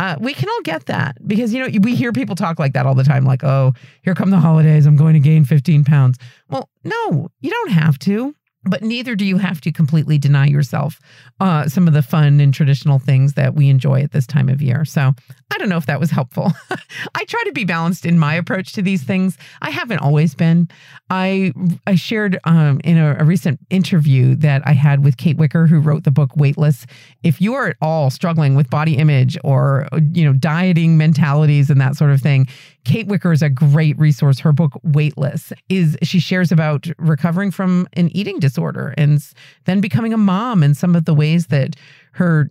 uh, 0.00 0.16
we 0.18 0.32
can 0.32 0.48
all 0.48 0.62
get 0.62 0.86
that 0.86 1.18
because, 1.28 1.52
you 1.52 1.62
know, 1.62 1.78
we 1.82 1.94
hear 1.94 2.10
people 2.10 2.34
talk 2.34 2.58
like 2.58 2.72
that 2.72 2.86
all 2.86 2.94
the 2.94 3.04
time, 3.04 3.22
like, 3.26 3.44
oh, 3.44 3.74
here 4.00 4.14
come 4.14 4.30
the 4.30 4.38
holidays. 4.38 4.86
I'm 4.86 4.96
going 4.96 5.12
to 5.12 5.20
gain 5.20 5.44
15 5.44 5.84
pounds. 5.84 6.16
Well, 6.48 6.70
no, 6.84 7.28
you 7.40 7.50
don't 7.50 7.72
have 7.72 7.98
to 8.00 8.34
but 8.64 8.82
neither 8.82 9.14
do 9.16 9.24
you 9.24 9.38
have 9.38 9.60
to 9.62 9.72
completely 9.72 10.18
deny 10.18 10.46
yourself 10.46 11.00
uh, 11.40 11.66
some 11.68 11.88
of 11.88 11.94
the 11.94 12.02
fun 12.02 12.40
and 12.40 12.52
traditional 12.52 12.98
things 12.98 13.32
that 13.32 13.54
we 13.54 13.68
enjoy 13.68 14.02
at 14.02 14.12
this 14.12 14.26
time 14.26 14.50
of 14.50 14.60
year. 14.60 14.84
So 14.84 15.14
I 15.50 15.58
don't 15.58 15.70
know 15.70 15.78
if 15.78 15.86
that 15.86 15.98
was 15.98 16.10
helpful. 16.10 16.52
I 17.14 17.24
try 17.24 17.42
to 17.44 17.52
be 17.52 17.64
balanced 17.64 18.04
in 18.04 18.18
my 18.18 18.34
approach 18.34 18.72
to 18.74 18.82
these 18.82 19.02
things. 19.02 19.38
I 19.62 19.70
haven't 19.70 20.00
always 20.00 20.34
been. 20.34 20.68
I 21.08 21.52
I 21.86 21.94
shared 21.94 22.38
um, 22.44 22.80
in 22.84 22.98
a, 22.98 23.16
a 23.18 23.24
recent 23.24 23.60
interview 23.70 24.34
that 24.36 24.62
I 24.66 24.72
had 24.72 25.02
with 25.04 25.16
Kate 25.16 25.38
Wicker, 25.38 25.66
who 25.66 25.80
wrote 25.80 26.04
the 26.04 26.10
book 26.10 26.36
Weightless. 26.36 26.86
If 27.22 27.40
you 27.40 27.54
are 27.54 27.68
at 27.68 27.76
all 27.80 28.10
struggling 28.10 28.54
with 28.54 28.68
body 28.70 28.96
image 28.96 29.38
or 29.42 29.88
you 30.12 30.24
know 30.24 30.34
dieting 30.34 30.98
mentalities 30.98 31.70
and 31.70 31.80
that 31.80 31.96
sort 31.96 32.10
of 32.10 32.20
thing, 32.20 32.46
Kate 32.90 33.06
Wicker 33.06 33.32
is 33.32 33.40
a 33.40 33.48
great 33.48 33.96
resource. 34.00 34.40
Her 34.40 34.50
book 34.50 34.72
Weightless 34.82 35.52
is 35.68 35.96
she 36.02 36.18
shares 36.18 36.50
about 36.50 36.88
recovering 36.98 37.52
from 37.52 37.86
an 37.92 38.08
eating 38.08 38.40
disorder 38.40 38.94
and 38.98 39.24
then 39.64 39.80
becoming 39.80 40.12
a 40.12 40.16
mom 40.16 40.64
and 40.64 40.76
some 40.76 40.96
of 40.96 41.04
the 41.04 41.14
ways 41.14 41.46
that 41.46 41.76
her 42.14 42.50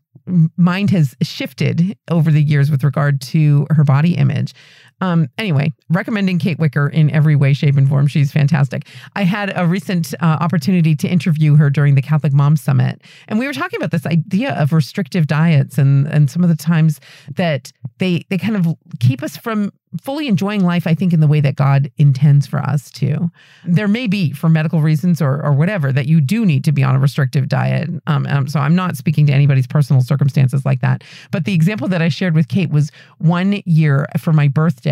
mind 0.56 0.92
has 0.92 1.14
shifted 1.22 1.98
over 2.10 2.32
the 2.32 2.42
years 2.42 2.72
with 2.72 2.86
regard 2.86 3.20
to 3.20 3.68
her 3.72 3.84
body 3.84 4.16
image. 4.16 4.54
Um, 5.02 5.30
anyway, 5.38 5.74
recommending 5.90 6.40
Kate 6.40 6.60
Wicker 6.60 6.88
in 6.88 7.10
every 7.12 7.36
way, 7.36 7.54
shape, 7.54 7.78
and 7.78 7.88
form. 7.88 8.08
She's 8.08 8.32
fantastic. 8.32 8.88
I 9.16 9.24
had 9.24 9.54
a 9.56 9.66
recent 9.66 10.14
uh, 10.20 10.38
opportunity 10.40 10.96
to 10.96 11.08
interview 11.08 11.56
her 11.56 11.70
during 11.70 11.96
the 11.96 12.02
Catholic 12.02 12.34
Mom 12.34 12.58
Summit, 12.58 13.02
and 13.28 13.40
we 13.40 13.48
were 13.48 13.54
talking 13.54 13.78
about 13.78 13.92
this 13.92 14.06
idea 14.06 14.54
of 14.56 14.74
restrictive 14.74 15.28
diets 15.28 15.78
and 15.78 16.08
and 16.08 16.30
some 16.30 16.44
of 16.44 16.50
the 16.50 16.56
times 16.56 17.00
that 17.36 17.72
they 18.00 18.26
they 18.30 18.38
kind 18.38 18.56
of 18.56 18.76
keep 19.00 19.24
us 19.24 19.38
from 19.38 19.72
fully 20.02 20.28
enjoying 20.28 20.64
life, 20.64 20.86
I 20.86 20.94
think, 20.94 21.14
in 21.14 21.20
the 21.20 21.28
way 21.28 21.42
that 21.42 21.56
God 21.56 21.92
intends 21.98 22.46
for 22.46 22.60
us 22.60 22.92
to. 22.92 23.32
There 23.66 23.88
may 23.88 24.06
be, 24.06 24.32
for 24.32 24.48
medical 24.48 24.82
reasons 24.82 25.22
or, 25.22 25.44
or 25.44 25.52
whatever, 25.52 25.92
that 25.92 26.06
you 26.06 26.22
do 26.22 26.46
need 26.46 26.64
to 26.66 26.72
be 26.72 26.84
on 26.84 26.96
a 26.96 27.00
restrictive 27.00 27.48
diet. 27.48 27.90
Um, 28.06 28.28
um, 28.28 28.48
so 28.48 28.60
I'm 28.60 28.76
not 28.76 28.98
speaking 28.98 29.26
to 29.28 29.34
anybody's 29.34 29.66
personal 29.66 30.04
circumstances 30.04 30.64
like 30.64 30.82
that. 30.82 31.04
But 31.32 31.46
the 31.46 31.54
example 31.54 31.88
that 31.88 32.02
I 32.02 32.10
shared 32.10 32.36
with 32.36 32.50
Kate 32.50 32.70
was 32.70 32.92
one 33.18 33.64
year 33.66 34.06
for 34.20 34.32
my 34.32 34.48
birthday. 34.48 34.89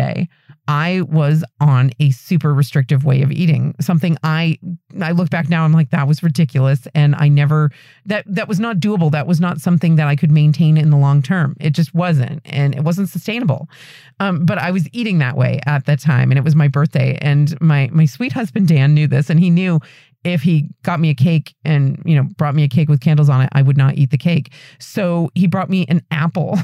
I 0.68 1.00
was 1.08 1.44
on 1.60 1.92
a 1.98 2.10
super 2.10 2.52
restrictive 2.52 3.02
way 3.02 3.22
of 3.22 3.32
eating. 3.32 3.74
Something 3.80 4.18
I 4.22 4.58
I 5.00 5.12
look 5.12 5.30
back 5.30 5.48
now, 5.48 5.64
I'm 5.64 5.72
like, 5.72 5.90
that 5.90 6.06
was 6.06 6.22
ridiculous. 6.22 6.86
And 6.94 7.14
I 7.16 7.28
never 7.28 7.70
that 8.04 8.24
that 8.26 8.48
was 8.48 8.60
not 8.60 8.76
doable. 8.76 9.10
That 9.10 9.26
was 9.26 9.40
not 9.40 9.62
something 9.62 9.96
that 9.96 10.08
I 10.08 10.14
could 10.14 10.30
maintain 10.30 10.76
in 10.76 10.90
the 10.90 10.98
long 10.98 11.22
term. 11.22 11.56
It 11.58 11.70
just 11.70 11.94
wasn't. 11.94 12.42
And 12.44 12.74
it 12.74 12.84
wasn't 12.84 13.08
sustainable. 13.08 13.68
Um, 14.20 14.44
but 14.44 14.58
I 14.58 14.70
was 14.70 14.86
eating 14.92 15.18
that 15.18 15.36
way 15.36 15.58
at 15.64 15.86
that 15.86 16.00
time. 16.00 16.30
And 16.30 16.38
it 16.38 16.44
was 16.44 16.54
my 16.54 16.68
birthday. 16.68 17.16
And 17.22 17.58
my 17.62 17.88
my 17.90 18.04
sweet 18.04 18.32
husband 18.32 18.68
Dan 18.68 18.92
knew 18.92 19.06
this 19.06 19.30
and 19.30 19.40
he 19.40 19.48
knew 19.48 19.80
if 20.24 20.42
he 20.42 20.68
got 20.82 21.00
me 21.00 21.10
a 21.10 21.14
cake 21.14 21.54
and 21.64 22.02
you 22.04 22.16
know 22.16 22.24
brought 22.36 22.54
me 22.54 22.64
a 22.64 22.68
cake 22.68 22.88
with 22.88 23.00
candles 23.00 23.28
on 23.28 23.40
it 23.40 23.48
i 23.52 23.62
would 23.62 23.76
not 23.76 23.96
eat 23.96 24.10
the 24.10 24.18
cake. 24.18 24.52
So 24.80 25.30
he 25.34 25.46
brought 25.46 25.70
me 25.70 25.86
an 25.88 26.02
apple 26.10 26.58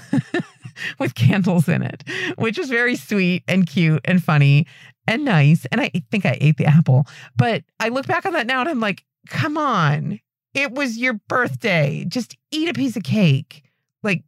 with 0.98 1.14
candles 1.14 1.68
in 1.68 1.82
it 1.82 2.04
which 2.36 2.58
was 2.58 2.68
very 2.68 2.96
sweet 2.96 3.44
and 3.48 3.66
cute 3.66 4.00
and 4.04 4.22
funny 4.22 4.66
and 5.06 5.24
nice. 5.24 5.66
And 5.66 5.80
i 5.80 5.90
think 6.10 6.26
i 6.26 6.38
ate 6.40 6.56
the 6.56 6.66
apple. 6.66 7.06
But 7.36 7.64
i 7.80 7.88
look 7.88 8.06
back 8.06 8.26
on 8.26 8.32
that 8.32 8.46
now 8.46 8.60
and 8.60 8.68
i'm 8.68 8.80
like 8.80 9.04
come 9.28 9.56
on. 9.56 10.20
It 10.54 10.72
was 10.72 10.98
your 10.98 11.14
birthday. 11.28 12.04
Just 12.06 12.36
eat 12.52 12.68
a 12.68 12.74
piece 12.74 12.96
of 12.96 13.02
cake. 13.02 13.64
Like 14.02 14.22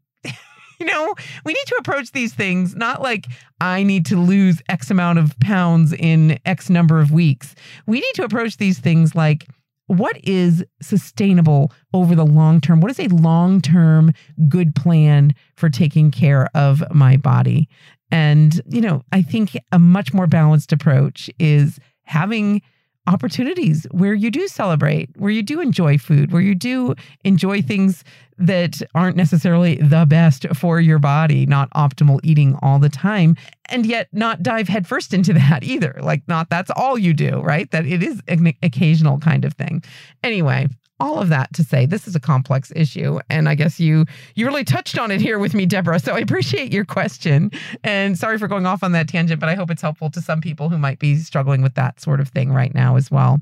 you 0.80 0.86
know, 0.86 1.14
we 1.44 1.52
need 1.52 1.66
to 1.66 1.76
approach 1.78 2.12
these 2.12 2.34
things 2.34 2.74
not 2.74 3.02
like 3.02 3.26
I 3.60 3.82
need 3.82 4.06
to 4.06 4.16
lose 4.16 4.60
X 4.68 4.90
amount 4.90 5.18
of 5.18 5.38
pounds 5.40 5.92
in 5.92 6.38
X 6.44 6.68
number 6.68 7.00
of 7.00 7.10
weeks. 7.10 7.54
We 7.86 8.00
need 8.00 8.14
to 8.14 8.24
approach 8.24 8.56
these 8.58 8.78
things 8.78 9.14
like, 9.14 9.46
what 9.88 10.18
is 10.24 10.64
sustainable 10.82 11.72
over 11.94 12.14
the 12.14 12.26
long 12.26 12.60
term? 12.60 12.80
What 12.80 12.90
is 12.90 12.98
a 12.98 13.08
long 13.08 13.60
term 13.60 14.12
good 14.48 14.74
plan 14.74 15.34
for 15.56 15.68
taking 15.68 16.10
care 16.10 16.48
of 16.54 16.82
my 16.92 17.16
body? 17.16 17.68
And, 18.10 18.60
you 18.68 18.80
know, 18.80 19.02
I 19.12 19.22
think 19.22 19.56
a 19.72 19.78
much 19.78 20.12
more 20.12 20.26
balanced 20.26 20.72
approach 20.72 21.30
is 21.38 21.78
having 22.02 22.62
opportunities 23.06 23.86
where 23.90 24.14
you 24.14 24.30
do 24.30 24.48
celebrate, 24.48 25.10
where 25.16 25.30
you 25.30 25.42
do 25.42 25.60
enjoy 25.60 25.98
food, 25.98 26.32
where 26.32 26.42
you 26.42 26.54
do 26.54 26.94
enjoy 27.24 27.62
things 27.62 28.04
that 28.38 28.82
aren't 28.94 29.16
necessarily 29.16 29.76
the 29.76 30.04
best 30.06 30.46
for 30.54 30.80
your 30.80 30.98
body, 30.98 31.46
not 31.46 31.70
optimal 31.70 32.20
eating 32.22 32.58
all 32.62 32.78
the 32.78 32.88
time, 32.88 33.36
and 33.70 33.86
yet 33.86 34.08
not 34.12 34.42
dive 34.42 34.68
headfirst 34.68 35.14
into 35.14 35.32
that 35.34 35.64
either. 35.64 35.98
Like, 36.00 36.22
not 36.28 36.50
that's 36.50 36.70
all 36.76 36.98
you 36.98 37.14
do, 37.14 37.40
right? 37.40 37.70
That 37.70 37.86
it 37.86 38.02
is 38.02 38.20
an 38.28 38.52
occasional 38.62 39.18
kind 39.18 39.44
of 39.44 39.54
thing. 39.54 39.82
Anyway, 40.22 40.68
all 41.00 41.18
of 41.18 41.28
that 41.28 41.52
to 41.52 41.62
say 41.62 41.86
this 41.86 42.08
is 42.08 42.14
a 42.14 42.20
complex 42.20 42.72
issue 42.74 43.18
and 43.28 43.48
i 43.48 43.54
guess 43.54 43.78
you 43.78 44.04
you 44.34 44.46
really 44.46 44.64
touched 44.64 44.98
on 44.98 45.10
it 45.10 45.20
here 45.20 45.38
with 45.38 45.54
me 45.54 45.66
deborah 45.66 45.98
so 45.98 46.14
i 46.14 46.18
appreciate 46.18 46.72
your 46.72 46.84
question 46.84 47.50
and 47.84 48.18
sorry 48.18 48.38
for 48.38 48.48
going 48.48 48.66
off 48.66 48.82
on 48.82 48.92
that 48.92 49.08
tangent 49.08 49.40
but 49.40 49.48
i 49.48 49.54
hope 49.54 49.70
it's 49.70 49.82
helpful 49.82 50.10
to 50.10 50.20
some 50.20 50.40
people 50.40 50.68
who 50.68 50.78
might 50.78 50.98
be 50.98 51.16
struggling 51.16 51.62
with 51.62 51.74
that 51.74 52.00
sort 52.00 52.20
of 52.20 52.28
thing 52.28 52.52
right 52.52 52.74
now 52.74 52.96
as 52.96 53.10
well. 53.10 53.40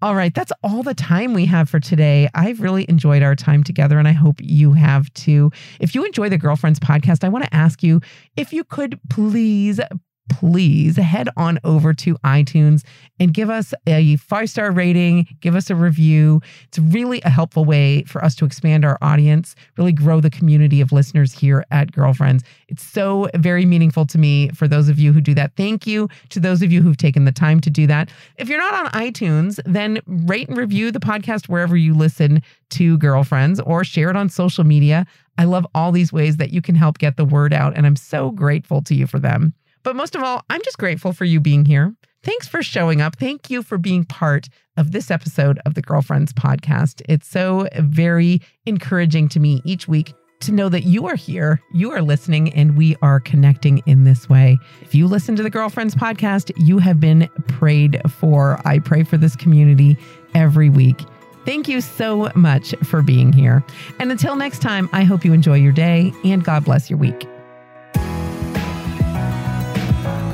All 0.00 0.14
right 0.14 0.32
that's 0.32 0.52
all 0.62 0.82
the 0.82 0.94
time 0.94 1.34
we 1.34 1.46
have 1.46 1.68
for 1.68 1.80
today. 1.80 2.28
I've 2.34 2.60
really 2.60 2.86
enjoyed 2.88 3.22
our 3.22 3.34
time 3.34 3.64
together 3.64 3.98
and 3.98 4.06
i 4.06 4.12
hope 4.12 4.36
you 4.40 4.72
have 4.72 5.12
too. 5.14 5.50
If 5.80 5.94
you 5.94 6.04
enjoy 6.04 6.28
the 6.28 6.38
girlfriends 6.38 6.78
podcast 6.78 7.24
i 7.24 7.28
want 7.28 7.44
to 7.44 7.54
ask 7.54 7.82
you 7.82 8.00
if 8.36 8.52
you 8.52 8.64
could 8.64 9.00
please 9.10 9.80
please 10.28 10.96
head 10.96 11.28
on 11.36 11.58
over 11.64 11.92
to 11.94 12.14
iTunes 12.24 12.84
and 13.20 13.34
give 13.34 13.50
us 13.50 13.74
a 13.86 14.16
five 14.16 14.50
star 14.50 14.70
rating, 14.70 15.26
give 15.40 15.54
us 15.54 15.70
a 15.70 15.74
review. 15.74 16.40
It's 16.68 16.78
really 16.78 17.20
a 17.22 17.30
helpful 17.30 17.64
way 17.64 18.02
for 18.04 18.24
us 18.24 18.34
to 18.36 18.44
expand 18.44 18.84
our 18.84 18.98
audience, 19.02 19.54
really 19.76 19.92
grow 19.92 20.20
the 20.20 20.30
community 20.30 20.80
of 20.80 20.92
listeners 20.92 21.32
here 21.32 21.64
at 21.70 21.92
Girlfriends. 21.92 22.44
It's 22.68 22.82
so 22.82 23.28
very 23.34 23.64
meaningful 23.64 24.06
to 24.06 24.18
me 24.18 24.50
for 24.50 24.68
those 24.68 24.88
of 24.88 24.98
you 24.98 25.12
who 25.12 25.20
do 25.20 25.34
that. 25.34 25.56
Thank 25.56 25.86
you 25.86 26.08
to 26.30 26.40
those 26.40 26.62
of 26.62 26.72
you 26.72 26.82
who've 26.82 26.96
taken 26.96 27.24
the 27.24 27.32
time 27.32 27.60
to 27.60 27.70
do 27.70 27.86
that. 27.86 28.10
If 28.36 28.48
you're 28.48 28.58
not 28.58 28.74
on 28.74 29.02
iTunes, 29.02 29.60
then 29.64 30.00
rate 30.06 30.48
and 30.48 30.56
review 30.56 30.90
the 30.90 31.00
podcast 31.00 31.48
wherever 31.48 31.76
you 31.76 31.94
listen 31.94 32.42
to 32.70 32.98
Girlfriends 32.98 33.60
or 33.60 33.84
share 33.84 34.10
it 34.10 34.16
on 34.16 34.28
social 34.28 34.64
media. 34.64 35.06
I 35.38 35.44
love 35.44 35.66
all 35.74 35.92
these 35.92 36.12
ways 36.12 36.36
that 36.38 36.50
you 36.50 36.60
can 36.60 36.74
help 36.74 36.98
get 36.98 37.16
the 37.16 37.24
word 37.24 37.52
out, 37.52 37.76
and 37.76 37.86
I'm 37.86 37.96
so 37.96 38.30
grateful 38.30 38.82
to 38.82 38.94
you 38.94 39.06
for 39.06 39.20
them. 39.20 39.54
But 39.82 39.96
most 39.96 40.14
of 40.14 40.22
all, 40.22 40.42
I'm 40.50 40.62
just 40.62 40.78
grateful 40.78 41.12
for 41.12 41.24
you 41.24 41.40
being 41.40 41.64
here. 41.64 41.94
Thanks 42.22 42.48
for 42.48 42.62
showing 42.62 43.00
up. 43.00 43.16
Thank 43.16 43.48
you 43.48 43.62
for 43.62 43.78
being 43.78 44.04
part 44.04 44.48
of 44.76 44.92
this 44.92 45.10
episode 45.10 45.60
of 45.64 45.74
the 45.74 45.82
Girlfriends 45.82 46.32
podcast. 46.32 47.02
It's 47.08 47.28
so 47.28 47.68
very 47.78 48.40
encouraging 48.66 49.28
to 49.30 49.40
me 49.40 49.62
each 49.64 49.88
week 49.88 50.12
to 50.40 50.52
know 50.52 50.68
that 50.68 50.84
you 50.84 51.06
are 51.06 51.16
here, 51.16 51.60
you 51.72 51.90
are 51.90 52.02
listening, 52.02 52.52
and 52.54 52.76
we 52.76 52.96
are 53.02 53.18
connecting 53.18 53.82
in 53.86 54.04
this 54.04 54.28
way. 54.28 54.56
If 54.82 54.94
you 54.94 55.06
listen 55.06 55.36
to 55.36 55.42
the 55.42 55.50
Girlfriends 55.50 55.94
podcast, 55.94 56.52
you 56.56 56.78
have 56.78 57.00
been 57.00 57.28
prayed 57.48 58.00
for. 58.10 58.60
I 58.64 58.78
pray 58.78 59.02
for 59.02 59.16
this 59.16 59.34
community 59.34 59.96
every 60.34 60.70
week. 60.70 61.00
Thank 61.44 61.66
you 61.66 61.80
so 61.80 62.30
much 62.34 62.74
for 62.84 63.00
being 63.02 63.32
here. 63.32 63.64
And 63.98 64.12
until 64.12 64.36
next 64.36 64.60
time, 64.60 64.88
I 64.92 65.04
hope 65.04 65.24
you 65.24 65.32
enjoy 65.32 65.56
your 65.56 65.72
day 65.72 66.12
and 66.24 66.44
God 66.44 66.64
bless 66.64 66.90
your 66.90 66.98
week. 66.98 67.26